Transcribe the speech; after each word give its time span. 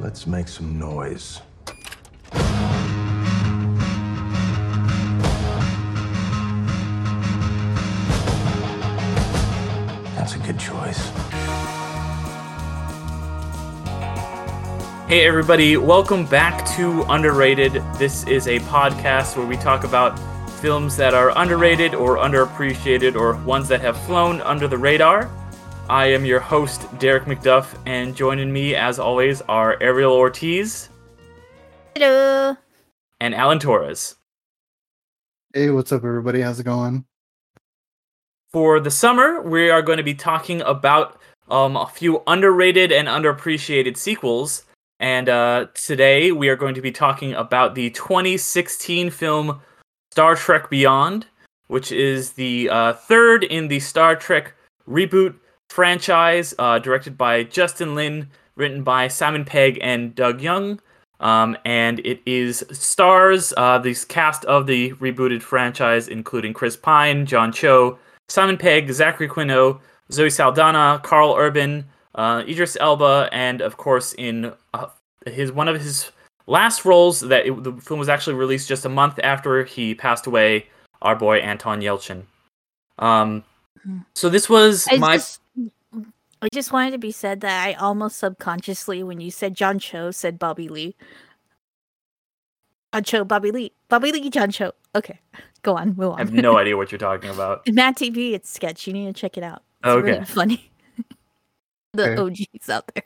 Let's 0.00 0.26
make 0.26 0.48
some 0.48 0.78
noise. 0.78 1.42
That's 10.16 10.36
a 10.36 10.38
good 10.38 10.58
choice. 10.58 11.10
Hey, 15.06 15.26
everybody, 15.26 15.76
welcome 15.76 16.24
back 16.24 16.64
to 16.76 17.02
Underrated. 17.10 17.74
This 17.98 18.26
is 18.26 18.48
a 18.48 18.58
podcast 18.60 19.36
where 19.36 19.46
we 19.46 19.58
talk 19.58 19.84
about 19.84 20.18
films 20.60 20.96
that 20.96 21.12
are 21.12 21.36
underrated 21.36 21.94
or 21.94 22.16
underappreciated 22.16 23.16
or 23.16 23.34
ones 23.44 23.68
that 23.68 23.82
have 23.82 24.02
flown 24.06 24.40
under 24.40 24.66
the 24.66 24.78
radar. 24.78 25.30
I 25.90 26.06
am 26.06 26.24
your 26.24 26.38
host, 26.38 26.86
Derek 27.00 27.24
McDuff, 27.24 27.76
and 27.84 28.14
joining 28.14 28.52
me, 28.52 28.76
as 28.76 29.00
always, 29.00 29.42
are 29.48 29.76
Ariel 29.82 30.12
Ortiz 30.12 30.88
Hello. 31.96 32.56
and 33.18 33.34
Alan 33.34 33.58
Torres. 33.58 34.14
Hey, 35.52 35.68
what's 35.70 35.90
up, 35.90 36.04
everybody? 36.04 36.42
How's 36.42 36.60
it 36.60 36.62
going? 36.62 37.06
For 38.52 38.78
the 38.78 38.92
summer, 38.92 39.42
we 39.42 39.68
are 39.68 39.82
going 39.82 39.96
to 39.96 40.04
be 40.04 40.14
talking 40.14 40.60
about 40.60 41.20
um, 41.50 41.76
a 41.76 41.88
few 41.88 42.22
underrated 42.28 42.92
and 42.92 43.08
underappreciated 43.08 43.96
sequels. 43.96 44.66
And 45.00 45.28
uh, 45.28 45.66
today 45.74 46.30
we 46.30 46.50
are 46.50 46.56
going 46.56 46.76
to 46.76 46.80
be 46.80 46.92
talking 46.92 47.34
about 47.34 47.74
the 47.74 47.90
2016 47.90 49.10
film 49.10 49.60
Star 50.12 50.36
Trek 50.36 50.70
Beyond, 50.70 51.26
which 51.66 51.90
is 51.90 52.34
the 52.34 52.70
uh, 52.70 52.92
third 52.92 53.42
in 53.42 53.66
the 53.66 53.80
Star 53.80 54.14
Trek 54.14 54.54
reboot 54.88 55.34
franchise, 55.70 56.52
uh, 56.58 56.78
directed 56.78 57.16
by 57.16 57.44
Justin 57.44 57.94
Lin, 57.94 58.28
written 58.56 58.82
by 58.82 59.08
Simon 59.08 59.44
Pegg 59.44 59.78
and 59.80 60.14
Doug 60.14 60.40
Jung. 60.40 60.80
Um, 61.20 61.56
and 61.64 62.00
it 62.00 62.20
is 62.26 62.64
stars 62.72 63.52
uh, 63.56 63.78
the 63.78 63.94
cast 64.08 64.44
of 64.46 64.66
the 64.66 64.92
rebooted 64.94 65.42
franchise, 65.42 66.08
including 66.08 66.54
Chris 66.54 66.76
Pine, 66.76 67.26
John 67.26 67.52
Cho, 67.52 67.98
Simon 68.28 68.56
Pegg, 68.56 68.90
Zachary 68.90 69.28
Quinto, 69.28 69.80
Zoe 70.10 70.30
Saldana, 70.30 71.00
Karl 71.04 71.34
Urban, 71.36 71.84
uh, 72.14 72.42
Idris 72.48 72.76
Elba, 72.80 73.28
and 73.32 73.60
of 73.60 73.76
course 73.76 74.14
in 74.14 74.52
uh, 74.74 74.86
his 75.26 75.52
one 75.52 75.68
of 75.68 75.80
his 75.80 76.10
last 76.46 76.84
roles 76.84 77.20
that 77.20 77.46
it, 77.46 77.62
the 77.62 77.72
film 77.74 78.00
was 78.00 78.08
actually 78.08 78.34
released 78.34 78.68
just 78.68 78.86
a 78.86 78.88
month 78.88 79.20
after 79.22 79.64
he 79.64 79.94
passed 79.94 80.26
away. 80.26 80.66
Our 81.02 81.16
boy 81.16 81.38
Anton 81.38 81.80
Yelchin. 81.80 82.24
Um, 82.98 83.44
so 84.14 84.28
this 84.28 84.48
was 84.48 84.86
I 84.90 84.96
my 84.98 85.16
just, 85.16 85.40
I 86.42 86.48
just 86.52 86.72
wanted 86.72 86.92
to 86.92 86.98
be 86.98 87.12
said 87.12 87.40
that 87.42 87.66
I 87.66 87.72
almost 87.74 88.18
subconsciously, 88.18 89.02
when 89.02 89.20
you 89.20 89.30
said 89.30 89.54
John 89.54 89.78
Cho, 89.78 90.10
said 90.10 90.38
Bobby 90.38 90.68
Lee. 90.68 90.96
John 92.94 93.04
Cho, 93.04 93.24
Bobby 93.24 93.50
Lee, 93.50 93.72
Bobby 93.88 94.10
Lee, 94.12 94.30
John 94.30 94.50
Cho. 94.50 94.72
Okay, 94.94 95.18
go 95.62 95.76
on, 95.76 95.94
move 95.96 96.12
on. 96.12 96.16
I 96.16 96.20
have 96.20 96.32
no 96.32 96.58
idea 96.58 96.76
what 96.76 96.90
you're 96.90 96.98
talking 96.98 97.30
about. 97.30 97.64
MADtv, 97.66 98.32
it's 98.32 98.50
sketch. 98.50 98.86
You 98.86 98.92
need 98.92 99.06
to 99.06 99.12
check 99.18 99.36
it 99.36 99.44
out. 99.44 99.62
It's 99.84 99.88
Okay. 99.88 100.12
really 100.12 100.24
funny. 100.24 100.70
the 101.92 102.12
Okay. 102.18 102.42
OGs 102.60 102.68
out 102.68 102.90
there. 102.94 103.04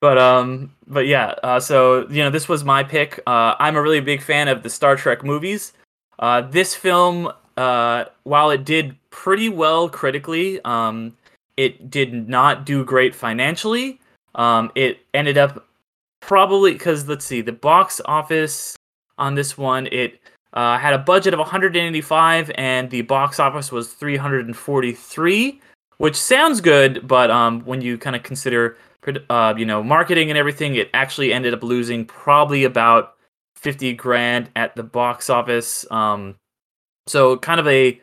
But 0.00 0.18
um, 0.18 0.74
but 0.86 1.06
yeah. 1.06 1.34
Uh, 1.42 1.60
so 1.60 2.06
you 2.10 2.22
know, 2.22 2.28
this 2.30 2.48
was 2.48 2.64
my 2.64 2.82
pick. 2.84 3.20
Uh, 3.26 3.54
I'm 3.58 3.76
a 3.76 3.80
really 3.82 4.00
big 4.00 4.20
fan 4.22 4.48
of 4.48 4.62
the 4.62 4.68
Star 4.68 4.96
Trek 4.96 5.24
movies. 5.24 5.72
Uh, 6.18 6.42
this 6.42 6.74
film, 6.74 7.32
uh, 7.56 8.06
while 8.24 8.50
it 8.50 8.64
did 8.64 8.96
pretty 9.10 9.48
well 9.48 9.88
critically, 9.88 10.60
um, 10.64 11.16
it 11.56 11.90
did 11.90 12.28
not 12.28 12.66
do 12.66 12.84
great 12.84 13.14
financially. 13.14 14.00
Um, 14.34 14.72
it 14.74 15.00
ended 15.14 15.38
up 15.38 15.66
probably 16.20 16.72
because 16.72 17.06
let's 17.08 17.24
see, 17.24 17.40
the 17.40 17.52
box 17.52 18.00
office 18.06 18.76
on 19.18 19.34
this 19.34 19.56
one 19.56 19.86
it 19.92 20.20
uh, 20.54 20.78
had 20.78 20.94
a 20.94 20.98
budget 20.98 21.34
of 21.34 21.40
185 21.40 22.50
and 22.56 22.90
the 22.90 23.02
box 23.02 23.38
office 23.38 23.70
was 23.72 23.92
343, 23.92 25.60
which 25.98 26.16
sounds 26.16 26.60
good, 26.60 27.06
but 27.06 27.30
um, 27.30 27.60
when 27.62 27.80
you 27.80 27.98
kind 27.98 28.16
of 28.16 28.22
consider 28.22 28.76
uh, 29.28 29.54
you 29.56 29.66
know 29.66 29.82
marketing 29.82 30.30
and 30.30 30.38
everything, 30.38 30.76
it 30.76 30.90
actually 30.94 31.32
ended 31.32 31.52
up 31.52 31.62
losing 31.62 32.04
probably 32.04 32.64
about 32.64 33.14
50 33.56 33.92
grand 33.94 34.50
at 34.56 34.74
the 34.76 34.82
box 34.82 35.28
office. 35.28 35.84
Um, 35.90 36.36
so 37.06 37.36
kind 37.38 37.60
of 37.60 37.66
a 37.68 38.00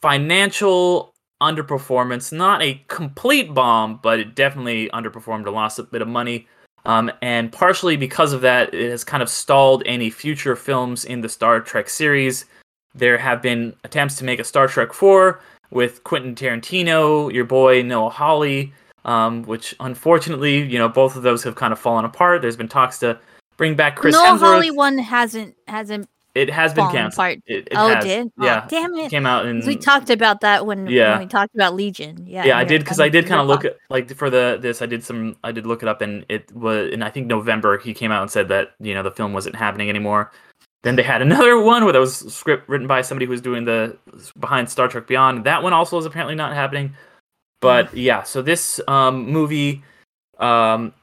financial 0.00 1.14
underperformance, 1.40 2.32
not 2.32 2.62
a 2.62 2.82
complete 2.88 3.54
bomb, 3.54 4.00
but 4.02 4.18
it 4.18 4.34
definitely 4.34 4.88
underperformed 4.90 5.46
and 5.46 5.52
lost 5.52 5.78
a 5.78 5.82
bit 5.84 6.02
of 6.02 6.08
money. 6.08 6.46
Um, 6.84 7.10
and 7.22 7.52
partially 7.52 7.96
because 7.96 8.32
of 8.32 8.40
that, 8.42 8.72
it 8.72 8.90
has 8.90 9.04
kind 9.04 9.22
of 9.22 9.28
stalled 9.28 9.82
any 9.86 10.10
future 10.10 10.56
films 10.56 11.04
in 11.04 11.20
the 11.20 11.28
Star 11.28 11.60
Trek 11.60 11.88
series. 11.88 12.46
There 12.94 13.18
have 13.18 13.42
been 13.42 13.74
attempts 13.84 14.16
to 14.16 14.24
make 14.24 14.40
a 14.40 14.44
Star 14.44 14.66
Trek 14.68 14.92
4 14.92 15.40
with 15.70 16.02
Quentin 16.04 16.34
Tarantino, 16.34 17.32
your 17.32 17.44
boy 17.44 17.82
Noah 17.82 18.10
Hawley, 18.10 18.72
um, 19.04 19.42
which 19.42 19.74
unfortunately, 19.80 20.62
you 20.62 20.78
know, 20.78 20.88
both 20.88 21.14
of 21.14 21.22
those 21.22 21.42
have 21.44 21.56
kind 21.56 21.72
of 21.72 21.78
fallen 21.78 22.04
apart. 22.04 22.42
There's 22.42 22.56
been 22.56 22.68
talks 22.68 22.98
to 23.00 23.18
bring 23.56 23.74
back 23.74 23.96
Chris 23.96 24.14
Noah 24.14 24.26
Hemsworth. 24.28 24.38
Holly 24.38 24.70
one 24.70 24.98
hasn't 24.98 25.54
hasn't 25.66 26.08
It 26.38 26.50
has 26.50 26.72
been 26.72 26.88
canceled. 26.90 27.14
apart. 27.14 27.38
It, 27.46 27.66
it 27.66 27.72
oh, 27.72 27.88
has. 27.88 28.04
did? 28.04 28.28
Aw, 28.38 28.44
Yeah, 28.44 28.66
damn 28.68 28.94
it. 28.94 29.10
came 29.10 29.26
out 29.26 29.46
in. 29.46 29.64
we 29.66 29.76
talked 29.76 30.10
about 30.10 30.40
that 30.42 30.66
when, 30.66 30.86
Yeah. 30.86 31.12
when 31.12 31.20
we 31.20 31.26
talked 31.26 31.54
about 31.54 31.74
Legion. 31.74 32.24
Yeah. 32.26 32.44
yeah, 32.44 32.58
I 32.58 32.64
did 32.64 32.80
because 32.82 33.00
I 33.00 33.08
did 33.08 33.26
kind 33.26 33.40
of 33.40 33.46
look 33.46 33.64
at 33.64 33.76
like 33.90 34.14
for 34.14 34.30
the 34.30 34.58
this 34.60 34.80
I 34.80 34.86
did 34.86 35.02
some 35.02 35.36
I 35.42 35.50
did 35.52 35.66
look 35.66 35.82
it 35.82 35.88
up 35.88 36.00
and 36.00 36.24
it 36.28 36.52
was 36.54 36.92
and 36.92 37.02
I 37.02 37.10
think 37.10 37.26
November 37.26 37.78
he 37.78 37.92
came 37.92 38.12
out 38.12 38.22
and 38.22 38.30
said 38.30 38.48
that 38.48 38.74
you 38.78 38.94
know 38.94 39.02
the 39.02 39.10
film 39.10 39.32
wasn't 39.32 39.56
happening 39.56 39.88
anymore. 39.88 40.30
Then 40.84 40.96
they 40.96 41.02
had 41.02 41.22
another 41.28 41.60
one 41.60 41.84
where 41.84 41.92
that 41.92 41.98
was 41.98 42.22
a 42.22 42.30
script 42.30 42.68
written 42.68 42.86
by 42.86 43.02
somebody 43.02 43.26
who 43.26 43.32
was 43.32 43.40
doing 43.40 43.64
the 43.64 43.96
behind 44.38 44.70
Star 44.70 44.88
Trek 44.88 45.06
Beyond. 45.06 45.44
That 45.44 45.62
one 45.62 45.72
also 45.72 45.98
is 45.98 46.06
apparently 46.06 46.36
not 46.36 46.54
happening. 46.54 46.94
But 47.60 47.94
yeah, 47.96 48.22
so 48.22 48.40
this 48.40 48.80
um, 48.86 49.28
movie, 49.30 49.82
um, 50.38 50.94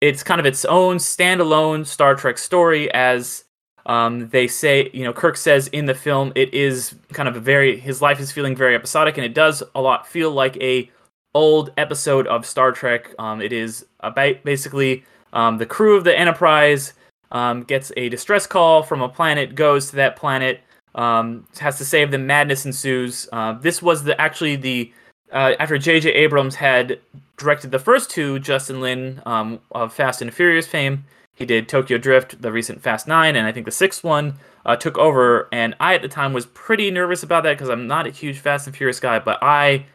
it's 0.00 0.22
kind 0.22 0.38
of 0.38 0.46
its 0.46 0.64
own 0.64 0.98
standalone 0.98 1.84
Star 1.86 2.14
Trek 2.14 2.38
story 2.38 2.88
as 2.92 3.44
um, 3.86 4.28
they 4.28 4.46
say, 4.46 4.90
you 4.92 5.04
know, 5.04 5.12
Kirk 5.12 5.36
says 5.36 5.68
in 5.68 5.86
the 5.86 5.94
film, 5.94 6.32
it 6.34 6.52
is 6.54 6.94
kind 7.12 7.28
of 7.28 7.36
a 7.36 7.40
very 7.40 7.78
his 7.78 8.00
life 8.00 8.18
is 8.18 8.32
feeling 8.32 8.56
very 8.56 8.74
episodic, 8.74 9.16
and 9.18 9.24
it 9.24 9.34
does 9.34 9.62
a 9.74 9.80
lot 9.80 10.06
feel 10.06 10.30
like 10.30 10.56
a 10.58 10.90
old 11.34 11.72
episode 11.76 12.26
of 12.26 12.46
Star 12.46 12.72
Trek. 12.72 13.14
Um, 13.18 13.42
it 13.42 13.52
is 13.52 13.84
about 14.00 14.42
basically 14.44 15.04
um, 15.32 15.58
the 15.58 15.66
crew 15.66 15.96
of 15.96 16.04
the 16.04 16.18
Enterprise 16.18 16.94
um, 17.32 17.62
gets 17.64 17.92
a 17.96 18.08
distress 18.08 18.46
call 18.46 18.82
from 18.82 19.02
a 19.02 19.08
planet, 19.08 19.54
goes 19.54 19.90
to 19.90 19.96
that 19.96 20.16
planet, 20.16 20.60
um, 20.94 21.46
has 21.58 21.76
to 21.78 21.84
save 21.84 22.10
them. 22.10 22.26
Madness 22.26 22.64
ensues. 22.64 23.28
Uh, 23.32 23.52
this 23.52 23.82
was 23.82 24.04
the 24.04 24.18
actually 24.20 24.56
the 24.56 24.92
uh, 25.32 25.54
after 25.58 25.76
J.J. 25.76 26.10
Abrams 26.10 26.54
had 26.54 27.00
directed 27.36 27.70
the 27.70 27.78
first 27.78 28.08
two, 28.08 28.38
Justin 28.38 28.80
Lin 28.80 29.20
um, 29.26 29.60
of 29.72 29.92
Fast 29.92 30.22
and 30.22 30.32
Furious 30.32 30.66
fame. 30.66 31.04
He 31.34 31.44
did 31.44 31.68
Tokyo 31.68 31.98
Drift, 31.98 32.40
the 32.40 32.52
recent 32.52 32.82
Fast 32.82 33.08
Nine, 33.08 33.34
and 33.36 33.46
I 33.46 33.52
think 33.52 33.66
the 33.66 33.72
sixth 33.72 34.04
one 34.04 34.34
uh, 34.64 34.76
took 34.76 34.96
over. 34.98 35.48
And 35.52 35.74
I, 35.80 35.94
at 35.94 36.02
the 36.02 36.08
time, 36.08 36.32
was 36.32 36.46
pretty 36.46 36.90
nervous 36.90 37.22
about 37.22 37.42
that 37.42 37.54
because 37.54 37.68
I'm 37.68 37.86
not 37.86 38.06
a 38.06 38.10
huge 38.10 38.38
Fast 38.38 38.66
and 38.66 38.76
Furious 38.76 39.00
guy, 39.00 39.18
but 39.18 39.38
I 39.42 39.86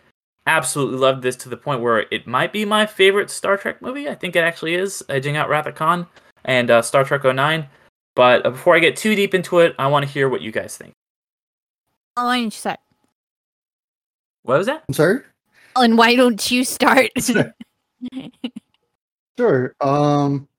absolutely 0.48 0.98
loved 0.98 1.22
this 1.22 1.36
to 1.38 1.50
the 1.50 1.56
point 1.58 1.82
where 1.82 2.06
it 2.12 2.28
might 2.28 2.52
be 2.52 2.66
my 2.66 2.86
favorite 2.86 3.30
Star 3.30 3.56
Trek 3.56 3.82
movie. 3.82 4.10
I 4.10 4.16
think 4.16 4.36
it 4.36 4.40
actually 4.40 4.76
is, 4.76 5.04
edging 5.08 5.38
out 5.38 5.48
Wrath 5.48 5.68
of 5.68 5.76
Khan 5.76 6.08
and 6.44 6.70
uh, 6.70 6.82
Star 6.82 7.04
Trek 7.04 7.24
09. 7.24 7.68
But 8.16 8.46
uh, 8.46 8.50
before 8.50 8.76
I 8.76 8.80
get 8.80 8.98
too 8.98 9.16
deep 9.16 9.34
into 9.34 9.60
it, 9.60 9.76
I 9.80 9.88
want 9.88 10.06
to 10.06 10.12
hear 10.12 10.28
what 10.28 10.42
you 10.42 10.52
guys 10.52 10.76
think. 10.76 10.94
Oh, 12.18 12.26
why 12.26 12.36
don't 12.38 12.46
you 12.46 12.52
start? 12.52 12.80
What 14.44 14.58
was 14.58 14.68
that? 14.68 14.84
I'm 14.90 14.94
sorry. 14.94 15.22
Oh, 15.76 15.84
and 15.84 15.98
why 15.98 16.16
don't 16.16 16.52
you 16.52 16.66
start? 16.66 17.12
Sure. 17.20 17.54
Sure. 19.38 19.74
Um, 19.80 20.50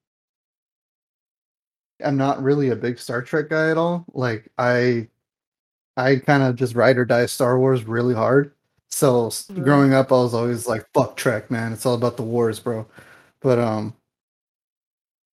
I'm 2.05 2.17
not 2.17 2.43
really 2.43 2.70
a 2.70 2.76
big 2.76 2.99
Star 2.99 3.23
Trek 3.23 3.49
guy 3.50 3.70
at 3.70 3.79
all. 3.79 4.05
Like 4.12 4.49
I, 4.58 5.08
I 5.97 6.17
kind 6.17 6.43
of 6.43 6.56
just 6.56 6.75
ride 6.75 6.99
or 6.99 7.05
die 7.05 7.26
Star 7.26 7.58
Wars 7.58 7.85
really 7.85 8.14
hard. 8.14 8.52
So 8.88 9.29
s- 9.29 9.47
Really? 9.50 9.62
growing 9.62 9.93
up, 9.94 10.11
I 10.12 10.17
was 10.17 10.35
always 10.35 10.67
like, 10.67 10.85
"Fuck 10.94 11.17
Trek, 11.17 11.50
man! 11.50 11.73
It's 11.73 11.87
all 11.87 11.94
about 11.94 12.17
the 12.17 12.23
wars, 12.25 12.58
bro." 12.58 12.87
But 13.41 13.58
um, 13.58 13.94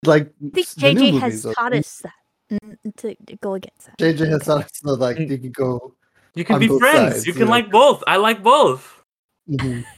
like 0.06 0.28
I 0.28 0.50
think 0.54 0.58
s- 0.68 0.74
the 0.76 0.94
new 0.94 1.02
JJ 1.02 1.12
has 1.14 1.22
movies, 1.22 1.44
though, 1.44 1.54
taught 1.54 1.74
us 1.74 2.02
that 2.04 2.94
to 2.98 3.16
to 3.16 3.36
go 3.38 3.56
against 3.56 3.88
that. 3.88 3.98
JJ 3.98 4.28
has 4.30 4.36
Okay. 4.42 4.46
taught 4.46 4.64
us 4.66 4.72
so 4.76 4.94
like 4.94 5.18
Mm. 5.18 5.30
you 5.32 5.38
can 5.40 5.52
go. 5.52 5.94
You 6.36 6.46
can 6.46 6.56
On 6.56 6.60
be 6.62 6.68
both 6.68 6.80
friends. 6.82 7.14
sides, 7.16 7.28
you 7.28 7.34
can 7.34 7.44
yeah. 7.44 7.50
like 7.50 7.72
both. 7.72 8.04
I 8.06 8.18
like 8.18 8.44
both. 8.44 9.04
Mhm. 9.50 9.84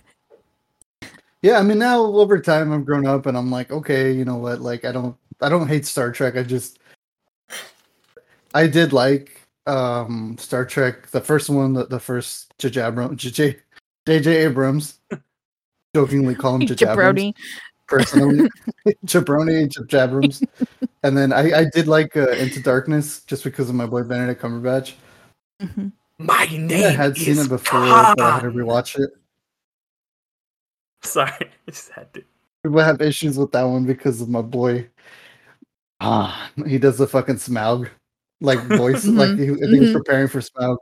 Yeah, 1.42 1.58
I 1.58 1.64
mean 1.64 1.80
now 1.80 2.02
over 2.04 2.38
time 2.42 2.74
I've 2.74 2.86
grown 2.86 3.06
up 3.08 3.26
and 3.26 3.38
I'm 3.38 3.50
like, 3.50 3.72
okay, 3.72 4.12
you 4.12 4.26
know 4.26 4.36
what? 4.36 4.60
Like 4.60 4.84
I 4.84 4.92
don't 4.92 5.16
I 5.42 5.50
don't 5.50 5.68
hate 5.68 5.86
Star 5.86 6.12
Trek. 6.12 6.36
I 6.36 6.44
just 6.44 6.80
I 8.54 8.68
did 8.68 8.94
like 8.94 9.42
um 9.68 10.36
Star 10.40 10.66
Trek, 10.66 11.08
the 11.08 11.22
first 11.22 11.50
one, 11.50 11.74
the, 11.74 11.86
the 11.86 12.00
first 12.00 12.54
J.J. 12.58 12.82
Abrams, 12.82 13.22
J.J. 13.22 13.58
J.J. 14.08 14.38
Abrams. 14.46 15.00
Jokingly 15.96 16.36
call 16.36 16.56
him 16.56 16.68
J.J. 16.68 16.92
Abrams. 16.92 17.20
Jabroni. 17.22 17.34
personally. 17.88 18.50
Jabroni 19.06 19.64
and 19.64 19.88
Jabrams. 19.90 20.46
and 21.04 21.18
then 21.18 21.34
I, 21.34 21.60
I 21.60 21.66
did 21.74 21.88
like 21.88 22.16
uh, 22.16 22.30
Into 22.32 22.62
Darkness 22.62 23.24
just 23.24 23.44
because 23.44 23.70
of 23.70 23.76
my 23.76 23.86
boy 23.86 24.04
Benedict 24.04 24.42
Cumberbatch. 24.42 24.94
Mhm. 25.62 25.92
My 26.18 26.46
name. 26.46 26.64
I 26.64 26.68
name 26.68 26.96
had 26.98 27.18
seen 27.18 27.38
it 27.38 27.48
before, 27.50 27.80
but 27.82 28.20
I 28.20 28.32
had 28.32 28.42
to 28.42 28.52
rewatch 28.52 29.00
it. 29.00 29.12
Sorry, 31.02 31.32
I 31.42 31.72
just 31.72 31.90
had 31.92 32.14
to. 32.14 32.24
People 32.64 32.80
have 32.82 33.02
issues 33.02 33.38
with 33.38 33.52
that 33.54 33.64
one 33.64 33.86
because 33.86 34.20
of 34.22 34.28
my 34.30 34.42
boy. 34.42 34.88
Ah, 36.02 36.50
he 36.66 36.78
does 36.78 36.98
the 36.98 37.08
fucking 37.08 37.36
Smaug 37.36 37.90
like 38.42 38.60
voice. 38.78 39.06
Like 39.06 39.38
he, 39.38 39.52
I 39.52 39.56
think 39.56 39.82
he's 39.82 39.90
mhm. 39.90 39.94
preparing 39.94 40.28
for 40.28 40.40
Smaug. 40.40 40.78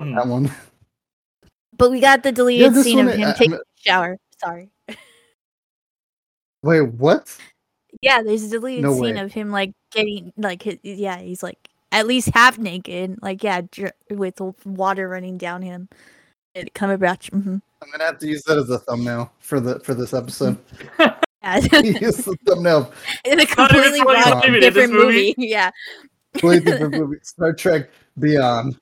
Mm. 0.00 0.16
That 0.16 0.26
one. 0.26 0.50
But 1.78 1.90
we 1.90 2.00
got 2.00 2.22
the 2.22 2.32
deleted 2.32 2.74
this 2.74 2.84
scene 2.84 3.06
of 3.06 3.14
him 3.14 3.28
I- 3.28 3.32
taking 3.32 3.52
I'm- 3.52 3.60
a 3.60 3.80
shower. 3.88 4.16
Sorry. 4.40 4.70
Wait, 6.62 6.80
what? 6.80 7.36
Yeah, 8.02 8.22
there's 8.22 8.42
a 8.44 8.48
deleted 8.50 8.82
No 8.82 8.92
scene 8.94 9.14
way. 9.14 9.20
of 9.20 9.32
him 9.32 9.50
like 9.50 9.72
getting 9.92 10.32
like 10.36 10.62
his, 10.62 10.78
yeah, 10.82 11.18
he's 11.18 11.42
like 11.42 11.58
at 11.92 12.06
least 12.06 12.30
half 12.34 12.58
naked, 12.58 13.18
like 13.22 13.42
yeah, 13.42 13.62
dr- 13.70 13.92
with 14.10 14.40
water 14.64 15.08
running 15.08 15.38
down 15.38 15.62
him. 15.62 15.88
And 16.54 16.72
Cumberbatch. 16.74 17.30
hmm 17.30 17.58
I'm 17.82 17.90
gonna 17.90 18.04
have 18.04 18.18
to 18.18 18.26
use 18.26 18.42
that 18.44 18.56
as 18.58 18.70
a 18.70 18.78
thumbnail 18.80 19.30
for 19.38 19.60
the 19.60 19.78
for 19.80 19.94
this 19.94 20.12
episode. 20.14 20.58
Yeah, 21.46 21.80
use 21.80 22.16
the 22.18 22.36
thumbnail. 22.46 22.92
in 23.24 23.40
a 23.40 23.46
completely 23.46 24.00
wrong, 24.00 24.14
not 24.14 24.44
in 24.44 24.60
different 24.60 24.92
movie. 24.92 25.28
movie. 25.28 25.34
Yeah. 25.38 25.70
Completely 26.34 26.72
different 26.72 26.94
movie. 26.94 27.16
Star 27.22 27.52
Trek 27.52 27.90
Beyond. 28.18 28.78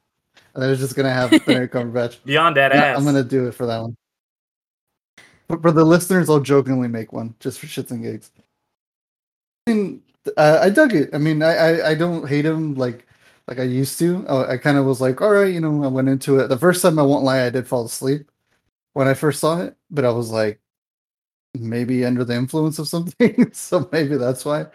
And 0.55 0.62
they're 0.62 0.75
just 0.76 0.96
gonna 0.96 1.12
have 1.12 1.31
Benedict 1.46 1.75
Cumberbatch. 1.75 2.19
Beyond 2.25 2.56
that 2.56 2.72
Yeah, 2.72 2.84
ass. 2.84 2.99
I'm 2.99 3.05
gonna 3.05 3.22
do 3.22 3.46
it 3.49 3.52
for 3.55 3.66
that 3.66 3.81
one. 3.81 3.96
But 5.49 5.61
for 5.62 5.72
the 5.72 5.84
listeners, 5.84 6.31
I'll 6.31 6.40
jokingly 6.40 6.88
make 6.88 7.12
one 7.12 7.34
just 7.38 7.58
for 7.61 7.66
shits 7.66 7.90
and 7.90 8.02
gigs. 8.02 8.31
I 9.66 9.72
mean, 9.72 10.02
uh, 10.37 10.58
I 10.62 10.70
dug 10.70 10.94
it. 10.94 11.11
I 11.12 11.19
mean, 11.19 11.43
I, 11.43 11.55
I 11.55 11.90
I 11.90 11.94
don't 11.94 12.26
hate 12.28 12.46
him 12.46 12.75
like 12.75 13.06
like 13.46 13.58
I 13.58 13.64
used 13.64 13.99
to. 13.99 14.25
Uh, 14.26 14.43
I, 14.49 14.52
I 14.52 14.56
kind 14.56 14.78
of 14.78 14.87
was 14.87 15.00
like, 15.00 15.20
all 15.20 15.31
right, 15.31 15.52
you 15.52 15.61
know, 15.61 15.84
I 15.84 15.88
went 15.88 16.08
into 16.08 16.38
it. 16.38 16.49
The 16.49 16.58
first 16.58 16.81
time, 16.82 16.99
I 16.99 17.02
won't 17.02 17.25
lie, 17.25 17.44
I 17.44 17.50
did 17.50 17.66
fall 17.69 17.84
asleep 17.84 18.31
when 18.94 19.06
I 19.08 19.14
first 19.14 19.40
saw 19.40 19.61
it, 19.61 19.76
but 19.90 20.05
I 20.05 20.11
was 20.11 20.31
like, 20.31 20.61
maybe 21.55 22.05
under 22.05 22.25
the 22.25 22.35
influence 22.35 22.79
of 22.79 22.89
something. 22.89 23.51
so 23.53 23.89
maybe 23.93 24.17
that's 24.17 24.45
why. 24.45 24.67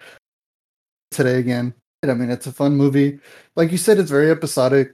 Today 1.12 1.40
again, 1.40 1.74
I 2.04 2.14
mean, 2.14 2.30
it's 2.30 2.48
a 2.48 2.52
fun 2.52 2.76
movie. 2.76 3.20
Like 3.56 3.72
you 3.72 3.78
said, 3.78 3.98
it's 3.98 4.12
very 4.12 4.32
episodic. 4.32 4.94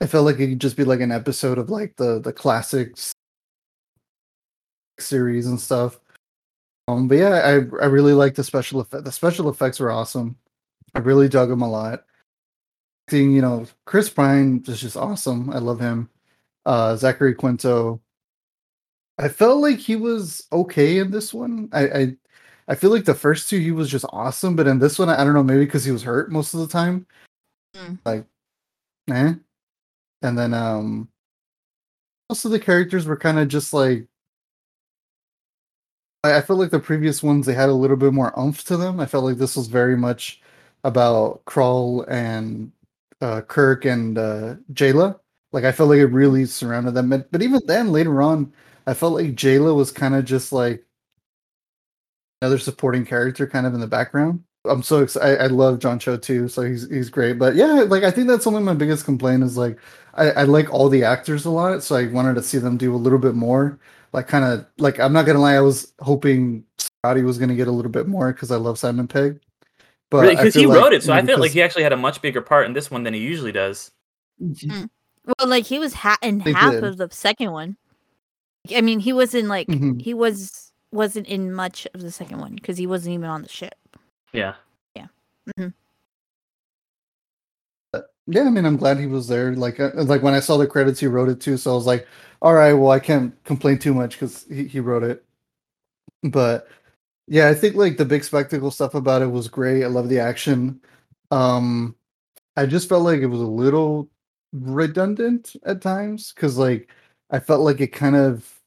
I 0.00 0.06
felt 0.06 0.24
like 0.24 0.38
it 0.40 0.48
could 0.48 0.60
just 0.60 0.76
be 0.76 0.84
like 0.84 1.00
an 1.00 1.12
episode 1.12 1.58
of 1.58 1.70
like 1.70 1.96
the 1.96 2.20
the 2.20 2.32
classics 2.32 3.12
series 4.98 5.46
and 5.46 5.60
stuff. 5.60 6.00
Um, 6.88 7.08
but 7.08 7.18
yeah, 7.18 7.40
I 7.44 7.52
I 7.52 7.86
really 7.86 8.14
like 8.14 8.34
the 8.34 8.44
special 8.44 8.80
effect. 8.80 9.04
The 9.04 9.12
special 9.12 9.48
effects 9.48 9.80
were 9.80 9.90
awesome. 9.90 10.36
I 10.94 10.98
really 11.00 11.28
dug 11.28 11.48
them 11.48 11.62
a 11.62 11.70
lot. 11.70 12.04
Seeing 13.08 13.32
you 13.32 13.42
know 13.42 13.66
Chris 13.86 14.10
Pine 14.10 14.62
is 14.66 14.80
just 14.80 14.96
awesome. 14.96 15.50
I 15.50 15.58
love 15.58 15.80
him. 15.80 16.10
Uh, 16.66 16.96
Zachary 16.96 17.34
Quinto. 17.34 18.00
I 19.20 19.28
felt 19.28 19.60
like 19.60 19.78
he 19.78 19.96
was 19.96 20.46
okay 20.50 20.98
in 20.98 21.10
this 21.10 21.34
one. 21.34 21.68
I 21.72 21.82
I, 21.88 22.16
I 22.68 22.74
feel 22.74 22.90
like 22.90 23.04
the 23.04 23.14
first 23.14 23.50
two 23.50 23.58
he 23.58 23.70
was 23.70 23.90
just 23.90 24.06
awesome, 24.10 24.56
but 24.56 24.66
in 24.66 24.78
this 24.78 24.98
one 24.98 25.10
I 25.10 25.22
don't 25.24 25.34
know 25.34 25.42
maybe 25.42 25.64
because 25.66 25.84
he 25.84 25.92
was 25.92 26.02
hurt 26.02 26.32
most 26.32 26.54
of 26.54 26.60
the 26.60 26.68
time. 26.68 27.06
Mm. 27.76 27.98
Like, 28.04 28.24
eh. 29.10 29.34
And 30.22 30.38
then 30.38 30.54
um, 30.54 31.08
most 32.30 32.44
of 32.44 32.50
the 32.50 32.60
characters 32.60 33.06
were 33.06 33.16
kind 33.16 33.38
of 33.38 33.48
just 33.48 33.74
like 33.74 34.06
I, 36.24 36.38
I 36.38 36.40
felt 36.40 36.58
like 36.58 36.70
the 36.70 36.80
previous 36.80 37.22
ones 37.22 37.46
they 37.46 37.54
had 37.54 37.68
a 37.68 37.74
little 37.74 37.96
bit 37.96 38.12
more 38.14 38.32
oomph 38.38 38.64
to 38.64 38.76
them. 38.76 39.00
I 39.00 39.06
felt 39.06 39.24
like 39.24 39.36
this 39.36 39.56
was 39.56 39.66
very 39.68 39.96
much 39.96 40.40
about 40.84 41.44
Krall 41.44 42.06
and 42.08 42.72
uh, 43.20 43.42
Kirk 43.42 43.84
and 43.84 44.16
uh, 44.18 44.56
Jaylah. 44.72 45.18
Like 45.52 45.64
I 45.64 45.72
felt 45.72 45.90
like 45.90 45.98
it 45.98 46.06
really 46.06 46.46
surrounded 46.46 46.94
them. 46.94 47.10
But, 47.10 47.30
but 47.32 47.42
even 47.42 47.60
then, 47.66 47.92
later 47.92 48.22
on, 48.22 48.52
I 48.90 48.94
felt 48.94 49.14
like 49.14 49.36
Jaylah 49.36 49.76
was 49.76 49.92
kind 49.92 50.16
of 50.16 50.24
just 50.24 50.52
like 50.52 50.84
another 52.42 52.58
supporting 52.58 53.06
character, 53.06 53.46
kind 53.46 53.64
of 53.64 53.72
in 53.72 53.78
the 53.78 53.86
background. 53.86 54.42
I'm 54.64 54.82
so 54.82 55.00
excited. 55.00 55.40
I, 55.40 55.44
I 55.44 55.46
love 55.46 55.78
John 55.78 56.00
Cho 56.00 56.16
too, 56.16 56.48
so 56.48 56.62
he's 56.62 56.90
he's 56.90 57.08
great. 57.08 57.38
But 57.38 57.54
yeah, 57.54 57.84
like 57.86 58.02
I 58.02 58.10
think 58.10 58.26
that's 58.26 58.48
only 58.48 58.62
my 58.62 58.74
biggest 58.74 59.04
complaint 59.04 59.44
is 59.44 59.56
like 59.56 59.78
I, 60.14 60.30
I 60.30 60.42
like 60.42 60.72
all 60.74 60.88
the 60.88 61.04
actors 61.04 61.44
a 61.44 61.50
lot, 61.50 61.84
so 61.84 61.94
I 61.94 62.08
wanted 62.08 62.34
to 62.34 62.42
see 62.42 62.58
them 62.58 62.76
do 62.76 62.92
a 62.92 62.96
little 62.98 63.20
bit 63.20 63.36
more. 63.36 63.78
Like 64.12 64.26
kind 64.26 64.44
of 64.44 64.66
like 64.78 64.98
I'm 64.98 65.12
not 65.12 65.24
gonna 65.24 65.38
lie, 65.38 65.54
I 65.54 65.60
was 65.60 65.92
hoping 66.00 66.64
Scotty 66.78 67.22
was 67.22 67.38
gonna 67.38 67.54
get 67.54 67.68
a 67.68 67.72
little 67.72 67.92
bit 67.92 68.08
more 68.08 68.32
because 68.32 68.50
I 68.50 68.56
love 68.56 68.76
Simon 68.76 69.06
Pegg. 69.06 69.38
But 70.10 70.26
I 70.26 70.34
because 70.34 70.54
he 70.54 70.66
like, 70.66 70.82
wrote 70.82 70.92
it, 70.94 71.04
so 71.04 71.12
you 71.12 71.18
I 71.18 71.20
know, 71.20 71.28
felt 71.28 71.40
like 71.42 71.52
he 71.52 71.62
actually 71.62 71.84
had 71.84 71.92
a 71.92 71.96
much 71.96 72.20
bigger 72.20 72.40
part 72.40 72.66
in 72.66 72.72
this 72.72 72.90
one 72.90 73.04
than 73.04 73.14
he 73.14 73.20
usually 73.20 73.52
does. 73.52 73.92
Mm. 74.42 74.90
Well, 75.38 75.48
like 75.48 75.64
he 75.64 75.78
was 75.78 75.94
ha- 75.94 76.18
in 76.22 76.38
They 76.38 76.52
half 76.52 76.72
did. 76.72 76.82
of 76.84 76.96
the 76.96 77.08
second 77.12 77.52
one. 77.52 77.76
I 78.74 78.80
mean, 78.80 79.00
he 79.00 79.12
wasn't 79.12 79.48
like 79.48 79.68
Mhm. 79.68 80.00
he 80.00 80.14
was 80.14 80.72
wasn't 80.92 81.26
in 81.28 81.52
much 81.52 81.86
of 81.94 82.00
the 82.00 82.10
second 82.10 82.40
one 82.40 82.54
because 82.54 82.76
he 82.76 82.86
wasn't 82.86 83.14
even 83.14 83.28
on 83.30 83.42
the 83.42 83.48
ship. 83.48 83.74
Yeah. 84.32 84.54
Yeah, 84.96 85.06
Yeah, 88.26 88.42
I 88.42 88.50
mean, 88.50 88.64
I'm 88.64 88.76
glad 88.76 88.98
he 88.98 89.06
was 89.06 89.26
there. 89.28 89.54
Like, 89.56 89.80
uh, 89.80 89.90
like 89.94 90.22
when 90.22 90.34
I 90.34 90.40
saw 90.40 90.56
the 90.56 90.66
credits, 90.66 91.00
he 91.00 91.06
wrote 91.06 91.28
it 91.28 91.40
too. 91.40 91.56
So 91.56 91.72
I 91.72 91.74
was 91.74 91.86
like, 91.86 92.06
all 92.42 92.54
right, 92.54 92.72
well, 92.74 92.90
I 92.92 93.00
can't 93.00 93.34
complain 93.44 93.78
too 93.78 93.92
much 93.94 94.12
because 94.14 94.44
he, 94.48 94.66
he 94.66 94.80
wrote 94.80 95.02
it. 95.02 95.24
But 96.22 96.68
yeah, 97.26 97.48
I 97.48 97.54
think 97.54 97.76
like 97.76 97.96
the 97.96 98.04
big 98.04 98.24
spectacle 98.24 98.70
stuff 98.70 98.94
about 98.94 99.22
it 99.22 99.26
was 99.30 99.48
great. 99.48 99.84
I 99.84 99.88
love 99.88 100.08
the 100.08 100.20
action. 100.20 100.80
Um, 101.30 101.96
I 102.56 102.66
just 102.66 102.88
felt 102.88 103.04
like 103.04 103.20
it 103.20 103.26
was 103.26 103.40
a 103.40 103.46
little 103.46 104.08
redundant 104.52 105.56
at 105.64 105.80
times 105.82 106.32
because 106.34 106.58
like 106.58 106.90
I 107.30 107.38
felt 107.38 107.60
like 107.60 107.80
it 107.80 107.88
kind 107.88 108.16
of 108.16 108.60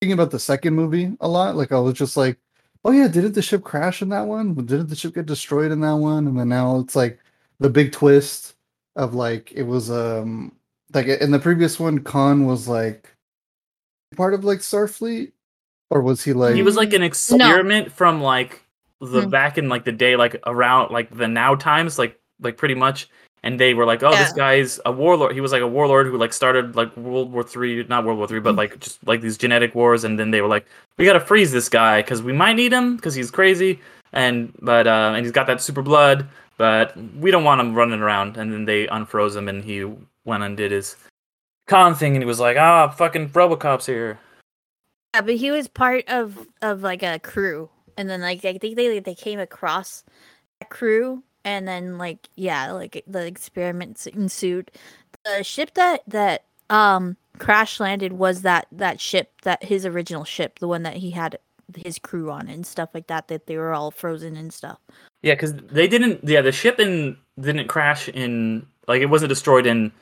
thinking 0.00 0.12
about 0.12 0.30
the 0.30 0.38
second 0.38 0.74
movie 0.74 1.16
a 1.20 1.28
lot. 1.28 1.56
Like 1.56 1.72
I 1.72 1.78
was 1.78 1.94
just 1.94 2.16
like, 2.16 2.38
oh 2.84 2.90
yeah, 2.90 3.08
didn't 3.08 3.32
the 3.32 3.42
ship 3.42 3.62
crash 3.64 4.02
in 4.02 4.08
that 4.10 4.26
one? 4.26 4.54
Didn't 4.54 4.88
the 4.88 4.96
ship 4.96 5.14
get 5.14 5.26
destroyed 5.26 5.72
in 5.72 5.80
that 5.80 5.94
one? 5.96 6.26
And 6.26 6.38
then 6.38 6.48
now 6.48 6.78
it's 6.80 6.96
like 6.96 7.18
the 7.60 7.70
big 7.70 7.92
twist 7.92 8.54
of 8.96 9.14
like 9.14 9.52
it 9.52 9.62
was 9.62 9.90
um 9.90 10.52
like 10.94 11.06
in 11.06 11.30
the 11.30 11.38
previous 11.38 11.78
one, 11.80 11.98
Khan 12.00 12.46
was 12.46 12.68
like 12.68 13.12
part 14.16 14.34
of 14.34 14.44
like 14.44 14.60
Starfleet, 14.60 15.32
or 15.90 16.00
was 16.00 16.22
he 16.22 16.32
like? 16.32 16.54
he 16.54 16.62
was 16.62 16.76
like 16.76 16.92
an 16.92 17.02
experiment 17.02 17.92
from 17.92 18.22
like 18.22 18.62
the 19.00 19.22
Hmm. 19.22 19.30
back 19.30 19.58
in 19.58 19.68
like 19.68 19.84
the 19.84 19.92
day, 19.92 20.16
like 20.16 20.36
around 20.46 20.90
like 20.92 21.14
the 21.14 21.28
now 21.28 21.54
times, 21.54 21.98
like 21.98 22.18
like 22.40 22.56
pretty 22.56 22.74
much. 22.74 23.08
And 23.42 23.60
they 23.60 23.74
were 23.74 23.84
like, 23.84 24.02
"Oh, 24.02 24.10
this 24.10 24.32
guy's 24.32 24.80
a 24.84 24.90
warlord." 24.90 25.34
He 25.34 25.40
was 25.40 25.52
like 25.52 25.62
a 25.62 25.68
warlord 25.68 26.06
who 26.06 26.18
like 26.18 26.32
started 26.32 26.74
like 26.74 26.96
World 26.96 27.32
War 27.32 27.44
Three, 27.44 27.84
not 27.84 28.04
World 28.04 28.18
War 28.18 28.26
Three, 28.26 28.40
but 28.40 28.56
like 28.56 28.80
just 28.80 29.04
like 29.06 29.20
these 29.20 29.38
genetic 29.38 29.74
wars. 29.74 30.02
And 30.04 30.18
then 30.18 30.30
they 30.32 30.40
were 30.40 30.48
like, 30.48 30.66
"We 30.96 31.04
gotta 31.04 31.20
freeze 31.20 31.52
this 31.52 31.68
guy 31.68 32.02
because 32.02 32.22
we 32.22 32.32
might 32.32 32.54
need 32.54 32.72
him 32.72 32.96
because 32.96 33.14
he's 33.14 33.30
crazy." 33.30 33.78
And 34.12 34.52
but 34.60 34.86
uh, 34.86 35.12
and 35.14 35.24
he's 35.24 35.32
got 35.32 35.46
that 35.46 35.60
super 35.60 35.82
blood, 35.82 36.26
but 36.56 36.96
we 37.16 37.30
don't 37.30 37.44
want 37.44 37.60
him 37.60 37.74
running 37.74 38.00
around. 38.00 38.36
And 38.36 38.52
then 38.52 38.64
they 38.64 38.86
unfroze 38.88 39.36
him, 39.36 39.48
and 39.48 39.62
he 39.62 39.84
went 40.24 40.42
and 40.42 40.56
did 40.56 40.72
his 40.72 40.96
Khan 41.66 41.94
thing, 41.94 42.14
and 42.14 42.22
he 42.22 42.26
was 42.26 42.40
like, 42.40 42.56
"Ah, 42.56 42.88
fucking 42.88 43.30
RoboCop's 43.30 43.86
here." 43.86 44.18
Yeah, 45.14 45.22
but 45.22 45.34
he 45.36 45.50
was 45.50 45.66
part 45.68 46.04
of 46.08 46.46
of 46.62 46.82
like 46.82 47.02
a 47.02 47.18
crew, 47.18 47.70
and 47.96 48.08
then 48.08 48.20
like 48.20 48.44
I 48.44 48.58
think 48.58 48.76
they 48.76 49.00
they 49.00 49.14
came 49.14 49.40
across 49.40 50.04
that 50.60 50.70
crew, 50.70 51.22
and 51.46 51.66
then 51.66 51.96
like 51.96 52.28
yeah, 52.34 52.72
like 52.72 53.02
the 53.06 53.24
experiments 53.24 54.06
ensued. 54.06 54.70
The 55.24 55.42
ship 55.42 55.72
that 55.74 56.02
that 56.08 56.44
um 56.68 57.16
crash 57.38 57.78
landed 57.80 58.12
was 58.12 58.42
that 58.42 58.66
that 58.72 59.00
ship 59.00 59.30
that 59.42 59.62
his 59.62 59.86
original 59.86 60.24
ship, 60.24 60.58
the 60.58 60.68
one 60.68 60.82
that 60.82 60.96
he 60.96 61.12
had 61.12 61.38
his 61.74 61.98
crew 61.98 62.30
on 62.30 62.48
and 62.48 62.66
stuff 62.66 62.90
like 62.92 63.06
that. 63.06 63.28
That 63.28 63.46
they 63.46 63.56
were 63.56 63.72
all 63.72 63.92
frozen 63.92 64.36
and 64.36 64.52
stuff. 64.52 64.78
Yeah, 65.22 65.34
because 65.34 65.54
they 65.54 65.86
didn't. 65.86 66.20
Yeah, 66.24 66.42
the 66.42 66.52
ship 66.52 66.80
in 66.80 67.16
didn't 67.40 67.68
crash 67.68 68.08
in 68.08 68.66
like 68.88 69.00
it 69.00 69.06
wasn't 69.06 69.28
destroyed 69.28 69.66
in 69.66 69.92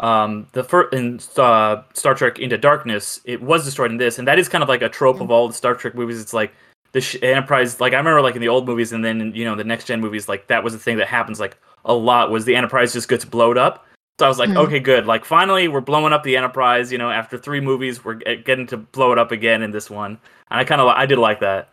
um 0.00 0.48
the 0.52 0.62
first 0.62 0.92
in 0.92 1.18
uh, 1.38 1.82
Star 1.94 2.14
Trek 2.14 2.38
Into 2.38 2.58
Darkness. 2.58 3.20
It 3.24 3.40
was 3.40 3.64
destroyed 3.64 3.90
in 3.90 3.96
this, 3.96 4.18
and 4.18 4.28
that 4.28 4.38
is 4.38 4.50
kind 4.50 4.62
of 4.62 4.68
like 4.68 4.82
a 4.82 4.88
trope 4.90 5.22
of 5.22 5.30
all 5.30 5.48
the 5.48 5.54
Star 5.54 5.74
Trek 5.74 5.94
movies. 5.94 6.20
It's 6.20 6.34
like 6.34 6.52
the 6.92 7.00
sh- 7.00 7.16
Enterprise. 7.22 7.80
Like 7.80 7.92
I 7.92 7.96
remember, 7.98 8.20
like 8.22 8.34
in 8.34 8.40
the 8.40 8.48
old 8.48 8.66
movies, 8.66 8.92
and 8.92 9.04
then 9.04 9.32
you 9.34 9.44
know 9.44 9.54
the 9.54 9.64
next 9.64 9.84
gen 9.86 10.00
movies, 10.00 10.28
like 10.28 10.46
that 10.48 10.62
was 10.64 10.72
the 10.72 10.78
thing 10.78 10.96
that 10.98 11.08
happens 11.08 11.40
like 11.40 11.56
a 11.84 11.94
lot. 11.94 12.30
Was 12.30 12.44
the 12.44 12.56
Enterprise 12.56 12.92
just 12.92 13.08
gets 13.08 13.24
blowed 13.24 13.58
up? 13.58 13.86
So 14.18 14.26
I 14.26 14.28
was 14.28 14.38
like, 14.38 14.50
Mhm. 14.50 14.58
okay, 14.66 14.80
good. 14.80 15.06
Like 15.06 15.24
finally, 15.24 15.66
we're 15.68 15.80
blowing 15.80 16.12
up 16.12 16.22
the 16.24 16.36
Enterprise. 16.36 16.92
You 16.92 16.98
know, 16.98 17.10
after 17.10 17.38
three 17.38 17.60
movies, 17.60 18.04
we're 18.04 18.14
get- 18.14 18.44
getting 18.44 18.66
to 18.68 18.76
blow 18.76 19.12
it 19.12 19.18
up 19.18 19.32
again 19.32 19.62
in 19.62 19.70
this 19.70 19.88
one, 19.88 20.18
and 20.50 20.60
I 20.60 20.64
kind 20.64 20.80
of 20.80 20.88
I 20.88 21.06
did 21.06 21.18
like 21.18 21.40
that. 21.40 21.68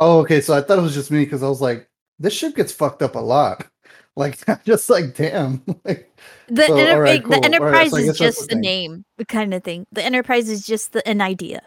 Oh, 0.00 0.20
okay. 0.20 0.40
So 0.40 0.54
I 0.54 0.60
thought 0.60 0.78
it 0.78 0.82
was 0.82 0.94
just 0.94 1.10
me 1.10 1.24
because 1.24 1.42
I 1.42 1.48
was 1.48 1.60
like, 1.60 1.88
this 2.18 2.32
ship 2.32 2.56
gets 2.56 2.72
fucked 2.72 3.02
up 3.02 3.14
a 3.16 3.20
lot. 3.20 3.66
Like, 4.14 4.36
just 4.66 4.90
like, 4.90 5.14
damn. 5.16 5.62
like, 5.86 6.14
The, 6.48 6.66
So, 6.66 6.76
enter- 6.76 6.92
alright, 6.92 7.12
like, 7.14 7.22
cool. 7.22 7.30
the 7.30 7.36
Alright, 7.36 7.54
Enterprise 7.54 7.90
so 7.92 7.96
is 7.96 8.18
just 8.18 8.40
the 8.50 8.54
the 8.56 8.60
name, 8.60 9.06
the 9.16 9.24
kind 9.24 9.54
of 9.54 9.64
thing. 9.64 9.86
The 9.90 10.04
Enterprise 10.04 10.50
is 10.50 10.66
just 10.66 10.92
the, 10.92 11.08
an 11.08 11.22
idea. 11.22 11.62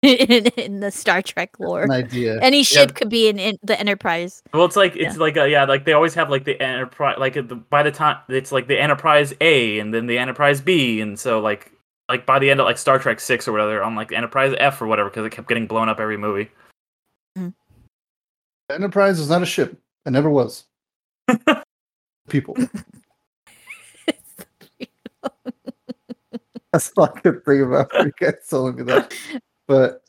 in, 0.02 0.46
in 0.56 0.80
the 0.80 0.90
Star 0.90 1.20
Trek 1.20 1.60
lore. 1.60 1.82
An 1.82 1.90
idea. 1.90 2.40
Any 2.40 2.62
ship 2.62 2.94
could 2.94 3.10
be 3.10 3.28
in, 3.28 3.38
in 3.38 3.58
the 3.62 3.78
Enterprise. 3.78 4.42
Well, 4.54 4.64
it's 4.64 4.76
like 4.76 4.96
it's 4.96 5.18
like 5.18 5.36
a, 5.36 5.48
yeah, 5.48 5.64
like 5.64 5.84
they 5.84 5.92
always 5.92 6.14
have 6.14 6.30
like 6.30 6.44
the 6.44 6.60
enterprise, 6.62 7.16
like 7.18 7.36
uh, 7.36 7.42
the, 7.42 7.56
by 7.56 7.82
the 7.82 7.90
time 7.90 8.16
it's 8.28 8.50
like 8.50 8.66
the 8.66 8.80
Enterprise 8.80 9.34
A 9.42 9.78
and 9.78 9.92
then 9.92 10.06
the 10.06 10.16
Enterprise 10.16 10.62
B, 10.62 11.02
and 11.02 11.18
so 11.18 11.40
like 11.40 11.72
like 12.08 12.24
by 12.24 12.38
the 12.38 12.50
end 12.50 12.60
of 12.60 12.66
like 12.66 12.78
Star 12.78 12.98
Trek 12.98 13.20
six 13.20 13.46
or 13.46 13.52
whatever, 13.52 13.82
on 13.82 13.94
like 13.94 14.10
Enterprise 14.10 14.54
F 14.58 14.80
or 14.80 14.86
whatever, 14.86 15.10
because 15.10 15.26
it 15.26 15.32
kept 15.32 15.48
getting 15.48 15.66
blown 15.66 15.90
up 15.90 16.00
every 16.00 16.16
movie. 16.16 16.50
Mm-hmm. 17.36 17.50
Enterprise 18.70 19.18
is 19.18 19.28
not 19.28 19.42
a 19.42 19.46
ship. 19.46 19.78
It 20.06 20.12
never 20.12 20.30
was. 20.30 20.64
People. 22.28 22.56
That's 26.72 26.92
all 26.96 27.04
I 27.04 27.20
could 27.20 27.44
think 27.44 27.64
about. 27.64 27.92
You 27.92 28.12
guys 28.18 28.34
telling 28.48 28.76
me 28.76 28.84
that. 28.84 29.12
But 29.70 30.02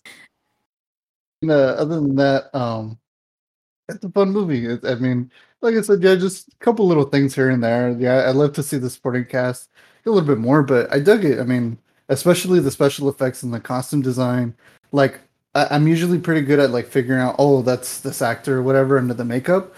you 1.42 1.50
know, 1.50 1.60
other 1.60 1.96
than 2.02 2.16
that, 2.16 2.50
um, 2.58 2.98
it's 3.90 4.04
a 4.04 4.10
fun 4.10 4.32
movie. 4.32 4.66
It, 4.66 4.84
I 4.84 4.96
mean, 4.96 5.30
like 5.62 5.76
I 5.76 5.82
said, 5.82 6.02
yeah, 6.02 6.16
just 6.16 6.48
a 6.48 6.56
couple 6.58 6.88
little 6.88 7.04
things 7.04 7.36
here 7.36 7.52
and 7.52 7.64
there. 7.64 7.92
Yeah, 7.92 8.28
I'd 8.28 8.36
love 8.36 8.54
to 8.54 8.64
see 8.64 8.78
the 8.80 8.90
supporting 8.90 9.26
cast 9.26 9.70
a 10.04 10.10
little 10.10 10.28
bit 10.28 10.40
more, 10.40 10.64
but 10.64 10.92
I 10.92 10.98
dug 11.00 11.24
it. 11.26 11.40
I 11.40 11.44
mean, 11.44 11.78
especially 12.10 12.60
the 12.60 12.72
special 12.72 13.08
effects 13.08 13.44
and 13.44 13.54
the 13.54 13.60
costume 13.60 14.02
design. 14.02 14.56
Like, 14.94 15.20
I, 15.54 15.68
I'm 15.70 15.88
usually 15.88 16.18
pretty 16.18 16.42
good 16.42 16.58
at 16.60 16.72
like 16.72 16.88
figuring 16.88 17.22
out, 17.22 17.36
oh, 17.38 17.62
that's 17.62 18.00
this 18.00 18.24
actor 18.24 18.58
or 18.58 18.64
whatever 18.64 18.98
under 18.98 19.14
the 19.14 19.26
makeup. 19.26 19.76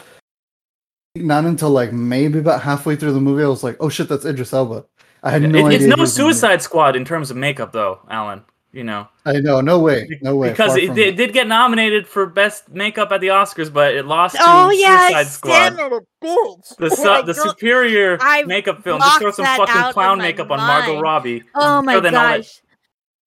Not 1.17 1.43
until 1.43 1.71
like 1.71 1.91
maybe 1.91 2.39
about 2.39 2.61
halfway 2.61 2.95
through 2.95 3.11
the 3.11 3.19
movie, 3.19 3.43
I 3.43 3.47
was 3.49 3.63
like, 3.65 3.75
oh 3.81 3.89
shit, 3.89 4.07
that's 4.07 4.23
Idris 4.25 4.53
Elba. 4.53 4.85
I 5.23 5.31
had 5.31 5.41
no 5.41 5.59
It- 5.59 5.65
idea. 5.65 5.87
it's 5.89 5.97
no 5.97 6.01
was 6.01 6.17
in 6.17 6.23
there. 6.23 6.33
Suicide 6.33 6.61
Squad 6.61 6.95
in 6.95 7.03
terms 7.03 7.29
of 7.31 7.35
makeup, 7.35 7.73
though, 7.73 7.99
Alan. 8.09 8.43
You 8.73 8.83
know, 8.83 9.07
I 9.23 9.33
know, 9.33 9.61
no 9.61 9.77
way, 9.77 10.19
no 10.23 10.35
way. 10.35 10.49
because 10.49 10.75
it, 10.75 10.97
it 10.97 11.15
did 11.15 11.31
get 11.31 11.47
nominated 11.47 12.07
for 12.07 12.25
best 12.25 12.69
makeup 12.69 13.11
at 13.11 13.21
the 13.21 13.27
Oscars, 13.27 13.71
but 13.71 13.93
it 13.93 14.05
lost 14.07 14.35
to 14.35 14.41
Oh 14.43 14.71
yeah, 14.71 15.09
Suicide 15.09 15.27
Squad. 15.27 15.51
damn 15.77 15.79
it, 15.93 16.03
bitch. 16.23 16.75
The, 16.77 16.89
su- 16.89 17.03
Like, 17.07 17.25
the 17.27 17.35
superior 17.35 18.17
I 18.19 18.41
makeup 18.45 18.83
film. 18.83 18.99
Just 18.99 19.19
throw 19.19 19.29
some 19.29 19.45
fucking 19.45 19.93
clown 19.93 20.17
my 20.17 20.23
makeup 20.23 20.49
on 20.49 20.57
Margot. 20.57 20.99
Robbie. 20.99 21.43
Oh 21.53 21.83
my 21.83 21.93
Better 21.99 22.09
that 22.09 22.37
gosh. 22.39 22.61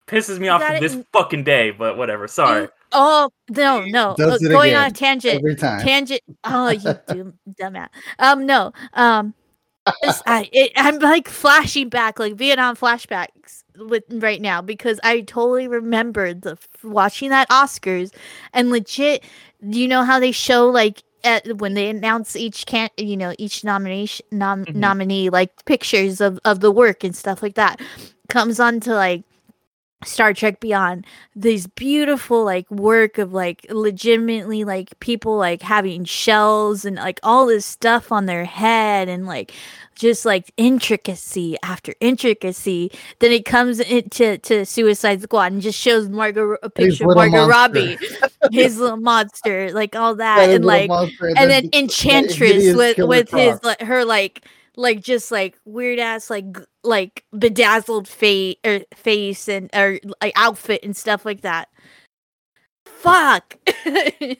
pisses 0.08 0.40
me 0.40 0.46
You 0.46 0.50
off 0.50 0.62
got 0.62 0.72
to 0.74 0.80
this 0.80 0.94
in- 0.94 1.06
fucking 1.12 1.44
day, 1.44 1.70
but 1.70 1.96
whatever. 1.96 2.26
Sorry. 2.26 2.66
Oh 2.90 3.30
no, 3.48 3.84
no. 3.84 4.16
Does 4.18 4.42
it 4.42 4.48
going 4.50 4.74
on 4.74 4.86
a 4.86 4.90
tangent. 4.90 5.36
every 5.36 5.54
time. 5.54 5.78
Tangent. 5.80 6.22
Oh, 6.42 6.70
you 6.70 6.80
dumb, 7.06 7.34
dumbass. 7.60 7.88
Um, 8.18 8.46
no. 8.46 8.72
Um, 8.94 9.32
I, 10.26 10.48
it, 10.52 10.72
I'm 10.74 10.98
like 10.98 11.28
flashing 11.28 11.88
back, 11.88 12.18
like 12.18 12.34
Vietnam 12.34 12.74
flashbacks 12.74 13.62
with 13.78 14.04
right 14.10 14.40
now 14.40 14.60
because 14.62 14.98
I 15.04 15.20
totally 15.22 15.68
remembered 15.68 16.42
the 16.42 16.58
watching 16.82 17.30
that 17.30 17.48
Oscars 17.50 18.12
and 18.52 18.70
legit. 18.70 19.24
You 19.60 19.88
know 19.88 20.04
how 20.04 20.20
they 20.20 20.32
show 20.32 20.68
like 20.68 21.02
at 21.24 21.56
when 21.58 21.74
they 21.74 21.88
announce 21.88 22.36
each 22.36 22.66
can 22.66 22.88
you 22.96 23.16
know 23.16 23.34
each 23.38 23.64
nomination 23.64 24.24
nom- 24.30 24.64
Mhm. 24.66 24.74
nominee 24.76 25.30
like 25.30 25.64
pictures 25.64 26.20
of 26.20 26.38
of 26.44 26.60
the 26.60 26.70
work 26.70 27.02
and 27.02 27.16
stuff 27.16 27.42
like 27.42 27.54
that 27.54 27.80
comes 28.28 28.60
on 28.60 28.80
to 28.80 28.94
like 28.94 29.22
Star 30.06 30.32
Trek 30.32 30.60
Beyond 30.60 31.04
these 31.34 31.66
beautiful 31.66 32.44
like 32.44 32.70
work 32.70 33.18
of 33.18 33.32
like 33.32 33.66
legitimately 33.70 34.64
like 34.64 34.98
people 35.00 35.36
like 35.36 35.62
having 35.62 36.04
shells 36.04 36.84
and 36.84 36.96
like 36.96 37.20
all 37.22 37.46
this 37.46 37.66
stuff 37.66 38.10
on 38.12 38.26
their 38.26 38.44
head 38.44 39.08
and 39.08 39.26
like 39.26 39.52
just 39.94 40.24
like 40.26 40.52
intricacy 40.56 41.56
after 41.62 41.94
intricacy 42.00 42.90
then 43.20 43.32
it 43.32 43.44
comes 43.44 43.80
into 43.80 44.38
to 44.38 44.64
Suicide 44.66 45.22
Squad 45.22 45.52
and 45.52 45.62
just 45.62 45.78
shows 45.78 46.08
Margot 46.08 46.56
a 46.62 46.70
His 46.76 46.98
picture 46.98 47.10
of 47.10 47.16
Margot 47.16 47.46
monster. 47.46 47.50
Robbie 47.50 47.98
his 48.52 48.78
little 48.78 48.98
monster 48.98 49.72
like 49.72 49.96
all 49.96 50.14
that 50.16 50.48
Yeah, 50.48 50.54
and 50.56 50.64
like 50.64 50.90
and 50.90 51.50
then 51.50 51.64
the- 51.70 51.78
Enchantress 51.78 52.74
with 52.74 52.98
with 52.98 53.30
his 53.30 53.58
like 53.64 53.80
her 53.80 54.04
like 54.04 54.44
like 54.76 55.00
just 55.02 55.32
like 55.32 55.58
weird 55.64 55.98
ass 55.98 56.30
like 56.30 56.44
like 56.84 57.24
bedazzled 57.36 58.06
face 58.06 58.56
or 58.64 58.80
face 58.94 59.48
and 59.48 59.68
or 59.74 59.98
like 60.20 60.32
outfit 60.36 60.80
and 60.84 60.96
stuff 60.96 61.24
like 61.24 61.40
that. 61.42 61.68
Fuck. 62.84 63.56
Damn 63.84 64.36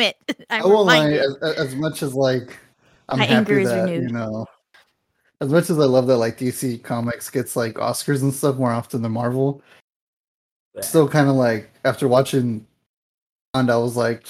it! 0.00 0.16
I 0.50 0.58
I'm 0.60 0.68
won't 0.68 0.86
lie. 0.86 1.12
As, 1.12 1.36
as- 1.42 1.56
as 1.56 1.76
much 1.76 2.02
as 2.02 2.14
like, 2.14 2.58
I'm 3.08 3.18
My 3.18 3.24
happy 3.26 3.64
that 3.64 3.84
renewed. 3.84 4.02
you 4.04 4.08
know. 4.08 4.46
As 5.40 5.50
much 5.50 5.68
as 5.68 5.78
I 5.78 5.84
love 5.84 6.06
that, 6.06 6.16
like 6.16 6.38
DC 6.38 6.82
Comics 6.82 7.28
gets 7.28 7.54
like 7.56 7.74
Oscars 7.74 8.22
and 8.22 8.32
stuff 8.32 8.56
more 8.56 8.70
often 8.70 9.02
than 9.02 9.12
Marvel. 9.12 9.62
Still, 10.80 11.08
kind 11.08 11.28
of 11.28 11.36
like 11.36 11.70
after 11.84 12.08
watching, 12.08 12.66
and 13.52 13.70
I 13.70 13.76
was 13.76 13.96
like, 13.96 14.26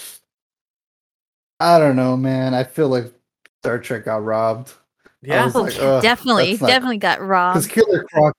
I 1.61 1.79
don't 1.79 1.97
know, 1.97 2.17
man. 2.17 2.53
I 2.53 2.65
feel 2.65 2.89
like 2.89 3.13
Star 3.65 3.79
Trek 3.79 4.05
got 4.05 4.23
robbed. 4.23 4.75
Yeah. 5.23 5.51
Oh, 5.55 5.63
like, 5.63 5.81
ugh, 5.81 6.03
definitely, 6.03 6.59
definitely 6.59 6.99
got 6.99 7.23
robbed. 7.23 7.67
because 7.67 7.77
robbed. 7.77 7.89
Killer 7.89 8.05
Croc, 8.05 8.37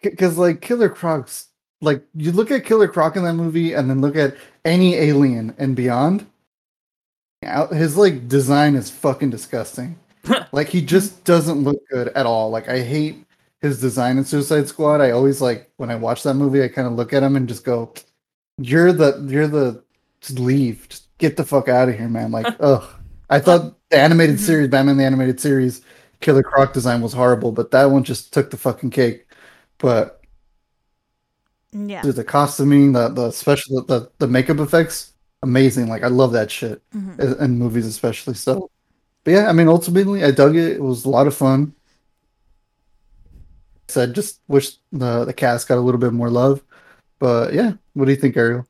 because 0.00 0.38
like 0.38 0.60
Killer 0.60 0.88
Croc's 0.88 1.48
like 1.80 2.04
you 2.14 2.30
look 2.30 2.52
at 2.52 2.64
Killer 2.64 2.86
Croc 2.86 3.16
in 3.16 3.24
that 3.24 3.34
movie, 3.34 3.72
and 3.72 3.90
then 3.90 4.00
look 4.00 4.14
at 4.14 4.36
any 4.64 4.94
alien 4.94 5.56
and 5.58 5.74
beyond. 5.74 6.24
His 7.72 7.96
like 7.96 8.28
design 8.28 8.76
is 8.76 8.90
fucking 8.90 9.30
disgusting. 9.30 9.98
like 10.52 10.68
he 10.68 10.82
just 10.82 11.24
doesn't 11.24 11.64
look 11.64 11.78
good 11.90 12.08
at 12.08 12.26
all. 12.26 12.50
Like 12.50 12.68
I 12.68 12.82
hate 12.82 13.24
his 13.60 13.80
design 13.80 14.18
in 14.18 14.24
Suicide 14.24 14.68
Squad. 14.68 15.00
I 15.00 15.10
always 15.10 15.40
like 15.42 15.68
when 15.78 15.90
I 15.90 15.96
watch 15.96 16.22
that 16.22 16.34
movie, 16.34 16.62
I 16.62 16.68
kind 16.68 16.86
of 16.86 16.94
look 16.94 17.12
at 17.12 17.24
him 17.24 17.34
and 17.34 17.48
just 17.48 17.64
go, 17.64 17.92
"You're 18.58 18.92
the 18.92 19.26
you're 19.28 19.48
the 19.48 19.82
just 20.20 20.38
leave, 20.38 20.88
just 20.88 21.08
get 21.18 21.36
the 21.36 21.44
fuck 21.44 21.68
out 21.68 21.88
of 21.88 21.96
here, 21.96 22.08
man." 22.08 22.30
Like 22.30 22.54
ugh. 22.60 22.88
I 23.28 23.40
thought 23.40 23.76
the 23.90 23.98
animated 23.98 24.38
series, 24.40 24.68
Batman 24.68 24.96
the 24.96 25.04
animated 25.04 25.40
series, 25.40 25.82
Killer 26.20 26.42
Croc 26.42 26.72
design 26.72 27.00
was 27.02 27.12
horrible, 27.12 27.52
but 27.52 27.70
that 27.72 27.86
one 27.86 28.04
just 28.04 28.32
took 28.32 28.50
the 28.50 28.56
fucking 28.56 28.90
cake. 28.90 29.26
But 29.78 30.20
Yeah. 31.72 32.02
the 32.02 32.24
costuming, 32.24 32.92
the 32.92 33.08
the 33.08 33.30
special, 33.32 33.82
the 33.84 34.10
the 34.18 34.26
makeup 34.28 34.58
effects, 34.60 35.12
amazing. 35.42 35.88
Like 35.88 36.02
I 36.02 36.08
love 36.08 36.32
that 36.32 36.50
shit 36.50 36.82
Mhm. 36.94 37.20
in, 37.20 37.44
in 37.44 37.58
movies, 37.58 37.86
especially. 37.86 38.34
So, 38.34 38.70
but 39.24 39.32
yeah, 39.32 39.48
I 39.48 39.52
mean, 39.52 39.68
ultimately, 39.68 40.24
I 40.24 40.30
dug 40.30 40.56
it. 40.56 40.72
It 40.76 40.82
was 40.82 41.04
a 41.04 41.10
lot 41.10 41.26
of 41.26 41.34
fun. 41.34 41.74
So 43.88 44.02
I 44.02 44.06
just 44.06 44.40
wish 44.48 44.76
the 44.92 45.24
the 45.24 45.32
cast 45.34 45.68
got 45.68 45.78
a 45.78 45.80
little 45.80 46.00
bit 46.00 46.12
more 46.12 46.30
love. 46.30 46.62
But 47.18 47.54
yeah, 47.54 47.74
what 47.94 48.06
do 48.06 48.10
you 48.10 48.16
think, 48.16 48.36
Ariel? 48.36 48.66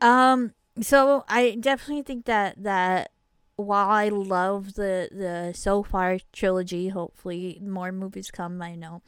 Um. 0.00 0.52
So 0.80 1.24
I 1.28 1.56
definitely 1.58 2.02
think 2.02 2.26
that 2.26 2.62
that 2.62 3.10
while 3.56 3.88
I 3.88 4.08
love 4.08 4.74
the 4.74 5.08
the 5.10 5.52
so 5.54 5.82
far 5.82 6.18
trilogy, 6.32 6.88
hopefully 6.88 7.58
more 7.62 7.92
movies 7.92 8.30
come. 8.30 8.60
I 8.62 8.74
know. 8.74 9.02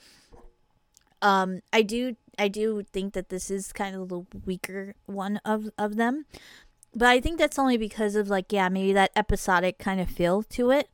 Um. 1.23 1.61
I 1.73 1.83
do. 1.83 2.17
I 2.39 2.49
do 2.49 2.83
think 2.93 3.15
that 3.15 3.29
this 3.29 3.51
is 3.51 3.73
kind 3.73 3.97
of 3.97 4.09
the 4.09 4.25
weaker 4.47 4.95
one 5.07 5.41
of 5.45 5.69
of 5.77 5.97
them, 5.97 6.27
but 6.95 7.09
I 7.09 7.21
think 7.21 7.39
that's 7.39 7.59
only 7.59 7.77
because 7.77 8.15
of 8.15 8.29
like 8.29 8.53
yeah 8.53 8.69
maybe 8.69 8.93
that 8.93 9.11
episodic 9.17 9.79
kind 9.79 10.01
of 10.01 10.09
feel 10.09 10.43
to 10.45 10.71
it. 10.71 10.89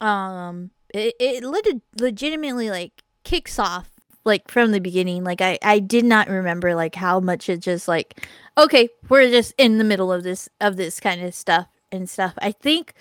Um. 0.00 0.70
It 0.94 1.14
it 1.20 1.44
lit- 1.44 1.82
legitimately 1.98 2.70
like 2.70 3.02
kicks 3.22 3.58
off 3.58 3.90
like 4.24 4.50
from 4.50 4.70
the 4.72 4.80
beginning 4.80 5.24
like 5.24 5.40
i 5.40 5.58
i 5.62 5.78
did 5.78 6.04
not 6.04 6.28
remember 6.28 6.74
like 6.74 6.94
how 6.94 7.20
much 7.20 7.48
it 7.48 7.60
just 7.60 7.86
like 7.88 8.26
okay 8.58 8.88
we're 9.08 9.28
just 9.30 9.54
in 9.56 9.78
the 9.78 9.84
middle 9.84 10.12
of 10.12 10.22
this 10.22 10.48
of 10.60 10.76
this 10.76 11.00
kind 11.00 11.22
of 11.22 11.34
stuff 11.34 11.68
and 11.92 12.08
stuff. 12.08 12.34
I 12.38 12.52
think 12.52 12.94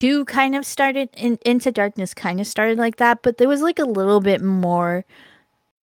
two 0.00 0.24
kind 0.26 0.54
of 0.54 0.64
started 0.64 1.08
in 1.16 1.38
into 1.44 1.72
darkness 1.72 2.14
kind 2.14 2.40
of 2.40 2.46
started 2.46 2.78
like 2.78 2.96
that 2.96 3.20
but 3.22 3.36
there 3.38 3.48
was 3.48 3.62
like 3.62 3.80
a 3.80 3.84
little 3.84 4.20
bit 4.20 4.40
more 4.40 5.04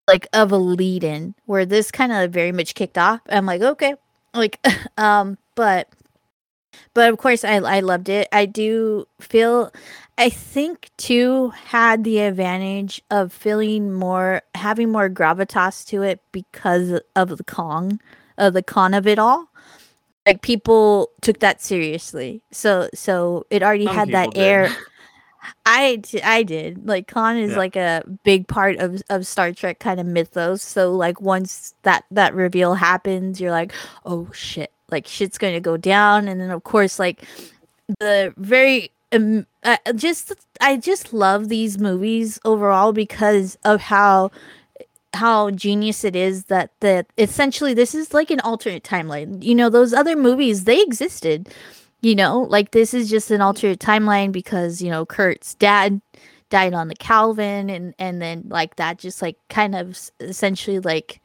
like 0.08 0.25
of 0.32 0.51
a 0.54 0.58
lead 0.58 1.04
in 1.04 1.36
where 1.48 1.65
this 1.65 1.92
kind 1.92 2.12
of 2.13 2.32
very 2.32 2.51
much 2.51 2.75
kicked 2.75 2.98
off. 2.98 3.22
I'm 3.30 3.46
like 3.46 3.62
okay 3.62 3.96
like 4.34 4.60
um 4.98 5.38
but 5.56 5.89
but 6.94 7.12
of 7.12 7.18
course 7.18 7.44
i 7.44 7.56
i 7.56 7.80
loved 7.80 8.10
it. 8.10 8.27
I 8.32 8.46
do 8.46 9.06
feel 9.20 9.72
I 10.18 10.30
think 10.30 10.92
two 10.98 11.50
had 11.50 12.06
the 12.06 12.20
advantage 12.20 13.01
of 13.12 13.34
feeling 13.34 13.92
more, 13.94 14.44
having 14.56 14.89
more 14.89 15.10
gravitas 15.10 15.86
to 15.88 16.04
it 16.04 16.22
because 16.32 17.01
of 17.18 17.38
the 17.38 17.44
Kong, 17.44 18.00
of 18.38 18.54
the 18.54 18.63
Khan 18.63 18.94
of 18.94 19.08
it 19.08 19.20
all. 19.20 19.50
Like 20.25 20.41
people 20.41 21.12
took 21.22 21.39
that 21.39 21.62
seriously, 21.62 22.41
so 22.51 22.89
so 22.94 23.46
it 23.50 23.62
already 23.62 23.86
Some 23.86 23.96
had 23.96 24.12
that 24.12 24.34
did. 24.34 24.41
air. 24.41 24.70
I 25.65 26.01
I 26.24 26.41
did 26.44 26.88
like 26.88 27.08
Khan 27.08 27.38
is 27.38 27.51
Yeah. 27.51 27.58
like 27.58 27.75
a 27.75 28.03
big 28.24 28.48
part 28.48 28.77
of 28.77 29.03
of 29.10 29.27
Star 29.27 29.51
Trek 29.51 29.79
kind 29.79 30.00
of 30.00 30.08
mythos. 30.08 30.63
So 30.63 30.91
like 30.91 31.22
once 31.22 31.75
that 31.84 32.05
that 32.12 32.34
reveal 32.34 32.74
happens, 32.74 33.39
you're 33.39 33.51
like, 33.51 33.72
oh 34.05 34.27
shit, 34.34 34.72
like 34.89 35.05
shit's 35.05 35.38
gonna 35.38 35.60
go 35.60 35.77
down, 35.77 36.27
and 36.27 36.41
then 36.41 36.50
of 36.50 36.63
course 36.63 36.98
like 36.98 37.24
the 38.00 38.34
very 38.38 38.89
um, 39.12 39.46
uh, 39.63 39.77
just 39.96 40.34
I 40.60 40.77
just 40.77 41.13
love 41.13 41.50
these 41.50 41.77
movies 41.77 42.39
overall 42.44 42.91
because 42.94 43.58
of 43.63 43.79
how 43.82 44.32
how 45.16 45.52
genius 45.52 46.04
it 46.04 46.16
is 46.16 46.46
that 46.46 46.72
that 46.82 47.08
essentially 47.18 47.74
this 47.74 47.96
is 47.96 48.14
like 48.14 48.32
an 48.32 48.40
alternate 48.42 48.84
timeline. 48.84 49.44
You 49.44 49.56
know, 49.56 49.70
those 49.70 49.94
other 49.94 50.16
movies 50.16 50.66
they 50.66 50.82
existed. 50.82 51.50
You 52.02 52.16
know, 52.16 52.42
like 52.42 52.72
this 52.72 52.94
is 52.94 53.10
just 53.10 53.32
an 53.32 53.42
alternate 53.42 53.80
timeline 53.80 54.32
because 54.32 54.82
you 54.82 54.92
know 54.92 55.06
Kurt's 55.06 55.56
dad 55.56 56.02
died 56.50 56.74
on 56.74 56.88
the 56.88 56.96
Kelvin, 56.96 57.70
and 57.70 57.96
and 57.98 58.22
then 58.22 58.44
like 58.48 58.76
that 58.76 59.00
just 59.00 59.22
like 59.22 59.38
kind 59.50 59.76
of 59.76 60.00
essentially 60.20 60.80
like 60.80 61.22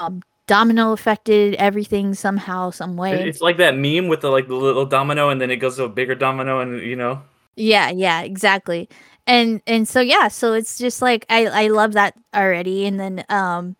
um 0.00 0.22
domino 0.46 0.92
affected 0.92 1.54
everything 1.54 2.14
somehow 2.14 2.70
some 2.70 2.96
way. 2.96 3.28
It's 3.28 3.40
like 3.40 3.56
that 3.58 3.76
meme 3.76 4.08
with 4.08 4.20
the 4.20 4.30
like 4.30 4.48
the 4.48 4.56
little 4.56 4.86
domino, 4.86 5.28
and 5.28 5.40
then 5.40 5.50
it 5.50 5.56
goes 5.56 5.76
to 5.76 5.84
a 5.84 5.88
bigger 5.88 6.14
domino, 6.14 6.60
and 6.60 6.80
you 6.82 6.96
know. 6.96 7.22
Yeah, 7.56 7.90
yeah, 7.90 8.22
exactly. 8.22 8.88
And 9.26 9.62
and 9.66 9.88
so 9.88 10.00
yeah, 10.00 10.28
so 10.28 10.52
it's 10.52 10.78
just 10.78 11.00
like 11.00 11.24
I 11.30 11.46
I 11.46 11.68
love 11.68 11.92
that 11.94 12.14
already 12.34 12.84
and 12.86 12.98
then 13.00 13.24
um 13.28 13.76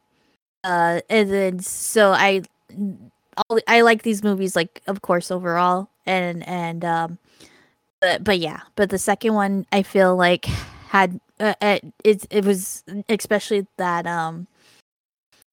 uh 0.65 1.01
and 1.11 1.31
then 1.31 1.61
so 1.61 2.13
I 2.13 2.43
I'll- 3.51 3.61
I 3.69 3.81
like 3.83 4.03
these 4.03 4.23
movies 4.23 4.55
like 4.57 4.83
of 4.87 5.03
course 5.03 5.31
overall 5.31 5.89
and 6.07 6.47
and 6.49 6.85
um 6.85 7.19
but 8.01 8.25
but 8.25 8.39
yeah, 8.41 8.63
but 8.77 8.91
the 8.91 8.99
second 8.99 9.35
one 9.35 9.67
I 9.73 9.83
feel 9.83 10.17
like 10.17 10.47
had 10.89 11.21
uh, 11.41 11.55
uh, 11.63 11.79
it 12.05 12.27
it 12.31 12.45
was 12.45 12.85
especially 13.09 13.67
that 13.79 14.07
um 14.07 14.49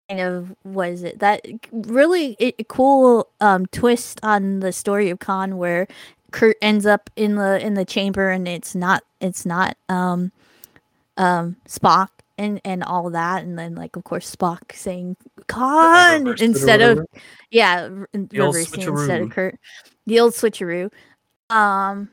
kind 0.10 0.22
of 0.22 0.56
what 0.64 0.90
is 0.90 1.04
it 1.04 1.20
that 1.20 1.46
really 1.72 2.36
it, 2.40 2.68
cool 2.68 3.28
um 3.40 3.66
twist 3.68 4.20
on 4.24 4.60
the 4.60 4.72
story 4.72 5.10
of 5.10 5.20
Khan 5.20 5.58
where 5.58 5.88
Kurt 6.32 6.58
ends 6.62 6.86
up 6.86 7.10
in 7.16 7.36
the 7.36 7.64
in 7.66 7.74
the 7.74 7.86
chamber 7.86 8.30
and 8.30 8.48
it's 8.48 8.74
not 8.74 9.04
it's 9.20 9.46
not 9.46 9.78
um 9.90 10.32
um 11.18 11.58
Spock 11.68 12.10
and 12.38 12.62
and 12.66 12.84
all 12.84 13.10
that. 13.12 13.44
And 13.44 13.60
then 13.60 13.76
like 13.76 13.96
of 13.96 14.04
course 14.04 14.34
Spock 14.34 14.74
saying 14.74 15.18
Khan 15.48 16.24
reversed 16.24 16.42
it 16.42 16.46
or 16.46 16.46
instead 16.46 16.82
of 16.82 17.06
yeah 17.52 17.88
The 18.14 18.28
reversing 18.32 18.84
instead 18.84 19.22
of. 19.22 19.30
Kurt 19.30 19.60
the 20.06 20.20
old 20.20 20.34
switcheroo. 20.34 20.92
Um 21.50 22.10